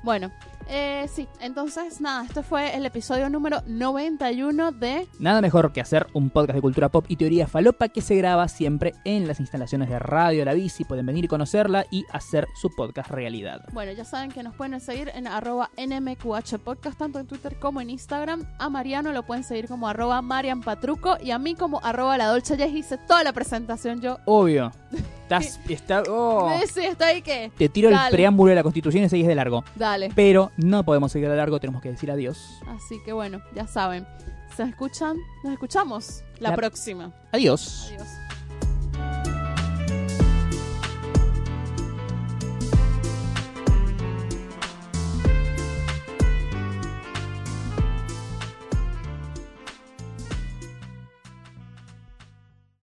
Bueno, 0.03 0.30
eh, 0.69 1.07
sí, 1.12 1.29
entonces 1.41 2.01
nada, 2.01 2.25
este 2.25 2.43
fue 2.43 2.77
el 2.77 2.87
episodio 2.87 3.29
número 3.29 3.62
91 3.67 4.73
de... 4.73 5.07
Nada 5.19 5.41
mejor 5.41 5.73
que 5.73 5.81
hacer 5.81 6.07
un 6.12 6.31
podcast 6.31 6.55
de 6.57 6.61
cultura 6.61 6.89
pop 6.89 7.05
y 7.09 7.17
teoría 7.17 7.47
falopa 7.47 7.89
que 7.89 8.01
se 8.01 8.17
graba 8.17 8.49
siempre 8.49 8.95
en 9.05 9.27
las 9.27 9.41
instalaciones 9.41 9.89
de 9.89 9.99
Radio 9.99 10.45
La 10.45 10.55
Bici. 10.55 10.85
Pueden 10.85 11.07
venir 11.07 11.25
y 11.25 11.29
conocerla 11.29 11.87
y 11.91 12.05
hacer 12.12 12.49
su 12.55 12.71
podcast 12.75 13.11
realidad. 13.11 13.62
Bueno, 13.73 13.93
ya 13.93 14.05
saben 14.05 14.31
que 14.31 14.43
nos 14.43 14.55
pueden 14.55 14.81
seguir 14.81 15.11
en 15.15 15.27
arroba 15.27 15.71
NMQH 15.77 16.59
Podcast, 16.62 16.99
tanto 16.99 17.19
en 17.19 17.27
Twitter 17.27 17.57
como 17.59 17.81
en 17.81 17.91
Instagram. 17.91 18.45
A 18.59 18.69
Mariano 18.69 19.12
lo 19.12 19.23
pueden 19.25 19.45
seguir 19.45 19.69
como 19.69 19.89
arroba 19.89 20.23
Marian 20.23 20.62
Patruco 20.62 21.17
y 21.23 21.31
a 21.31 21.39
mí 21.39 21.55
como 21.55 21.81
arroba 21.83 22.17
La 22.19 22.27
Dolce. 22.27 22.57
Ya 22.57 22.67
hice 22.67 22.99
toda 22.99 23.25
la 23.25 23.33
presentación 23.33 24.01
yo. 24.01 24.19
Obvio. 24.27 24.73
Estás, 25.23 25.61
está, 25.69 26.03
oh. 26.09 26.51
Sí, 26.73 26.85
estoy 26.85 27.23
que... 27.23 27.51
Te 27.57 27.69
tiro 27.69 27.89
el 27.89 27.97
preámbulo 28.11 28.51
de 28.51 28.57
la 28.57 28.62
Constitución 28.62 29.05
y 29.05 29.09
seguís 29.09 29.27
de 29.27 29.35
largo. 29.35 29.65
Dale. 29.75 30.11
Pero 30.15 30.53
no 30.57 30.85
podemos 30.85 31.13
seguir 31.13 31.29
de 31.29 31.37
largo, 31.37 31.59
tenemos 31.61 31.83
que 31.83 31.91
decir 31.91 32.11
adiós. 32.11 32.61
Así 32.67 32.97
que 33.05 33.13
bueno, 33.13 33.41
ya 33.55 33.67
saben. 33.67 34.07
Se 34.57 34.63
escuchan, 34.63 35.17
nos 35.43 35.53
escuchamos 35.53 36.23
la 36.39 36.51
La- 36.51 36.57
próxima. 36.57 37.13
Adiós. 37.33 37.87
Adiós. 37.89 38.09